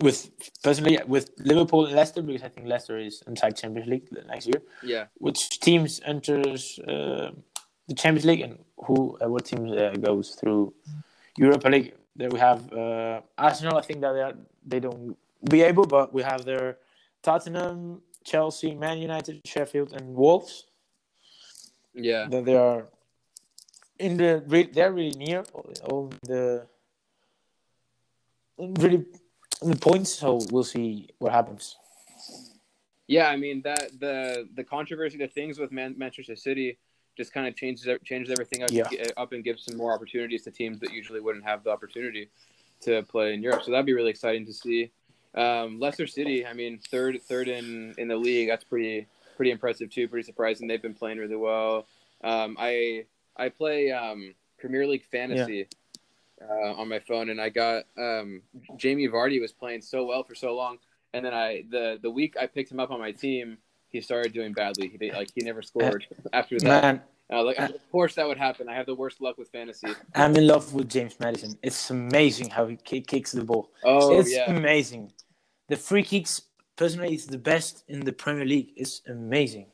with 0.00 0.30
personally 0.62 0.98
with 1.06 1.30
Liverpool 1.38 1.86
and 1.86 1.94
Leicester 1.94 2.22
because 2.22 2.42
I 2.42 2.48
think 2.48 2.66
Leicester 2.66 2.98
is 2.98 3.22
inside 3.26 3.56
Champions 3.56 3.88
League 3.88 4.08
next 4.26 4.46
year. 4.46 4.62
yeah, 4.82 5.06
Which 5.18 5.60
teams 5.60 6.00
enters 6.04 6.78
uh, 6.80 7.30
the 7.88 7.94
Champions 7.94 8.24
League 8.24 8.40
and 8.40 8.58
who 8.84 9.18
uh, 9.22 9.28
what 9.28 9.44
teams 9.44 9.72
uh, 9.72 9.94
goes 10.00 10.30
through 10.30 10.74
Europa 11.36 11.68
League? 11.68 11.94
There 12.16 12.28
we 12.28 12.38
have 12.38 12.72
uh, 12.72 13.20
Arsenal. 13.38 13.76
I 13.78 13.82
think 13.82 14.00
that 14.00 14.12
they 14.12 14.20
are, 14.20 14.34
they 14.66 14.80
don't 14.80 15.16
be 15.48 15.62
able, 15.62 15.86
but 15.86 16.12
we 16.12 16.22
have 16.22 16.44
their 16.44 16.78
Tottenham, 17.22 18.02
Chelsea, 18.24 18.74
Man 18.74 18.98
United, 18.98 19.40
Sheffield, 19.46 19.92
and 19.92 20.14
Wolves 20.14 20.66
yeah. 21.94 22.26
that 22.30 22.44
they 22.44 22.56
are 22.56 22.86
in 23.98 24.16
the 24.16 24.42
re- 24.46 24.70
they're 24.72 24.92
really 24.92 25.16
near 25.16 25.44
all- 25.52 25.72
all 25.84 26.12
the 26.22 26.66
really 28.58 29.04
the 29.60 29.76
points. 29.76 30.10
So 30.14 30.40
we'll 30.50 30.64
see 30.64 31.08
what 31.18 31.32
happens. 31.32 31.76
Yeah, 33.06 33.28
I 33.28 33.36
mean 33.36 33.62
that 33.62 33.90
the 33.98 34.48
the 34.54 34.64
controversy, 34.64 35.18
the 35.18 35.28
things 35.28 35.58
with 35.58 35.70
Man- 35.72 35.94
Manchester 35.98 36.36
City, 36.36 36.78
just 37.16 37.32
kind 37.32 37.46
of 37.46 37.54
changes 37.56 37.86
changes 38.04 38.30
everything 38.32 38.62
up, 38.62 38.70
Yeah. 38.70 38.88
up 39.16 39.32
and 39.32 39.44
gives 39.44 39.64
some 39.64 39.76
more 39.76 39.92
opportunities 39.92 40.42
to 40.44 40.50
teams 40.50 40.80
that 40.80 40.92
usually 40.92 41.20
wouldn't 41.20 41.44
have 41.44 41.62
the 41.64 41.70
opportunity 41.70 42.30
to 42.82 43.02
play 43.04 43.34
in 43.34 43.42
Europe. 43.42 43.62
So 43.64 43.70
that'd 43.70 43.86
be 43.86 43.92
really 43.92 44.10
exciting 44.10 44.46
to 44.46 44.52
see. 44.52 44.90
Um, 45.34 45.78
Leicester 45.80 46.06
City, 46.06 46.44
I 46.46 46.52
mean, 46.52 46.78
third 46.90 47.20
third 47.22 47.48
in 47.48 47.94
in 47.98 48.08
the 48.08 48.16
league. 48.16 48.48
That's 48.48 48.64
pretty 48.64 49.06
pretty 49.36 49.50
impressive 49.50 49.90
too. 49.90 50.08
Pretty 50.08 50.24
surprising. 50.24 50.68
They've 50.68 50.82
been 50.82 50.94
playing 50.94 51.18
really 51.18 51.36
well. 51.36 51.86
Um, 52.22 52.56
I 52.58 53.04
I 53.36 53.48
play 53.48 53.90
um, 53.90 54.34
Premier 54.58 54.86
League 54.86 55.04
fantasy. 55.04 55.68
Uh, 56.40 56.72
on 56.72 56.88
my 56.88 56.98
phone, 56.98 57.30
and 57.30 57.40
I 57.40 57.50
got 57.50 57.84
um, 57.96 58.42
Jamie 58.76 59.06
Vardy 59.06 59.40
was 59.40 59.52
playing 59.52 59.80
so 59.80 60.04
well 60.04 60.24
for 60.24 60.34
so 60.34 60.56
long, 60.56 60.78
and 61.14 61.24
then 61.24 61.32
I 61.32 61.62
the 61.70 62.00
the 62.02 62.10
week 62.10 62.36
I 62.36 62.46
picked 62.48 62.72
him 62.72 62.80
up 62.80 62.90
on 62.90 62.98
my 62.98 63.12
team, 63.12 63.58
he 63.90 64.00
started 64.00 64.32
doing 64.32 64.52
badly. 64.52 64.88
He 64.88 65.12
like 65.12 65.28
he 65.36 65.42
never 65.42 65.62
scored 65.62 66.04
after 66.32 66.58
that. 66.58 66.82
Man, 66.82 67.02
Uh, 67.32 67.44
like 67.44 67.58
of 67.60 67.70
course 67.92 68.16
that 68.16 68.26
would 68.26 68.38
happen. 68.38 68.68
I 68.68 68.74
have 68.74 68.86
the 68.86 68.94
worst 68.96 69.20
luck 69.20 69.38
with 69.38 69.50
fantasy. 69.50 69.86
I'm 70.16 70.34
in 70.34 70.48
love 70.48 70.74
with 70.74 70.88
James 70.88 71.20
Maddison. 71.20 71.56
It's 71.62 71.90
amazing 71.90 72.50
how 72.50 72.66
he 72.66 72.76
ki- 72.76 73.02
kicks 73.02 73.30
the 73.30 73.44
ball. 73.44 73.70
Oh 73.84 74.18
it's 74.18 74.32
yeah, 74.32 74.50
amazing. 74.50 75.12
The 75.68 75.76
free 75.76 76.02
kicks, 76.02 76.42
personally, 76.76 77.14
it's 77.14 77.26
the 77.26 77.38
best 77.38 77.84
in 77.88 78.00
the 78.00 78.12
Premier 78.12 78.44
League. 78.44 78.72
It's 78.76 79.02
amazing. 79.08 79.66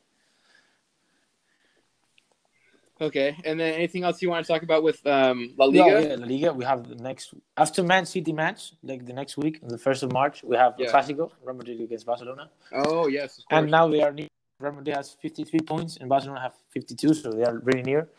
okay. 3.01 3.35
And 3.45 3.59
then 3.59 3.73
anything 3.73 4.03
else 4.03 4.21
you 4.21 4.29
want 4.29 4.45
to 4.45 4.51
talk 4.51 4.63
about 4.63 4.83
with 4.83 5.05
um, 5.07 5.53
La 5.57 5.67
Yeah, 5.67 5.83
Liga? 5.85 6.07
yeah, 6.09 6.15
La 6.15 6.25
Liga. 6.25 6.53
We 6.53 6.65
have 6.65 6.87
the 6.87 6.95
next 6.95 7.33
after 7.57 7.81
Man 7.83 8.05
City 8.05 8.33
match, 8.33 8.73
like 8.83 9.05
the 9.05 9.13
next 9.13 9.37
week, 9.37 9.59
on 9.63 9.69
the 9.69 9.77
first 9.77 10.03
of 10.03 10.11
March, 10.11 10.43
we 10.43 10.55
have 10.57 10.73
Yeah. 10.77 10.91
Clásico, 10.91 11.31
Real 11.43 11.55
Madrid 11.55 11.79
against 11.81 12.05
Barcelona. 12.05 12.49
Oh 12.73 13.07
yes. 13.07 13.41
And 13.49 13.71
now 13.71 13.87
they 13.87 14.01
are 14.01 14.11
near. 14.11 14.27
Real 14.59 14.73
Madrid 14.73 14.97
has 14.97 15.15
53 15.21 15.61
points 15.61 15.95
and 15.97 16.09
Barcelona 16.09 16.41
have 16.41 16.53
52, 16.71 17.13
so 17.13 17.31
they 17.31 17.45
are 17.45 17.59
really 17.59 17.81
near. 17.83 18.09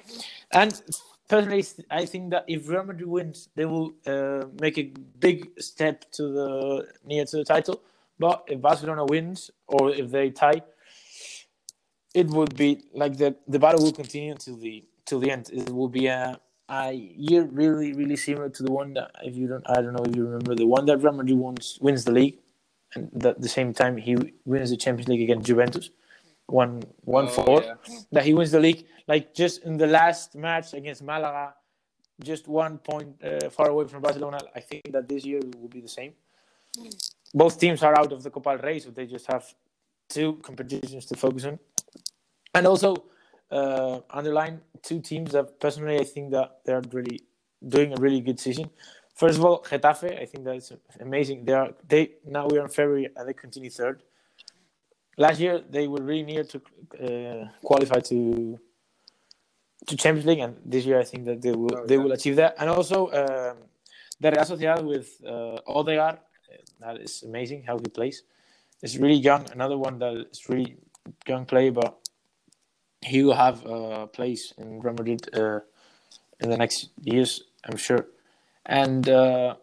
And 0.52 0.72
personally, 1.28 1.62
I 1.90 2.06
think 2.06 2.30
that 2.30 2.46
if 2.48 2.66
Real 2.66 2.84
Madrid 2.84 3.06
wins, 3.06 3.50
they 3.54 3.66
will 3.66 3.92
uh, 4.06 4.46
make 4.58 4.78
a 4.78 4.84
big 5.18 5.50
step 5.60 6.10
to 6.12 6.22
the 6.32 6.86
near 7.04 7.26
to 7.26 7.36
the 7.36 7.44
title. 7.44 7.82
But 8.20 8.44
if 8.52 8.60
Barcelona 8.60 9.04
wins 9.06 9.50
or 9.66 9.90
if 10.00 10.10
they 10.10 10.28
tie, 10.30 10.62
it 12.14 12.26
would 12.36 12.54
be 12.56 12.70
like 13.02 13.16
the 13.16 13.30
the 13.48 13.58
battle 13.64 13.82
will 13.84 13.96
continue 14.02 14.34
till 14.44 14.56
the 14.66 14.84
till 15.06 15.20
the 15.24 15.30
end. 15.30 15.44
It 15.52 15.70
will 15.70 15.88
be 15.88 16.06
a 16.06 16.38
a 16.68 16.92
year 17.28 17.42
really 17.60 17.92
really 18.00 18.16
similar 18.26 18.48
to 18.56 18.62
the 18.66 18.72
one 18.80 18.90
that 18.98 19.10
if 19.28 19.34
you 19.40 19.46
don't 19.52 19.64
I 19.74 19.76
don't 19.82 19.94
know 19.98 20.04
if 20.10 20.14
you 20.14 20.24
remember 20.24 20.54
the 20.54 20.66
one 20.76 20.84
that 20.86 20.98
Real 20.98 21.14
Madrid 21.20 21.38
wins 21.38 21.78
wins 21.80 22.04
the 22.04 22.12
league, 22.20 22.36
and 22.94 23.24
at 23.24 23.40
the 23.40 23.48
same 23.48 23.72
time 23.72 23.96
he 23.96 24.12
wins 24.44 24.68
the 24.70 24.76
Champions 24.84 25.08
League 25.08 25.22
against 25.26 25.46
Juventus, 25.46 25.86
one 26.46 26.82
one 27.18 27.26
Oh, 27.28 27.36
four. 27.38 27.62
yeah. 27.62 27.74
That 28.12 28.24
he 28.28 28.34
wins 28.34 28.50
the 28.50 28.60
league 28.60 28.84
like 29.12 29.34
just 29.34 29.64
in 29.64 29.78
the 29.78 29.86
last 29.86 30.34
match 30.46 30.74
against 30.74 31.00
Malaga, 31.02 31.54
just 32.30 32.44
one 32.48 32.74
point 32.90 33.10
uh, 33.24 33.48
far 33.48 33.68
away 33.70 33.86
from 33.86 34.02
Barcelona. 34.02 34.40
I 34.54 34.60
think 34.60 34.82
that 34.92 35.08
this 35.08 35.24
year 35.24 35.40
will 35.58 35.68
be 35.68 35.80
the 35.80 35.94
same. 36.00 36.12
Both 37.32 37.58
teams 37.58 37.82
are 37.82 37.98
out 37.98 38.12
of 38.12 38.22
the 38.22 38.30
Copa 38.30 38.56
del 38.56 38.66
Rey, 38.66 38.78
so 38.80 38.90
they 38.90 39.06
just 39.06 39.26
have 39.26 39.44
two 40.08 40.34
competitions 40.42 41.06
to 41.06 41.16
focus 41.16 41.44
on. 41.44 41.58
And 42.54 42.66
also, 42.66 42.96
uh, 43.50 44.00
underline 44.10 44.60
two 44.82 45.00
teams 45.00 45.32
that 45.32 45.60
personally 45.60 45.98
I 45.98 46.04
think 46.04 46.30
that 46.32 46.60
they're 46.64 46.82
really 46.92 47.20
doing 47.66 47.92
a 47.92 48.00
really 48.00 48.20
good 48.20 48.40
season. 48.40 48.70
First 49.14 49.38
of 49.38 49.44
all, 49.44 49.62
Getafe, 49.62 50.20
I 50.20 50.24
think 50.24 50.44
that's 50.44 50.72
amazing. 51.00 51.44
They 51.44 51.52
are 51.52 51.70
they 51.86 52.12
now 52.24 52.46
we 52.48 52.58
are 52.58 52.62
in 52.62 52.68
February 52.68 53.08
and 53.14 53.28
they 53.28 53.34
continue 53.34 53.70
third. 53.70 54.02
Last 55.18 55.38
year 55.40 55.60
they 55.68 55.86
were 55.86 56.02
really 56.02 56.22
near 56.22 56.44
to 56.44 56.58
uh, 57.04 57.48
qualify 57.62 58.00
to 58.00 58.58
to 59.86 59.96
Champions 59.96 60.26
League, 60.26 60.38
and 60.40 60.56
this 60.64 60.84
year 60.86 60.98
I 61.00 61.04
think 61.04 61.24
that 61.26 61.42
they 61.42 61.52
will 61.52 61.74
Oh, 61.76 61.86
they 61.86 61.96
yeah. 61.96 62.02
will 62.02 62.12
achieve 62.12 62.36
that. 62.36 62.54
And 62.58 62.70
also 62.70 63.06
um, 63.08 63.56
the 64.20 64.30
Real 64.30 64.44
Sociedad 64.44 64.82
with 64.84 65.08
uh, 65.26 65.58
Odegaard, 65.66 66.18
that 66.80 67.00
is 67.00 67.22
amazing 67.22 67.64
how 67.64 67.78
he 67.78 67.88
plays. 67.88 68.22
It's 68.82 68.96
really 68.96 69.16
young. 69.16 69.46
Another 69.52 69.76
one 69.76 69.98
that 69.98 70.26
is 70.30 70.48
really 70.48 70.76
young 71.26 71.44
player, 71.44 71.72
but 71.72 71.98
he 73.02 73.22
will 73.22 73.34
have 73.34 73.64
a 73.66 74.06
place 74.06 74.52
in 74.58 74.80
Real 74.80 74.94
Madrid 74.94 75.28
uh, 75.34 75.60
in 76.40 76.50
the 76.50 76.56
next 76.56 76.90
years, 77.02 77.44
I'm 77.64 77.76
sure. 77.76 78.06
And 78.66 79.08
uh, 79.08 79.56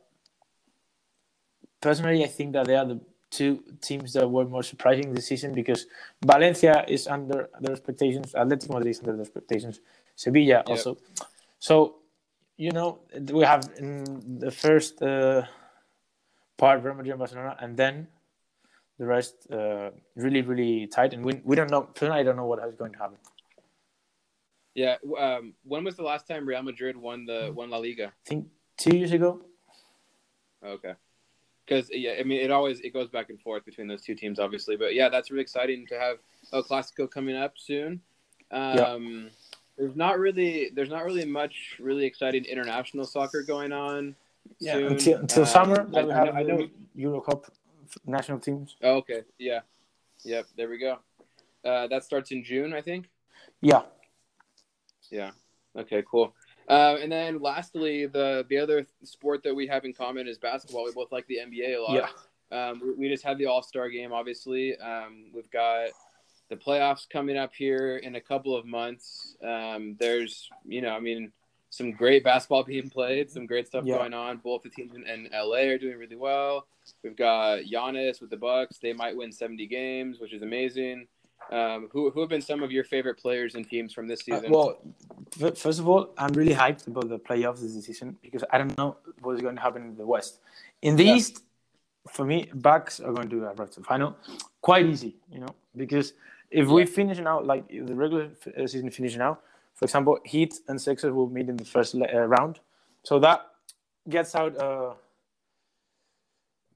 personally, 1.81 2.23
I 2.23 2.27
think 2.27 2.53
that 2.53 2.67
they 2.67 2.75
are 2.75 2.85
the 2.85 2.99
two 3.29 3.63
teams 3.81 4.13
that 4.13 4.29
were 4.29 4.45
more 4.45 4.63
surprising 4.63 5.13
this 5.13 5.27
season 5.27 5.53
because 5.53 5.85
Valencia 6.25 6.85
is 6.87 7.07
under 7.07 7.49
their 7.59 7.73
expectations, 7.73 8.33
Atletico 8.33 8.69
Madrid 8.69 8.91
is 8.91 8.99
under 8.99 9.13
their 9.13 9.21
expectations, 9.21 9.79
Sevilla 10.15 10.63
also. 10.67 10.97
So, 11.59 11.97
you 12.57 12.71
know, 12.71 12.99
we 13.31 13.43
have 13.43 13.69
in 13.77 14.39
the 14.39 14.51
first 14.51 15.01
uh, 15.01 15.43
part 16.57 16.83
Real 16.83 16.95
Madrid 16.95 17.11
and 17.11 17.19
Barcelona, 17.19 17.55
and 17.59 17.77
then 17.77 18.07
the 18.99 19.05
rest 19.05 19.35
uh, 19.51 19.91
really, 20.15 20.41
really 20.41 20.87
tight. 20.87 21.13
And 21.13 21.23
we, 21.23 21.41
we 21.43 21.55
don't 21.55 21.69
know, 21.69 21.81
personally, 21.81 22.19
I 22.19 22.23
don't 22.23 22.35
know 22.35 22.45
what 22.45 22.59
is 22.67 22.75
going 22.75 22.93
to 22.93 22.97
happen. 22.97 23.17
Yeah. 24.75 24.95
Um, 25.17 25.53
when 25.63 25.83
was 25.83 25.95
the 25.95 26.03
last 26.03 26.27
time 26.27 26.47
Real 26.47 26.63
Madrid 26.63 26.97
won 26.97 27.25
the 27.25 27.51
won 27.55 27.69
La 27.69 27.77
Liga? 27.77 28.07
I 28.07 28.29
think 28.29 28.47
two 28.77 28.95
years 28.97 29.11
ago. 29.11 29.41
Okay. 30.63 30.93
Because 31.65 31.89
yeah, 31.91 32.15
I 32.19 32.23
mean, 32.23 32.41
it 32.41 32.51
always 32.51 32.79
it 32.81 32.93
goes 32.93 33.09
back 33.09 33.29
and 33.29 33.39
forth 33.41 33.65
between 33.65 33.87
those 33.87 34.01
two 34.01 34.15
teams, 34.15 34.39
obviously. 34.39 34.75
But 34.77 34.93
yeah, 34.95 35.09
that's 35.09 35.31
really 35.31 35.41
exciting 35.41 35.85
to 35.87 35.99
have 35.99 36.17
El 36.53 36.63
Clasico 36.63 37.09
coming 37.09 37.35
up 37.35 37.53
soon. 37.57 38.01
Um, 38.51 39.29
There's 39.77 39.95
not 39.95 40.17
really 40.17 40.71
there's 40.73 40.89
not 40.89 41.05
really 41.05 41.25
much 41.25 41.75
really 41.79 42.05
exciting 42.05 42.45
international 42.45 43.05
soccer 43.05 43.43
going 43.43 43.71
on. 43.71 44.15
Yeah, 44.59 44.73
soon. 44.73 44.87
until, 44.93 45.19
until 45.19 45.43
Um, 45.43 45.49
summer, 45.49 45.87
I, 45.95 46.03
we 46.03 46.11
have 46.11 46.25
know, 46.27 46.31
I 46.33 46.43
know 46.43 46.67
Euro 46.95 47.21
Cup 47.21 47.45
national 48.05 48.39
teams. 48.39 48.75
Oh, 48.81 48.95
okay. 48.97 49.23
Yeah. 49.37 49.61
Yep. 50.23 50.47
There 50.57 50.69
we 50.69 50.77
go. 50.77 50.99
Uh, 51.63 51.87
that 51.87 52.03
starts 52.03 52.31
in 52.31 52.43
June, 52.43 52.73
I 52.73 52.81
think. 52.81 53.09
Yeah, 53.61 53.81
Yeah. 55.09 55.31
Okay. 55.75 56.03
Cool. 56.09 56.33
Uh, 56.69 56.97
and 57.01 57.11
then 57.11 57.39
lastly, 57.39 58.07
the 58.07 58.45
the 58.49 58.57
other 58.57 58.85
sport 59.03 59.41
that 59.43 59.55
we 59.55 59.67
have 59.67 59.85
in 59.85 59.93
common 59.93 60.27
is 60.27 60.37
basketball. 60.37 60.83
We 60.85 60.91
both 60.91 61.11
like 61.11 61.25
the 61.27 61.37
NBA 61.37 61.77
a 61.77 61.81
lot. 61.81 61.93
yeah, 62.51 62.69
Um, 62.69 62.81
we, 62.83 62.93
we 62.93 63.09
just 63.09 63.23
had 63.23 63.37
the 63.37 63.45
All 63.45 63.63
Star 63.63 63.89
game, 63.89 64.11
obviously. 64.11 64.77
Um, 64.77 65.31
we've 65.33 65.49
got 65.49 65.89
the 66.49 66.57
playoffs 66.57 67.07
coming 67.09 67.37
up 67.37 67.53
here 67.53 67.97
in 67.97 68.15
a 68.15 68.21
couple 68.21 68.55
of 68.55 68.65
months. 68.65 69.37
Um, 69.43 69.95
there's, 69.99 70.49
you 70.65 70.81
know, 70.81 70.89
I 70.91 70.99
mean, 70.99 71.31
some 71.77 71.91
great 71.91 72.23
basketball 72.23 72.63
being 72.63 72.89
played, 72.89 73.29
some 73.29 73.45
great 73.45 73.67
stuff 73.67 73.85
Yeah. 73.85 73.97
going 73.97 74.13
on. 74.13 74.37
Both 74.37 74.63
the 74.63 74.69
teams 74.69 74.95
in, 74.95 75.03
in 75.07 75.29
LA 75.31 75.61
are 75.73 75.77
doing 75.77 75.97
really 75.97 76.15
well. 76.15 76.67
We've 77.03 77.15
got 77.15 77.59
Giannis 77.71 78.19
with 78.21 78.31
the 78.31 78.37
Bucks; 78.37 78.79
they 78.79 78.93
might 78.93 79.15
win 79.15 79.31
70 79.31 79.67
games, 79.67 80.19
which 80.19 80.33
is 80.33 80.41
amazing. 80.41 81.07
Um, 81.51 81.87
who 81.91 82.09
who 82.09 82.19
have 82.21 82.29
been 82.29 82.41
some 82.41 82.63
of 82.63 82.71
your 82.71 82.83
favorite 82.83 83.17
players 83.19 83.53
and 83.55 83.63
teams 83.69 83.93
from 83.93 84.07
this 84.07 84.21
Uh, 84.21 84.25
season? 84.29 84.51
well, 84.51 84.69
f- 85.41 85.57
first 85.57 85.79
of 85.79 85.87
all, 85.87 86.03
I'm 86.17 86.33
really 86.33 86.53
hyped 86.63 86.87
about 86.87 87.07
the 87.09 87.19
playoffs 87.19 87.61
this 87.61 87.85
season 87.85 88.17
because 88.23 88.43
I 88.51 88.57
don't 88.57 88.75
know 88.77 88.97
what's 89.21 89.41
going 89.41 89.55
to 89.55 89.61
happen 89.61 89.83
in 89.89 89.95
the 89.95 90.05
West. 90.15 90.39
In 90.81 90.95
the 90.95 91.05
Yeah. 91.05 91.15
East, 91.15 91.43
for 92.15 92.25
me, 92.25 92.37
Bucks 92.55 92.99
are 92.99 93.13
going 93.13 93.29
to 93.29 93.37
arrive 93.43 93.69
to 93.75 93.79
the 93.81 93.85
final 93.85 94.15
quite 94.61 94.85
easy, 94.87 95.15
you 95.31 95.39
know, 95.43 95.53
because 95.75 96.13
if 96.49 96.67
we 96.75 96.85
finish 96.85 97.19
now, 97.19 97.37
like 97.41 97.63
the 97.69 97.95
regular 98.03 98.25
f- 98.41 98.53
uh, 98.57 98.65
season 98.67 98.89
finish 98.89 99.15
now, 99.15 99.37
for 99.77 99.85
example, 99.85 100.19
Heat 100.25 100.55
and 100.67 100.81
Sixers 100.81 101.13
will 101.13 101.29
meet 101.29 101.47
in 101.49 101.55
the 101.55 101.65
first 101.65 101.95
uh, 101.95 102.21
round, 102.21 102.59
so 103.03 103.19
that 103.19 103.45
gets 104.09 104.33
out 104.35 104.57
uh, 104.57 104.93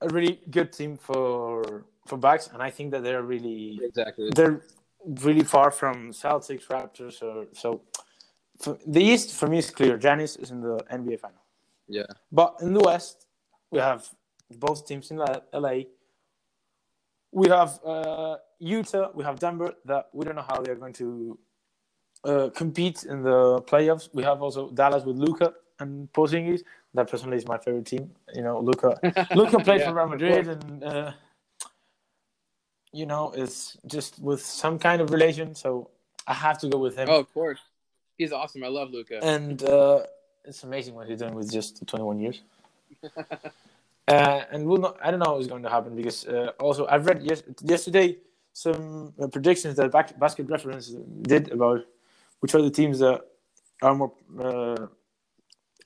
a 0.02 0.08
really 0.10 0.40
good 0.50 0.72
team 0.72 0.98
for 0.98 1.86
for 2.08 2.18
Bucks, 2.18 2.50
and 2.54 2.62
I 2.62 2.70
think 2.70 2.92
that 2.92 3.04
they're 3.04 3.24
really 3.24 3.80
exactly. 3.84 4.30
they're 4.36 4.62
really 5.24 5.44
far 5.44 5.72
from 5.72 6.12
Celtics, 6.12 6.68
Raptors, 6.68 7.22
or 7.24 7.48
so. 7.54 7.82
For, 8.62 8.78
the 8.86 9.04
East 9.04 9.34
for 9.40 9.48
me 9.48 9.58
is 9.58 9.72
clear. 9.72 9.98
Giannis 9.98 10.40
is 10.40 10.52
in 10.52 10.62
the 10.62 10.78
NBA 10.92 11.20
final, 11.20 11.42
Yeah. 11.88 12.04
but 12.32 12.58
in 12.62 12.74
the 12.74 12.82
West 12.82 13.26
we 13.72 13.80
have 13.80 14.08
both 14.52 14.86
teams 14.88 15.10
in 15.10 15.18
La- 15.18 15.42
LA. 15.54 15.86
We 17.32 17.50
have 17.50 17.80
uh, 17.84 18.36
Utah, 18.60 19.10
we 19.16 19.24
have 19.24 19.40
Denver. 19.40 19.74
That 19.86 20.10
we 20.14 20.24
don't 20.26 20.36
know 20.36 20.46
how 20.48 20.62
they're 20.62 20.76
going 20.76 20.94
to 20.94 21.40
uh, 22.24 22.50
compete 22.50 23.04
in 23.04 23.24
the 23.24 23.62
playoffs. 23.64 24.10
We 24.14 24.24
have 24.24 24.42
also 24.42 24.70
Dallas 24.70 25.04
with 25.04 25.18
Luka 25.18 25.54
and 25.80 26.12
Porzingis. 26.14 26.62
That 26.94 27.10
personally 27.10 27.38
is 27.38 27.48
my 27.48 27.58
favorite 27.58 27.86
team. 27.86 28.12
You 28.34 28.44
know, 28.44 28.60
Luka. 28.60 29.00
Luka 29.36 29.60
played 29.64 29.82
Yeah, 29.82 29.90
for 29.90 29.96
Real 29.96 30.08
Madrid, 30.08 30.48
and 30.48 30.84
uh, 30.84 31.12
you 32.92 33.06
know, 33.06 33.32
it's 33.36 33.78
just 33.86 34.20
with 34.20 34.42
some 34.44 34.78
kind 34.78 35.02
of 35.02 35.12
relation. 35.12 35.56
So 35.56 35.90
I 36.28 36.34
have 36.34 36.60
to 36.60 36.70
go 36.70 36.78
with 36.78 36.96
him. 36.98 37.08
Oh, 37.10 37.20
of 37.20 37.34
course. 37.34 37.60
He's 38.18 38.32
awesome. 38.32 38.64
I 38.64 38.68
love 38.68 38.92
Luka. 38.92 39.24
And 39.24 39.64
uh, 39.64 40.04
it's 40.46 40.64
amazing 40.64 40.96
what 40.96 41.08
he's 41.08 41.20
doing 41.20 41.34
with 41.34 41.52
just 41.52 41.86
21 41.88 42.20
years. 42.20 42.42
uh, 44.08 44.42
and 44.52 44.66
we'll 44.66 44.78
not, 44.78 44.98
I 45.04 45.12
don't 45.12 45.20
know 45.20 45.34
what's 45.34 45.48
going 45.48 45.64
to 45.64 45.70
happen 45.70 45.96
because 45.96 46.28
uh, 46.28 46.52
also 46.60 46.86
I've 46.88 47.06
read 47.06 47.24
yes, 47.24 47.44
yesterday 47.64 48.18
some 48.54 49.14
predictions 49.32 49.76
that 49.78 49.92
back, 49.92 50.20
Basket 50.20 50.50
Reference 50.50 50.94
did 51.22 51.52
about 51.52 51.86
which 52.42 52.54
are 52.54 52.62
the 52.62 52.70
teams 52.70 53.00
that 53.00 53.22
are 53.82 53.96
more 53.96 54.12
uh, 54.40 54.88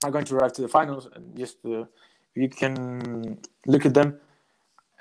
are 0.04 0.12
going 0.12 0.26
to 0.26 0.36
arrive 0.36 0.54
to 0.54 0.62
the 0.62 0.68
finals, 0.68 1.08
and 1.14 1.38
just 1.38 1.58
uh, 1.66 1.86
you 2.34 2.50
can 2.50 3.38
look 3.68 3.86
at 3.86 3.94
them. 3.94 4.18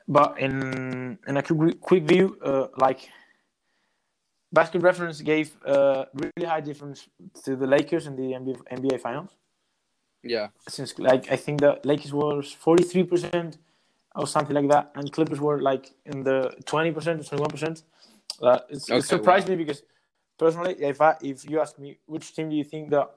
But 0.07 0.39
in 0.39 1.19
in 1.27 1.37
a 1.37 1.43
quick, 1.43 1.81
quick 1.81 2.05
view, 2.05 2.37
uh, 2.45 2.67
like 2.77 3.09
Basket 4.53 4.83
Reference 4.83 5.21
gave 5.21 5.57
a 5.65 6.07
really 6.15 6.47
high 6.47 6.61
difference 6.61 7.09
to 7.45 7.57
the 7.57 7.67
Lakers 7.67 8.07
in 8.07 8.15
the 8.17 8.29
NBA, 8.41 8.57
NBA 8.79 9.01
Finals. 9.01 9.31
yeah. 10.23 10.49
Since 10.69 10.99
like 10.99 11.31
I 11.31 11.37
think 11.37 11.61
the 11.61 11.81
Lakers 11.85 12.13
was 12.13 12.53
forty 12.53 12.85
three 12.85 13.05
percent 13.05 13.59
or 14.15 14.27
something 14.27 14.55
like 14.55 14.69
that, 14.69 14.93
and 14.95 15.11
Clippers 15.11 15.41
were 15.41 15.61
like 15.61 15.93
in 16.07 16.23
the 16.23 16.39
twenty 16.67 16.93
percent 16.93 17.21
or 17.21 17.25
twenty 17.25 17.43
one 17.43 17.51
percent. 17.51 17.83
Uh, 18.43 18.59
it 18.69 19.05
surprised 19.05 19.49
me 19.49 19.57
because 19.57 19.83
personally, 20.39 20.75
if 20.81 21.01
I 21.01 21.17
if 21.23 21.49
you 21.49 21.61
ask 21.61 21.79
me 21.79 21.99
which 22.07 22.35
team 22.35 22.51
do 22.51 22.57
you 22.57 22.65
think 22.65 22.91
that 22.91 23.11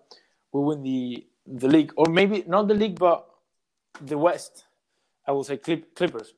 will 0.51 0.65
win 0.65 0.83
the 0.83 1.25
the 1.45 1.67
league, 1.67 1.93
or 1.95 2.05
maybe 2.09 2.43
not 2.47 2.67
the 2.67 2.73
league 2.73 2.99
but 2.99 3.27
the 4.01 4.17
West, 4.17 4.65
I 5.25 5.31
will 5.31 5.43
say 5.43 5.57
Clip, 5.57 5.95
Clippers. 5.95 6.33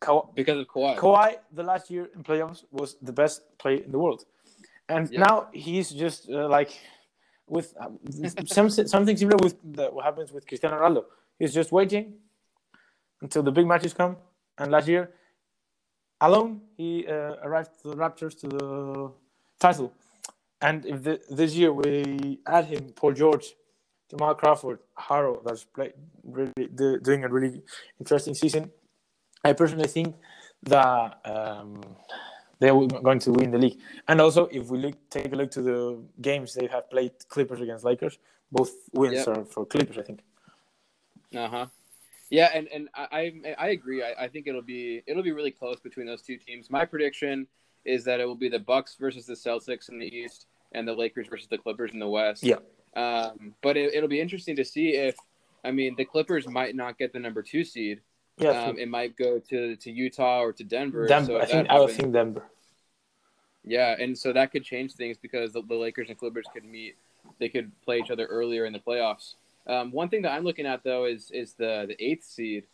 Ka- 0.00 0.22
Because 0.34 0.58
of 0.60 0.68
Kawhi. 0.68 0.96
Kawhi, 0.96 1.36
the 1.52 1.62
last 1.64 1.90
year 1.90 2.08
in 2.14 2.22
playoffs, 2.22 2.64
was 2.70 2.96
the 3.02 3.12
best 3.12 3.42
player 3.58 3.82
in 3.82 3.90
the 3.90 3.98
world, 3.98 4.24
and 4.88 5.10
Yeah. 5.10 5.20
now 5.20 5.48
he's 5.52 5.90
just 5.90 6.30
uh, 6.30 6.48
like 6.48 6.70
with 7.48 7.74
um, 7.80 7.98
some 8.46 8.70
something 8.70 9.16
similar 9.16 9.38
with 9.42 9.56
the, 9.64 9.86
what 9.90 10.04
happens 10.04 10.32
with 10.32 10.46
Cristiano 10.46 10.76
Ronaldo. 10.78 11.04
He's 11.38 11.52
just 11.54 11.72
waiting 11.72 12.14
until 13.22 13.42
the 13.42 13.50
big 13.52 13.66
matches 13.66 13.92
come. 13.92 14.16
And 14.58 14.70
last 14.72 14.88
year, 14.88 15.10
alone, 16.20 16.60
he 16.76 17.06
uh, 17.06 17.36
arrived 17.42 17.70
to 17.82 17.90
the 17.90 17.96
Raptors 17.96 18.38
to 18.40 18.48
the 18.48 19.12
title. 19.58 19.92
And 20.60 20.84
if 20.86 21.02
the, 21.02 21.20
this 21.30 21.54
year 21.54 21.72
we 21.72 22.40
add 22.46 22.66
him, 22.66 22.92
Paul 22.94 23.12
George, 23.12 23.54
Jamal 24.10 24.34
Crawford, 24.34 24.80
Harrell, 24.98 25.42
that's 25.44 25.64
play, 25.64 25.92
really 26.24 26.52
do, 26.74 26.98
doing 26.98 27.24
a 27.24 27.28
really 27.28 27.62
interesting 28.00 28.34
season. 28.34 28.70
I 29.44 29.52
personally 29.52 29.88
think 29.88 30.16
that 30.64 31.20
um, 31.24 31.80
they 32.58 32.70
are 32.70 32.86
going 32.86 33.20
to 33.20 33.32
win 33.32 33.50
the 33.50 33.58
league. 33.58 33.78
And 34.08 34.20
also, 34.20 34.46
if 34.46 34.68
we 34.68 34.78
look, 34.78 34.96
take 35.10 35.32
a 35.32 35.36
look 35.36 35.50
to 35.52 35.62
the 35.62 36.02
games 36.20 36.54
they 36.54 36.66
have 36.66 36.90
played, 36.90 37.12
Clippers 37.28 37.60
against 37.60 37.84
Lakers, 37.84 38.18
both 38.50 38.72
wins 38.92 39.26
Yep. 39.26 39.28
are 39.28 39.44
for 39.44 39.64
Clippers, 39.66 39.98
I 39.98 40.02
think. 40.02 40.20
Uh 41.34 41.48
huh. 41.48 41.66
Yeah, 42.30 42.50
and 42.54 42.68
and 42.68 42.88
I 42.94 43.06
I, 43.12 43.54
I 43.58 43.68
agree. 43.68 44.02
I, 44.02 44.24
I 44.24 44.28
think 44.28 44.46
it'll 44.46 44.62
be 44.62 45.02
it'll 45.06 45.22
be 45.22 45.32
really 45.32 45.50
close 45.50 45.78
between 45.80 46.06
those 46.06 46.22
two 46.22 46.36
teams. 46.36 46.70
My 46.70 46.84
prediction 46.84 47.46
is 47.88 48.04
that 48.04 48.20
it 48.20 48.26
will 48.26 48.34
be 48.36 48.48
the 48.48 48.58
Bucks 48.58 48.96
versus 49.00 49.26
the 49.26 49.34
Celtics 49.34 49.88
in 49.88 49.98
the 49.98 50.06
East 50.06 50.46
and 50.72 50.86
the 50.86 50.92
Lakers 50.92 51.26
versus 51.28 51.48
the 51.48 51.58
Clippers 51.58 51.92
in 51.92 51.98
the 51.98 52.08
West. 52.08 52.42
Yeah. 52.44 52.56
Um, 52.94 53.54
but 53.62 53.76
it, 53.76 53.94
it'll 53.94 54.08
be 54.08 54.20
interesting 54.20 54.56
to 54.56 54.64
see 54.64 54.90
if 54.90 55.16
I 55.64 55.70
mean 55.70 55.94
the 55.96 56.04
Clippers 56.04 56.46
might 56.46 56.74
not 56.76 56.98
get 56.98 57.12
the 57.12 57.18
number 57.18 57.42
two 57.42 57.64
seed. 57.64 58.00
Yeah, 58.38 58.50
Um, 58.66 58.78
it 58.78 58.88
might 58.88 59.16
go 59.16 59.40
to, 59.50 59.74
to 59.74 59.90
Utah 59.90 60.40
or 60.42 60.52
to 60.52 60.62
Denver. 60.62 61.06
Denver. 61.08 61.32
So 61.32 61.40
I 61.40 61.44
think 61.46 61.66
that 61.68 61.74
I 61.74 61.80
would 61.80 61.90
happens- 61.90 61.96
think 61.96 62.12
Denver. 62.12 62.42
Yeah, 63.64 63.96
and 63.98 64.16
so 64.16 64.32
that 64.32 64.52
could 64.52 64.64
change 64.64 64.92
things 64.94 65.18
because 65.18 65.52
the, 65.52 65.62
the 65.62 65.74
Lakers 65.74 66.08
and 66.08 66.16
Clippers 66.16 66.46
could 66.52 66.64
meet. 66.64 66.94
They 67.38 67.48
could 67.48 67.70
play 67.84 67.98
each 67.98 68.10
other 68.10 68.24
earlier 68.26 68.64
in 68.64 68.72
the 68.72 68.78
playoffs. 68.78 69.34
Um, 69.66 69.90
one 69.90 70.08
thing 70.08 70.22
that 70.22 70.32
I'm 70.32 70.44
looking 70.44 70.64
at 70.66 70.82
though 70.84 71.04
is 71.04 71.30
is 71.32 71.52
the 71.54 71.84
the 71.88 71.96
eighth 72.02 72.24
seed 72.24 72.64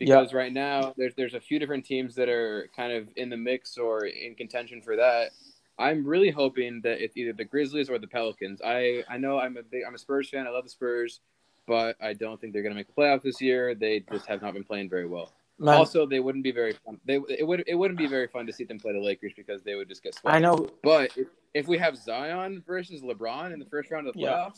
because 0.00 0.32
right 0.34 0.52
now 0.52 0.92
there's 0.96 1.14
there's 1.14 1.34
a 1.34 1.40
few 1.40 1.58
different 1.58 1.84
teams 1.84 2.14
that 2.16 2.28
are 2.28 2.68
kind 2.74 2.92
of 2.92 3.08
in 3.16 3.28
the 3.30 3.36
mix 3.36 3.78
or 3.78 4.06
in 4.06 4.34
contention 4.34 4.82
for 4.82 4.96
that. 4.96 5.30
I'm 5.78 6.04
really 6.04 6.30
hoping 6.30 6.80
that 6.82 7.02
it's 7.02 7.16
either 7.16 7.32
the 7.32 7.44
Grizzlies 7.44 7.88
or 7.88 7.98
the 7.98 8.06
Pelicans. 8.06 8.60
I 8.64 9.04
I 9.08 9.18
know 9.18 9.38
I'm 9.38 9.56
a 9.56 9.62
big 9.62 9.82
I'm 9.86 9.94
a 9.94 9.98
Spurs 9.98 10.28
fan. 10.28 10.46
I 10.46 10.50
love 10.50 10.64
the 10.64 10.70
Spurs, 10.70 11.20
but 11.66 11.96
I 12.02 12.14
don't 12.14 12.40
think 12.40 12.52
they're 12.52 12.62
going 12.62 12.74
to 12.74 12.76
make 12.76 12.88
the 12.88 13.00
playoffs 13.00 13.22
this 13.22 13.40
year. 13.40 13.74
They 13.74 14.04
just 14.12 14.26
have 14.26 14.42
not 14.42 14.54
been 14.54 14.64
playing 14.64 14.90
very 14.90 15.06
well. 15.06 15.32
Man, 15.58 15.74
Also, 15.76 16.06
they 16.06 16.20
wouldn't 16.20 16.42
be 16.42 16.52
very 16.52 16.72
fun. 16.72 16.98
They 17.04 17.20
it 17.28 17.46
would 17.46 17.62
it 17.66 17.74
wouldn't 17.74 17.98
be 17.98 18.06
very 18.06 18.28
fun 18.28 18.46
to 18.46 18.52
see 18.52 18.64
them 18.64 18.78
play 18.78 18.94
the 18.94 19.00
Lakers 19.00 19.32
because 19.36 19.62
they 19.62 19.74
would 19.74 19.88
just 19.88 20.02
get 20.02 20.14
swept. 20.14 20.34
I 20.34 20.38
know. 20.38 20.70
But 20.82 21.10
if, 21.16 21.28
if 21.52 21.68
we 21.68 21.76
have 21.76 21.98
Zion 21.98 22.62
versus 22.66 23.02
LeBron 23.02 23.52
in 23.52 23.58
the 23.58 23.66
first 23.66 23.90
round 23.90 24.06
of 24.06 24.14
the 24.14 24.20
Yeah. 24.20 24.48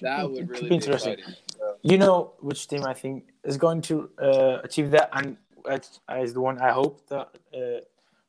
That 0.00 0.30
would 0.30 0.48
really 0.50 0.68
be 0.68 0.74
interesting. 0.74 1.14
exciting. 1.14 1.34
You 1.82 1.98
know 1.98 2.32
which 2.40 2.68
team 2.68 2.84
I 2.84 2.94
think 2.94 3.24
is 3.44 3.56
going 3.56 3.82
to 3.82 4.10
uh, 4.20 4.58
achieve 4.64 4.90
that, 4.92 5.10
and 5.12 5.36
it's- 5.66 6.00
is 6.24 6.32
the 6.34 6.40
one 6.40 6.58
I 6.60 6.70
hope 6.70 7.06
that 7.08 7.28
uh, 7.54 7.80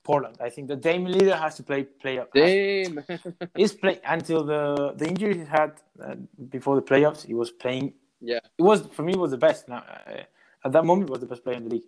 Portland. 0.03 0.38
I 0.41 0.49
think 0.49 0.68
the 0.68 0.76
Damian 0.76 1.18
Lillard 1.18 1.39
has 1.39 1.55
to 1.55 1.64
play 1.64 1.84
play 1.84 2.20
up. 2.20 2.32
Dame. 2.34 3.03
He's 3.55 3.74
play 3.74 3.99
until 4.05 4.43
the 4.43 4.93
the 4.97 5.07
injury 5.07 5.38
he 5.39 5.45
had 5.45 5.72
uh, 6.03 6.16
before 6.49 6.76
the 6.76 6.82
playoffs. 6.82 7.26
He 7.26 7.34
was 7.34 7.51
playing. 7.51 7.93
Yeah. 8.22 8.39
it 8.57 8.61
was 8.64 8.86
for 8.95 9.03
me 9.03 9.14
it 9.14 9.20
was 9.20 9.32
the 9.32 9.38
best. 9.38 9.68
Now 9.70 9.84
uh, 10.07 10.24
at 10.66 10.72
that 10.72 10.86
moment, 10.86 11.09
was 11.09 11.20
the 11.20 11.26
best 11.26 11.43
player 11.43 11.57
in 11.57 11.64
the 11.66 11.70
league. 11.76 11.88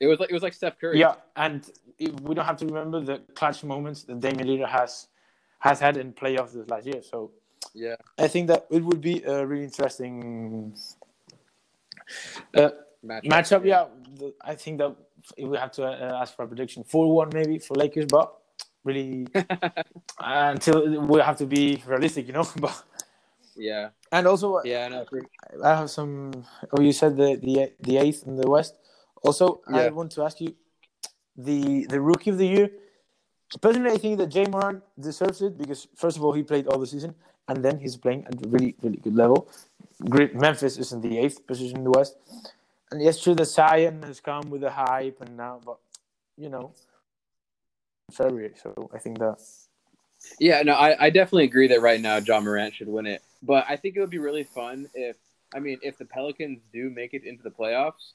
it 0.00 0.06
was 0.06 0.18
like 0.20 0.30
it 0.30 0.34
was 0.34 0.42
like 0.42 0.54
Steph 0.54 0.78
Curry. 0.80 0.98
Yeah, 0.98 1.14
and 1.36 1.68
it, 1.98 2.20
we 2.20 2.34
don't 2.34 2.44
have 2.44 2.56
to 2.58 2.66
remember 2.66 3.00
the 3.00 3.18
clutch 3.34 3.62
moments 3.64 4.04
that 4.04 4.20
Damian 4.20 4.46
Lillard 4.48 4.68
has 4.68 5.08
has 5.60 5.80
had 5.80 5.96
in 5.96 6.12
playoffs 6.12 6.52
this 6.52 6.68
last 6.68 6.86
year. 6.86 7.02
So 7.02 7.30
Yeah. 7.76 7.96
I 8.18 8.26
think 8.28 8.48
that 8.48 8.66
it 8.70 8.82
would 8.82 9.02
be 9.02 9.22
a 9.22 9.46
really 9.46 9.64
interesting 9.64 10.74
uh, 12.54 12.70
Matchup. 13.04 13.28
matchup. 13.28 13.64
Yeah, 13.64 13.84
the, 14.18 14.34
I 14.40 14.54
think 14.54 14.78
that 14.78 14.96
we 15.38 15.56
have 15.58 15.72
to 15.72 15.84
uh, 15.84 16.20
ask 16.22 16.34
for 16.34 16.44
a 16.44 16.48
prediction, 16.48 16.84
four 16.84 17.14
one 17.14 17.30
maybe 17.32 17.58
for 17.58 17.74
Lakers, 17.74 18.06
but 18.06 18.32
really 18.82 19.26
uh, 19.34 19.44
until 20.18 21.00
we 21.02 21.20
have 21.20 21.36
to 21.36 21.46
be 21.46 21.82
realistic, 21.86 22.26
you 22.26 22.32
know. 22.32 22.48
But 22.60 22.82
Yeah. 23.56 23.90
and 24.10 24.26
also 24.26 24.62
Yeah. 24.64 24.88
No, 24.88 25.04
I 25.62 25.76
have 25.76 25.90
some. 25.90 26.32
Oh, 26.72 26.80
you 26.80 26.92
said 26.92 27.16
the 27.16 27.36
the 27.36 27.72
the 27.80 27.98
eighth 27.98 28.26
in 28.26 28.36
the 28.36 28.48
West. 28.48 28.74
Also, 29.22 29.60
I 29.68 29.90
want 29.90 30.12
to 30.12 30.22
ask 30.24 30.40
you 30.40 30.54
the 31.36 31.86
the 31.86 32.00
rookie 32.00 32.30
of 32.30 32.38
the 32.38 32.46
year. 32.46 32.70
Personally, 33.60 33.92
I 33.92 33.98
think 33.98 34.18
that 34.18 34.34
Ja 34.34 34.48
Morant 34.48 34.82
deserves 34.98 35.42
it 35.42 35.56
because 35.56 35.86
first 35.94 36.16
of 36.16 36.24
all, 36.24 36.32
he 36.32 36.42
played 36.42 36.66
all 36.66 36.78
the 36.78 36.86
season, 36.86 37.14
and 37.48 37.64
then 37.64 37.78
he's 37.78 37.96
playing 37.96 38.24
at 38.26 38.34
a 38.44 38.48
really 38.48 38.74
really 38.82 38.96
good 38.98 39.14
level. 39.14 39.48
Great. 40.08 40.34
Memphis 40.34 40.76
is 40.78 40.92
in 40.92 41.00
the 41.00 41.18
eighth 41.18 41.46
position 41.46 41.78
in 41.78 41.84
the 41.84 41.90
West, 41.90 42.16
and 42.90 43.02
yes, 43.02 43.20
true 43.20 43.34
that 43.34 43.46
Zion 43.46 44.02
has 44.02 44.20
come 44.20 44.50
with 44.50 44.60
the 44.60 44.70
hype 44.70 45.20
and 45.20 45.36
now, 45.36 45.60
but 45.64 45.78
you 46.36 46.48
know, 46.50 46.72
February. 48.12 48.52
So 48.62 48.90
I 48.94 48.98
think 48.98 49.18
that 49.18 49.40
yeah. 50.38 50.62
No, 50.62 50.74
I, 50.74 51.06
I 51.06 51.10
definitely 51.10 51.44
agree 51.44 51.68
that 51.68 51.80
right 51.80 52.00
now 52.00 52.16
Ja 52.18 52.40
Morant 52.40 52.74
should 52.74 52.88
win 52.88 53.06
it. 53.06 53.22
But 53.42 53.64
I 53.68 53.76
think 53.76 53.96
it 53.96 54.00
would 54.00 54.10
be 54.10 54.18
really 54.18 54.44
fun 54.44 54.88
if 54.94 55.16
I 55.54 55.60
mean 55.60 55.78
if 55.82 55.98
the 55.98 56.04
Pelicans 56.04 56.60
do 56.72 56.90
make 56.90 57.14
it 57.14 57.24
into 57.24 57.42
the 57.42 57.50
playoffs. 57.50 58.12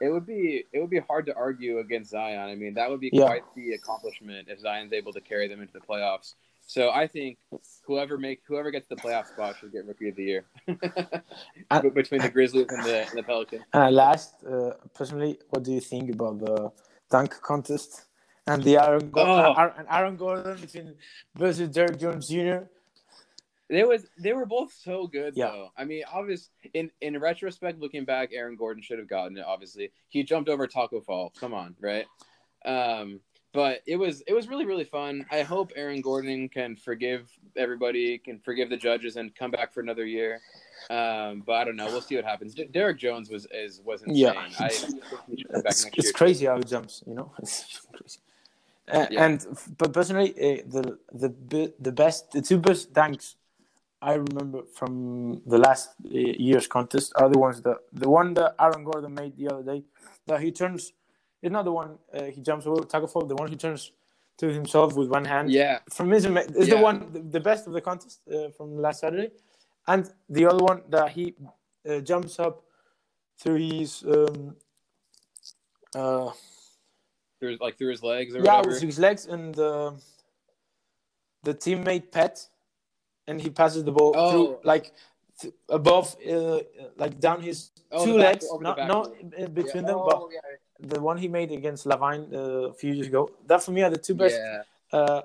it 0.00 0.08
would 0.08 0.26
be 0.26 0.64
it 0.72 0.80
would 0.80 0.90
be 0.90 1.00
hard 1.00 1.26
to 1.26 1.34
argue 1.34 1.78
against 1.80 2.10
Zion. 2.10 2.48
I 2.48 2.54
mean, 2.54 2.74
that 2.74 2.88
would 2.88 3.00
be 3.00 3.10
Yeah. 3.12 3.26
quite 3.26 3.42
the 3.54 3.72
accomplishment 3.72 4.48
if 4.48 4.60
Zion's 4.60 4.92
able 4.92 5.12
to 5.12 5.20
carry 5.20 5.48
them 5.48 5.60
into 5.60 5.72
the 5.72 5.80
playoffs. 5.80 6.34
So 6.74 6.90
I 6.90 7.06
think 7.06 7.38
whoever 7.86 8.18
make 8.18 8.40
whoever 8.46 8.70
gets 8.70 8.88
the 8.88 8.96
playoff 8.96 9.26
spot 9.26 9.56
should 9.58 9.72
get 9.72 9.86
rookie 9.86 10.10
of 10.10 10.16
the 10.16 10.24
year 10.32 10.44
between 11.94 12.20
the 12.20 12.30
Grizzlies 12.30 12.66
and 12.68 12.84
the, 12.84 12.98
and 13.08 13.16
the 13.18 13.22
Pelicans. 13.22 13.64
And 13.72 13.96
last, 13.96 14.44
uh, 14.44 14.72
personally, 14.94 15.38
what 15.48 15.64
do 15.64 15.72
you 15.72 15.80
think 15.80 16.10
about 16.12 16.38
the 16.40 16.70
dunk 17.10 17.40
contest 17.40 18.04
and 18.46 18.62
the 18.62 18.76
Aaron, 18.76 19.10
Go- 19.10 19.22
Oh. 19.22 19.54
Aaron, 19.56 19.72
and 19.78 19.86
Aaron 19.90 20.16
Gordon 20.16 20.60
between 20.60 20.94
versus 21.34 21.70
Derrick 21.70 21.98
Jones 21.98 22.28
Jr.? 22.28 22.64
They 23.70 23.84
was 23.84 24.06
they 24.18 24.34
were 24.34 24.44
both 24.46 24.70
so 24.72 25.06
good 25.06 25.32
Yeah. 25.36 25.46
though. 25.50 25.68
I 25.74 25.84
mean, 25.84 26.02
obvious 26.12 26.50
in 26.74 26.90
in 27.00 27.18
retrospect, 27.18 27.80
looking 27.80 28.04
back, 28.04 28.28
Aaron 28.34 28.56
Gordon 28.56 28.82
should 28.82 28.98
have 28.98 29.08
gotten 29.08 29.38
it. 29.38 29.44
Obviously, 29.46 29.90
he 30.10 30.22
jumped 30.22 30.50
over 30.50 30.66
Tacko 30.66 31.00
Fall. 31.00 31.32
Come 31.40 31.54
on, 31.54 31.76
right? 31.80 32.04
Um, 32.64 33.20
but 33.52 33.80
it 33.86 33.96
was 33.96 34.22
it 34.26 34.32
was 34.32 34.48
really 34.48 34.66
really 34.66 34.84
fun. 34.84 35.24
I 35.30 35.42
hope 35.42 35.72
Aaron 35.76 36.00
Gordon 36.00 36.48
can 36.48 36.76
forgive 36.76 37.28
everybody, 37.56 38.18
can 38.18 38.38
forgive 38.38 38.70
the 38.70 38.76
judges, 38.76 39.16
and 39.16 39.34
come 39.34 39.50
back 39.50 39.72
for 39.72 39.80
another 39.80 40.06
year. 40.06 40.40
Um, 40.90 41.42
but 41.44 41.54
I 41.54 41.64
don't 41.64 41.76
know. 41.76 41.86
We'll 41.86 42.00
see 42.00 42.16
what 42.16 42.24
happens. 42.24 42.54
D- 42.54 42.68
Derrick 42.70 42.98
Jones 42.98 43.30
was 43.30 43.46
is 43.52 43.80
was 43.84 44.02
insane. 44.02 44.16
Yeah. 44.16 44.48
I 44.60 44.68
think 44.68 45.02
he 45.28 45.36
should 45.36 45.52
come 45.52 45.62
back 45.62 45.72
It's, 45.72 45.84
it's 45.94 46.12
crazy 46.12 46.46
how 46.46 46.56
he 46.56 46.64
jumps, 46.64 47.02
you 47.06 47.14
know. 47.14 47.32
It's 47.42 47.80
crazy. 47.92 48.20
Uh, 48.90 49.06
Yeah. 49.10 49.24
And 49.24 49.46
but 49.76 49.92
personally, 49.92 50.30
uh, 50.32 50.62
the 50.66 50.98
the 51.12 51.72
the 51.78 51.92
best, 51.92 52.30
the 52.32 52.40
two 52.40 52.58
best 52.58 52.92
dunks 52.92 53.34
I 54.00 54.14
remember 54.14 54.62
from 54.74 55.42
the 55.44 55.58
last 55.58 55.90
uh, 56.04 56.10
year's 56.10 56.66
contest 56.68 57.12
are 57.16 57.28
the 57.28 57.38
ones 57.38 57.60
that 57.62 57.78
the 57.92 58.08
one 58.08 58.34
that 58.34 58.54
Aaron 58.60 58.84
Gordon 58.84 59.12
made 59.14 59.36
the 59.36 59.48
other 59.48 59.62
day 59.62 59.82
that 60.26 60.40
he 60.40 60.52
turns. 60.52 60.92
It's 61.42 61.52
not 61.52 61.64
the 61.64 61.72
one 61.72 61.98
uh, 62.12 62.24
he 62.24 62.40
jumps 62.42 62.66
over 62.66 63.06
fall. 63.06 63.22
The 63.24 63.36
one 63.36 63.48
he 63.48 63.56
turns 63.56 63.92
to 64.38 64.52
himself 64.52 64.96
with 64.96 65.08
one 65.08 65.24
hand. 65.24 65.50
Yeah, 65.50 65.78
from 65.90 66.10
his 66.10 66.26
ama- 66.26 66.46
is 66.56 66.68
the 66.68 66.78
one 66.78 67.12
the, 67.12 67.20
the 67.20 67.40
best 67.40 67.66
of 67.66 67.72
the 67.72 67.80
contest 67.80 68.20
uh, 68.32 68.50
from 68.56 68.76
last 68.76 69.00
Saturday, 69.00 69.30
and 69.86 70.10
the 70.28 70.46
other 70.46 70.64
one 70.64 70.82
that 70.88 71.10
he 71.10 71.34
uh, 71.88 72.00
jumps 72.00 72.38
up 72.40 72.62
through 73.40 73.56
his 73.56 74.02
um, 74.04 74.56
uh, 75.94 76.30
through 77.38 77.56
like 77.60 77.78
through 77.78 77.90
his 77.90 78.02
legs 78.02 78.34
or 78.34 78.42
yeah 78.44 78.58
whatever. 78.58 78.80
his 78.86 78.98
legs 78.98 79.26
and 79.26 79.56
uh, 79.58 79.92
the 81.44 81.54
teammate 81.54 82.10
Pet, 82.10 82.48
and 83.28 83.40
he 83.40 83.50
passes 83.50 83.84
the 83.84 83.92
ball 83.92 84.12
Oh. 84.16 84.30
through 84.30 84.58
like 84.64 84.92
th- 85.40 85.54
above 85.68 86.16
uh, 86.28 86.58
like 86.96 87.20
down 87.20 87.42
his 87.42 87.70
Oh, 87.90 88.04
two 88.04 88.18
legs, 88.18 88.44
not 88.60 88.76
not 88.86 89.04
between 89.54 89.84
Yeah. 89.84 89.90
them, 89.90 90.00
but 90.04 90.16
Oh, 90.18 90.30
yeah. 90.32 90.40
The 90.80 91.00
one 91.00 91.18
he 91.18 91.28
made 91.28 91.50
against 91.50 91.86
LaVine 91.86 92.32
uh, 92.32 92.38
a 92.70 92.72
few 92.72 92.92
years 92.92 93.08
ago. 93.08 93.30
That 93.46 93.62
for 93.62 93.72
me 93.72 93.82
are 93.82 93.90
the 93.90 93.98
two 93.98 94.14
best 94.14 94.38
Yeah. 94.38 94.62
uh, 94.98 95.22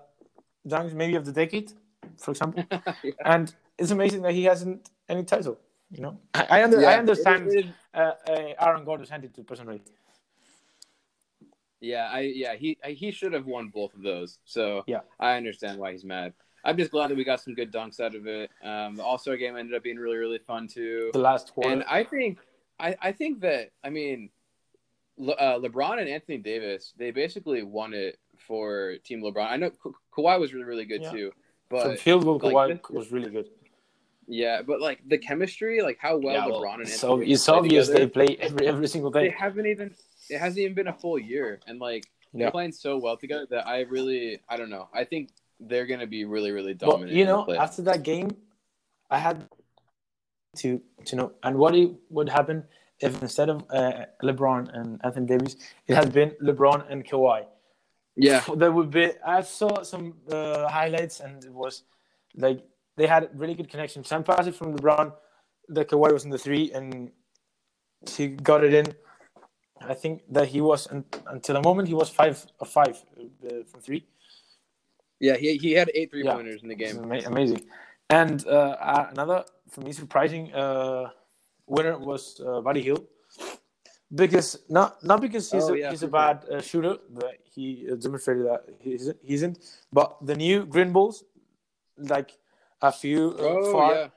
dunks 0.68 0.94
maybe 0.94 1.16
of 1.16 1.26
the 1.26 1.32
decade, 1.32 1.72
for 2.18 2.32
example. 2.32 2.64
Yeah. 3.04 3.12
and 3.26 3.54
it's 3.78 3.92
amazing 3.92 4.22
that 4.24 4.34
he 4.34 4.44
hasn't 4.46 4.90
any 5.08 5.24
title. 5.24 5.60
You 5.92 6.02
know, 6.02 6.18
I, 6.34 6.48
I, 6.50 6.64
under, 6.64 6.80
I 6.80 6.94
Yeah, 6.94 7.00
understand 7.00 7.48
it- 7.52 7.66
it- 7.66 7.74
uh, 7.94 8.14
uh, 8.28 8.54
Aaron 8.66 8.84
Gordon's 8.84 9.12
attitude 9.12 9.46
personally. 9.48 9.82
Yeah, 11.80 12.10
I 12.12 12.22
yeah 12.22 12.56
he 12.56 12.78
he 12.88 13.12
should 13.12 13.34
have 13.34 13.46
won 13.46 13.68
both 13.68 13.94
of 13.94 14.02
those. 14.02 14.40
So 14.46 14.84
Yeah. 14.88 15.02
I 15.20 15.36
understand 15.36 15.78
why 15.80 15.92
he's 15.92 16.06
mad. 16.06 16.34
I'm 16.66 16.78
just 16.78 16.92
glad 16.92 17.10
that 17.10 17.18
we 17.18 17.26
got 17.26 17.42
some 17.42 17.54
good 17.56 17.72
dunks 17.74 18.00
out 18.00 18.16
of 18.16 18.26
it. 18.26 18.50
Um, 18.64 18.96
the 18.96 19.04
All 19.04 19.18
Star 19.18 19.36
game 19.38 19.58
ended 19.58 19.76
up 19.76 19.84
being 19.84 19.98
really 19.98 20.18
really 20.18 20.40
fun 20.40 20.68
too. 20.68 21.12
The 21.14 21.20
last 21.20 21.54
quarter, 21.54 21.70
And 21.70 21.84
I 21.84 22.04
think 22.06 22.40
I 22.80 22.96
I 23.02 23.12
think 23.12 23.42
that 23.42 23.72
I 23.84 23.90
mean 23.90 24.30
Le, 25.18 25.34
uh, 25.34 25.60
LeBron 25.60 26.00
and 26.00 26.10
Anthony 26.10 26.38
Davis 26.38 26.94
they 26.98 27.12
basically 27.12 27.62
won 27.64 27.94
it 27.94 28.18
for 28.40 28.96
Team 29.04 29.22
LeBron. 29.22 29.48
I 29.50 29.58
know 29.58 29.70
Ka- 29.70 29.92
Kawhi 30.18 30.40
was 30.40 30.54
really 30.54 30.66
really 30.66 30.86
good 30.86 31.02
Yeah. 31.04 31.12
too, 31.12 31.32
from 31.70 31.90
but 31.90 32.00
field 32.00 32.24
goal, 32.24 32.40
like, 32.52 32.82
Kawhi 32.82 32.92
was 32.92 33.12
really 33.12 33.30
good. 33.30 33.48
yeah, 34.28 34.62
but 34.64 34.82
like 34.82 35.08
the 35.08 35.18
chemistry, 35.20 35.82
like 35.82 35.98
how 36.00 36.18
well 36.18 36.34
yeah, 36.34 36.48
well, 36.48 36.62
LeBron 36.62 36.74
and 36.74 36.82
Anthony 36.82 36.98
so 36.98 37.18
Davis 37.20 37.34
it's 37.34 37.46
play 37.46 37.58
obvious 37.58 37.88
together, 37.88 38.06
they 38.06 38.10
play 38.12 38.38
every 38.40 38.68
every 38.68 38.88
single 38.88 39.12
they 39.12 39.30
day. 39.30 39.36
haven't 39.38 39.68
even 39.68 39.94
it 40.30 40.40
hasn't 40.40 40.60
even 40.60 40.74
been 40.74 40.88
a 40.88 40.94
full 40.94 41.20
year 41.20 41.60
and 41.68 41.80
like 41.80 42.06
they're 42.34 42.50
playing 42.50 42.72
so 42.72 42.98
well 42.98 43.16
together 43.16 43.46
that 43.52 43.68
I 43.68 43.82
really 43.82 44.40
I 44.50 44.58
don't 44.58 44.72
know. 44.72 44.90
I 44.94 45.04
think 45.04 45.30
they're 45.60 45.86
gonna 45.86 46.08
be 46.08 46.26
really 46.26 46.52
really 46.52 46.74
But 46.74 46.88
dominant. 46.90 47.12
you 47.16 47.26
know, 47.26 47.48
after 47.54 47.84
that 47.84 48.02
game, 48.02 48.30
I 49.12 49.20
had 49.20 49.48
to 50.58 50.82
to 51.06 51.16
know, 51.16 51.32
and 51.44 51.58
what 51.60 51.76
it 51.76 51.92
would 52.10 52.30
happen 52.30 52.64
if 53.08 53.12
instead 53.22 53.50
of 53.54 53.58
uh, 53.80 54.06
LeBron 54.28 54.62
and 54.78 54.88
Anthony 55.04 55.28
Davis, 55.34 55.54
it 55.90 55.96
had 56.02 56.10
been 56.18 56.30
LeBron 56.48 56.80
and 56.92 57.00
Kawhi. 57.10 57.42
yeah, 58.16 58.42
there 58.62 58.72
would 58.78 58.92
be. 58.98 59.06
I 59.38 59.42
saw 59.60 59.84
some 59.84 60.06
uh, 60.32 60.68
highlights, 60.78 61.16
and 61.26 61.44
it 61.50 61.54
was 61.64 61.84
like 62.46 62.60
they 62.98 63.08
had 63.08 63.24
really 63.42 63.56
good 63.60 63.70
connection. 63.74 64.04
Some 64.04 64.24
passes 64.24 64.56
from 64.60 64.70
LeBron, 64.78 65.08
the 65.78 65.84
Kawhi 65.90 66.10
was 66.18 66.24
in 66.26 66.32
the 66.32 66.38
three, 66.48 66.66
and 66.78 67.12
he 68.16 68.24
got 68.52 68.64
it 68.64 68.74
in. 68.82 68.88
I 69.94 69.96
think 70.04 70.16
that 70.36 70.48
he 70.48 70.62
was 70.62 70.88
until 71.34 71.54
the 71.58 71.62
moment 71.70 71.88
he 71.94 71.94
was 72.02 72.10
five 72.22 72.36
of 72.62 72.68
five 72.80 72.96
uh, 73.20 73.64
from 73.70 73.80
three. 73.82 74.02
yeah. 75.20 75.36
He 75.44 75.58
he 75.58 75.72
had 75.80 75.88
eight 75.98 76.10
three 76.12 76.24
Yeah. 76.26 76.36
pointers 76.36 76.62
in 76.64 76.70
the 76.70 76.76
game. 76.84 76.96
amazing. 77.34 77.62
And 78.10 78.38
uh, 78.48 79.08
another 79.14 79.40
for 79.72 79.82
me 79.82 79.92
surprising 79.92 80.44
uh, 80.54 81.10
winner 81.68 81.98
was 81.98 82.40
uh, 82.46 82.62
Buddy 82.62 82.82
Hield, 82.82 83.06
because 84.14 84.60
not 84.70 85.04
not 85.04 85.22
because 85.22 85.52
he's 85.52 85.70
Oh, 85.70 85.74
a, 85.74 85.78
yeah, 85.78 85.90
he's 85.92 86.04
a 86.04 86.08
bad 86.08 86.46
uh, 86.52 86.62
shooter 86.62 86.98
that 87.16 87.40
he 87.54 87.88
uh, 87.92 87.96
demonstrated 87.96 88.46
that 88.46 88.66
he 88.80 88.94
isn't, 88.94 89.18
he 89.24 89.34
isn't, 89.34 89.60
but 89.92 90.18
the 90.22 90.36
new 90.36 90.66
green 90.66 90.92
balls, 90.92 91.24
like 91.98 92.32
a 92.82 92.92
few 92.92 93.32
uh, 93.40 93.44
Oh 93.44 93.72
far, 93.72 93.96
yeah, 93.96 94.08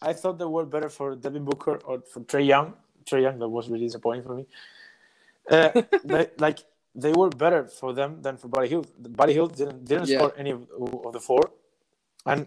I 0.00 0.12
thought 0.12 0.38
they 0.38 0.44
were 0.44 0.64
better 0.64 0.88
for 0.88 1.14
Devin 1.16 1.44
Booker 1.44 1.76
or 1.84 2.02
for 2.12 2.20
Trae 2.20 2.46
Young. 2.46 2.74
Trae 3.04 3.22
Young 3.22 3.38
that 3.38 3.48
was 3.48 3.68
really 3.68 3.86
disappointing 3.86 4.22
for 4.24 4.34
me. 4.36 4.46
Uh, 5.50 5.70
they, 6.04 6.28
like 6.38 6.60
they 6.94 7.12
were 7.12 7.30
better 7.30 7.66
for 7.66 7.92
them 7.92 8.22
than 8.22 8.36
for 8.36 8.48
Buddy 8.48 8.68
Hield. 8.68 8.86
Buddy 9.16 9.32
Hield 9.32 9.56
didn't 9.56 9.84
didn't 9.84 10.06
Yeah. 10.06 10.18
score 10.18 10.32
any 10.36 10.50
of, 10.50 10.66
of 11.04 11.12
the 11.12 11.20
four, 11.20 11.50
and 12.26 12.46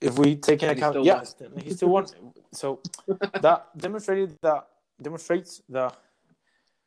if 0.00 0.18
we 0.18 0.36
take 0.36 0.62
into 0.62 0.74
account, 0.74 1.04
yeah, 1.04 1.22
he 1.62 1.72
still 1.72 1.88
won. 1.88 2.06
So 2.52 2.80
that 3.40 3.76
demonstrated 3.76 4.36
that 4.42 4.66
demonstrates 5.00 5.62
the 5.68 5.92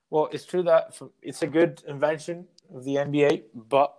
well, 0.10 0.30
it's 0.32 0.46
true 0.46 0.64
that 0.64 0.96
for- 0.96 1.12
it's 1.22 1.42
a 1.42 1.48
good 1.48 1.82
invention 1.88 2.46
of 2.76 2.84
the 2.84 2.96
NBA, 2.96 3.44
but 3.56 3.96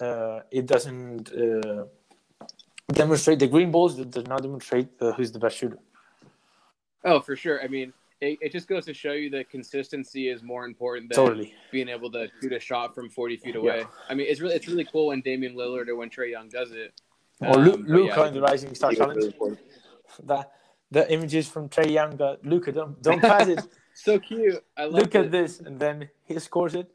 uh, 0.00 0.40
it 0.50 0.66
doesn't 0.66 1.32
uh, 1.32 1.84
demonstrate 2.92 3.40
the 3.40 3.48
green 3.48 3.70
balls. 3.70 3.98
It 3.98 4.10
does 4.10 4.26
not 4.26 4.42
demonstrate 4.42 4.88
uh, 5.00 5.12
who's 5.12 5.32
the 5.32 5.38
best 5.38 5.56
shooter. 5.56 5.78
oh 7.04 7.20
for 7.20 7.34
sure. 7.36 7.62
I 7.62 7.68
mean, 7.68 7.92
it, 8.20 8.38
it 8.40 8.52
just 8.52 8.68
goes 8.68 8.84
to 8.86 8.94
show 8.94 9.12
you 9.12 9.30
that 9.30 9.50
consistency 9.50 10.28
is 10.28 10.42
more 10.42 10.64
important 10.64 11.12
than 11.12 11.24
Totally. 11.24 11.54
being 11.70 11.88
able 11.88 12.10
to 12.12 12.28
shoot 12.40 12.52
a 12.52 12.60
shot 12.60 12.94
from 12.94 13.10
forty 13.10 13.36
feet 13.36 13.56
away. 13.56 13.84
I 14.08 14.14
mean, 14.14 14.26
it's 14.28 14.40
really 14.40 14.54
it's 14.54 14.68
really 14.68 14.84
cool 14.84 15.08
when 15.08 15.20
Damian 15.22 15.54
Lillard 15.54 15.88
or 15.88 15.96
when 15.96 16.08
Trae 16.08 16.30
Young 16.30 16.48
does 16.48 16.72
it. 16.72 17.00
Or 17.40 17.56
Lu- 17.56 17.74
Um, 17.74 17.84
Luka 17.86 18.20
yeah, 18.20 18.28
in 18.28 18.34
the 18.34 18.40
Rising 18.40 18.74
Star 18.74 18.90
it's 18.90 18.98
Challenge. 18.98 19.16
really 19.16 19.28
important. 19.32 19.60
The 20.22 20.46
the 20.90 21.12
images 21.12 21.48
from 21.48 21.68
Trae 21.68 21.90
Young 21.90 22.16
that 22.16 22.44
Luka 22.44 22.72
don't 22.72 23.00
don't 23.02 23.20
pass 23.32 23.48
it. 23.48 23.60
So 23.94 24.18
cute. 24.18 24.62
I 24.76 24.84
love 24.84 24.94
Look 24.94 25.14
at 25.14 25.30
this, 25.30 25.60
and 25.60 25.78
then 25.78 26.08
he 26.24 26.38
scores 26.38 26.74
it. 26.74 26.90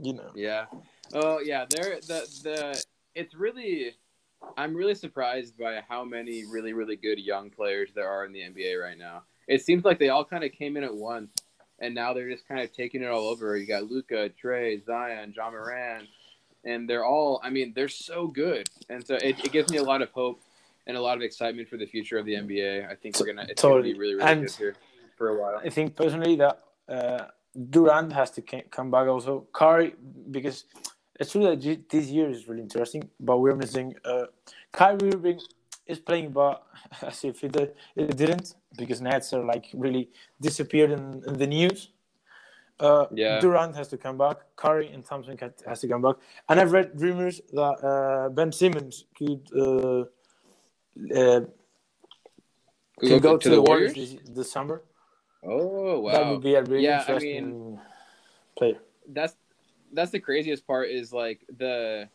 You 0.00 0.14
know. 0.14 0.30
Yeah. 0.34 0.66
Oh 1.12 1.40
yeah, 1.40 1.66
there 1.68 2.00
the 2.00 2.20
the 2.42 2.84
it's 3.14 3.34
really 3.34 3.92
I'm 4.56 4.74
really 4.74 4.94
surprised 4.94 5.58
by 5.58 5.82
how 5.88 6.04
many 6.04 6.44
really 6.46 6.72
really 6.72 6.96
good 6.96 7.18
young 7.18 7.50
players 7.50 7.90
there 7.94 8.08
are 8.08 8.24
in 8.24 8.32
the 8.32 8.40
NBA 8.40 8.80
right 8.80 8.98
now. 8.98 9.22
It 9.48 9.62
seems 9.64 9.84
like 9.84 9.98
they 9.98 10.08
all 10.08 10.24
kind 10.24 10.44
of 10.44 10.52
came 10.52 10.76
in 10.76 10.84
at 10.84 10.94
once 10.94 11.32
and 11.78 11.94
now 11.94 12.12
they're 12.14 12.30
just 12.30 12.46
kind 12.48 12.60
of 12.60 12.72
taking 12.72 13.02
it 13.02 13.08
all 13.08 13.28
over. 13.28 13.56
You 13.56 13.66
got 13.66 13.90
Luka, 13.90 14.30
Trae, 14.42 14.84
Zion, 14.84 15.34
Ja 15.36 15.50
Morant, 15.50 16.08
and 16.64 16.88
they're 16.88 17.04
all 17.04 17.40
I 17.42 17.50
mean, 17.50 17.72
they're 17.74 17.88
so 17.88 18.26
good. 18.26 18.68
And 18.88 19.06
so 19.06 19.14
it, 19.16 19.44
it 19.44 19.52
gives 19.52 19.70
me 19.70 19.78
a 19.78 19.82
lot 19.82 20.02
of 20.02 20.10
hope 20.10 20.40
and 20.86 20.96
a 20.96 21.00
lot 21.00 21.16
of 21.16 21.22
excitement 21.22 21.68
for 21.68 21.76
the 21.76 21.86
future 21.86 22.18
of 22.18 22.26
the 22.26 22.34
NBA. 22.34 22.90
I 22.90 22.94
think 22.94 23.18
we're 23.18 23.26
gonna 23.26 23.46
it's 23.48 23.60
Totally. 23.62 23.82
gonna 23.82 23.94
be 23.94 23.98
really, 23.98 24.14
really 24.14 24.30
And- 24.32 24.40
good 24.42 24.52
here 24.56 24.74
for 25.16 25.28
a 25.30 25.40
while. 25.40 25.60
I 25.64 25.70
think 25.70 25.94
personally 25.96 26.36
that 26.36 26.60
uh, 26.88 27.26
Durant 27.70 28.12
has 28.12 28.30
to 28.32 28.42
come 28.42 28.90
back 28.90 29.06
also. 29.08 29.46
Curry, 29.52 29.94
because 30.30 30.64
it's 31.20 31.32
true 31.32 31.44
that 31.44 31.60
this 31.90 32.06
year 32.06 32.28
is 32.30 32.48
really 32.48 32.62
interesting, 32.62 33.08
but 33.20 33.38
we're 33.38 33.54
missing. 33.54 33.94
Uh, 34.04 34.24
Kyrie 34.72 35.12
Irving 35.14 35.40
is 35.86 35.98
playing, 35.98 36.30
but 36.30 36.64
as 37.02 37.22
if 37.24 37.44
it, 37.44 37.76
it 37.94 38.16
didn't, 38.16 38.54
because 38.76 39.00
Nets 39.00 39.32
are 39.34 39.44
like 39.44 39.66
really 39.74 40.08
disappeared 40.40 40.90
in, 40.92 41.22
in 41.26 41.34
the 41.38 41.46
news. 41.46 41.90
Uh, 42.82 43.06
Yeah. 43.12 43.40
Durant 43.40 43.74
has 43.76 43.88
to 43.88 43.96
come 43.96 44.18
back. 44.18 44.38
Curry 44.56 44.88
and 44.92 45.04
Thompson 45.04 45.38
has 45.66 45.80
to 45.80 45.88
come 45.88 46.02
back. 46.02 46.16
And 46.48 46.58
I've 46.60 46.72
read 46.72 46.90
rumors 47.00 47.40
that 47.52 47.76
uh, 47.90 48.28
Ben 48.30 48.50
Simmons 48.52 49.04
could 49.16 49.42
uh, 49.56 50.00
uh, 51.14 51.40
Go 53.00 53.18
go 53.18 53.36
to 53.36 53.48
to, 53.48 53.50
the 53.56 53.62
Warriors 53.62 53.94
Warriors? 53.96 54.12
this, 54.22 54.30
this 54.36 54.52
summer. 54.52 54.82
Oh 55.44 56.00
wow, 56.00 56.12
that 56.12 56.26
would 56.30 56.42
be 56.42 56.54
a 56.54 56.62
really 56.62 56.84
Yeah, 56.84 56.98
I 56.98 57.00
interesting 57.00 57.80
player. 58.56 58.78
that's 59.08 59.34
that's 59.92 60.12
the 60.12 60.20
craziest 60.20 60.64
part 60.66 60.88
is 60.88 61.12
like 61.12 61.40
the 61.58 62.08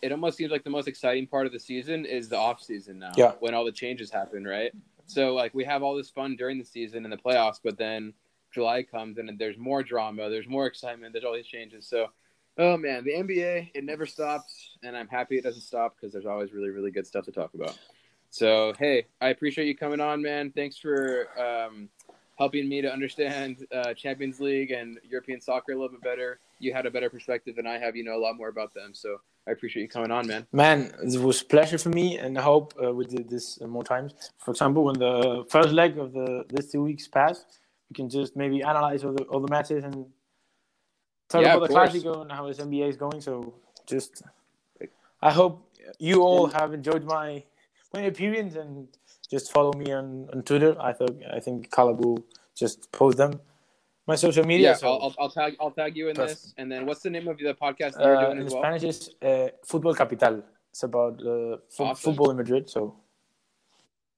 it 0.00 0.12
almost 0.12 0.36
seems 0.38 0.50
like 0.50 0.64
the 0.64 0.70
most 0.70 0.88
exciting 0.88 1.26
part 1.26 1.46
of 1.46 1.52
the 1.52 1.60
season 1.60 2.06
is 2.06 2.28
the 2.30 2.36
off 2.38 2.62
season 2.62 2.98
now 3.00 3.12
Yeah. 3.16 3.32
when 3.40 3.52
all 3.54 3.64
the 3.66 3.72
changes 3.72 4.10
happen 4.10 4.44
right 4.44 4.72
so 5.06 5.34
like 5.34 5.52
we 5.54 5.62
have 5.64 5.82
all 5.82 5.94
this 5.94 6.08
fun 6.08 6.36
during 6.36 6.58
the 6.58 6.64
season 6.64 7.04
and 7.04 7.12
the 7.12 7.18
playoffs 7.18 7.60
but 7.62 7.76
then 7.76 8.14
july 8.54 8.82
comes 8.82 9.18
and 9.18 9.38
there's 9.38 9.58
more 9.58 9.82
drama 9.82 10.30
there's 10.30 10.48
more 10.48 10.66
excitement 10.66 11.12
there's 11.12 11.24
all 11.24 11.34
these 11.34 11.46
changes 11.46 11.86
so 11.86 12.06
oh 12.58 12.76
man 12.76 13.04
the 13.04 13.12
nba 13.12 13.68
it 13.74 13.84
never 13.84 14.06
stops 14.06 14.70
and 14.82 14.96
i'm 14.96 15.08
happy 15.08 15.36
it 15.36 15.42
doesn't 15.42 15.62
stop 15.62 15.96
because 15.96 16.12
there's 16.12 16.26
always 16.26 16.52
really 16.52 16.70
really 16.70 16.90
good 16.90 17.06
stuff 17.06 17.24
to 17.24 17.32
talk 17.32 17.52
about 17.54 17.76
so 18.30 18.72
hey 18.78 19.06
i 19.20 19.28
appreciate 19.28 19.66
you 19.66 19.76
coming 19.76 20.00
on 20.00 20.22
man 20.22 20.50
thanks 20.52 20.78
for 20.78 21.28
um, 21.38 21.88
helping 22.36 22.68
me 22.68 22.80
to 22.80 22.92
understand 22.92 23.66
uh, 23.74 23.92
champions 23.94 24.40
league 24.40 24.70
and 24.70 24.98
european 25.08 25.40
soccer 25.40 25.72
a 25.72 25.74
little 25.74 25.90
bit 25.90 26.02
better 26.02 26.38
you 26.64 26.72
had 26.72 26.86
a 26.86 26.90
better 26.90 27.10
perspective 27.10 27.56
than 27.56 27.66
I 27.66 27.78
have. 27.78 27.94
You 27.96 28.04
know 28.04 28.16
a 28.16 28.22
lot 28.26 28.36
more 28.36 28.48
about 28.48 28.74
them, 28.74 28.94
so 28.94 29.18
I 29.46 29.52
appreciate 29.52 29.82
you 29.82 29.88
coming 29.88 30.10
on, 30.10 30.26
man. 30.26 30.46
Man, 30.52 30.92
it 31.02 31.20
was 31.20 31.42
pleasure 31.42 31.78
for 31.78 31.90
me, 31.90 32.18
and 32.18 32.38
I 32.38 32.42
hope 32.42 32.74
uh, 32.82 32.92
we 32.92 33.04
did 33.04 33.28
this 33.28 33.60
uh, 33.60 33.66
more 33.66 33.84
times. 33.84 34.14
For 34.38 34.50
example, 34.50 34.84
when 34.84 34.98
the 34.98 35.44
first 35.50 35.70
leg 35.70 35.98
of 35.98 36.12
the 36.12 36.44
this 36.48 36.72
two 36.72 36.82
weeks 36.82 37.06
pass, 37.06 37.44
we 37.94 38.02
can 38.02 38.10
just 38.10 38.34
maybe 38.36 38.62
analyze 38.62 39.04
all 39.04 39.12
the 39.12 39.24
all 39.24 39.40
the 39.40 39.52
matches 39.56 39.84
and 39.84 40.06
talk 41.28 41.42
Yeah, 41.42 41.54
about 41.54 41.68
the 41.68 41.74
course. 41.74 41.90
Clasico 41.90 42.22
and 42.22 42.32
how 42.32 42.46
his 42.48 42.58
NBA 42.58 42.88
is 42.88 42.96
going. 42.96 43.20
So 43.20 43.54
just, 43.86 44.22
I 45.22 45.30
hope 45.30 45.54
you 45.98 46.22
all 46.22 46.46
have 46.58 46.74
enjoyed 46.74 47.04
my 47.04 47.44
my 47.94 48.02
appearance 48.12 48.56
and 48.56 48.88
just 49.30 49.52
follow 49.52 49.72
me 49.82 49.92
on, 49.92 50.28
on 50.32 50.42
Twitter. 50.42 50.72
I 50.80 50.92
thought 50.92 51.14
I 51.38 51.40
think 51.40 51.72
Caleb 51.74 52.04
will 52.04 52.20
just 52.62 52.90
post 52.90 53.16
them 53.18 53.40
my 54.06 54.16
social 54.16 54.44
media. 54.44 54.70
Yeah, 54.70 54.82
so, 54.82 54.88
I'll, 54.88 55.14
I'll, 55.20 55.30
tag 55.30 55.56
I'll 55.60 55.70
tag 55.70 55.96
you 55.96 56.08
in 56.08 56.16
Perfect. 56.16 56.42
this, 56.42 56.54
and 56.58 56.70
then 56.70 56.84
what's 56.86 57.02
the 57.06 57.10
name 57.10 57.28
of 57.28 57.38
the 57.38 57.54
podcast 57.54 57.92
that 57.94 58.04
you're 58.04 58.16
uh, 58.16 58.24
doing 58.26 58.38
in 58.40 58.46
as 58.46 58.52
well? 58.52 58.62
Spanish 58.62 58.82
is 58.82 58.98
uh, 59.22 59.48
Football 59.64 59.94
Capital. 59.94 60.42
It's 60.72 60.82
about 60.82 61.14
uh, 61.20 61.56
fo- 61.70 61.84
Awesome. 61.84 62.02
football 62.04 62.30
in 62.32 62.36
Madrid. 62.36 62.68
So. 62.68 62.96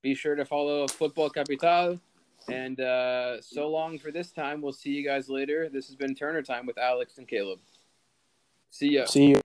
Be 0.03 0.15
sure 0.15 0.35
to 0.35 0.45
follow 0.45 0.89
Football 0.89 1.31
Capital. 1.31 2.01
And 2.49 2.81
uh, 2.81 3.41
so 3.41 3.69
long 3.69 3.99
for 3.99 4.11
this 4.13 4.31
time. 4.31 4.61
We'll 4.63 4.73
see 4.73 4.91
you 4.91 5.05
guys 5.05 5.29
later. 5.29 5.69
This 5.69 5.87
has 5.89 5.97
been 5.97 6.15
Turner 6.15 6.43
Time 6.43 6.67
with 6.67 6.79
Alex 6.79 7.19
and 7.19 7.27
Caleb. 7.27 7.59
See 8.71 8.93
ya. 8.93 9.07
See 9.07 9.29
you. 9.29 9.41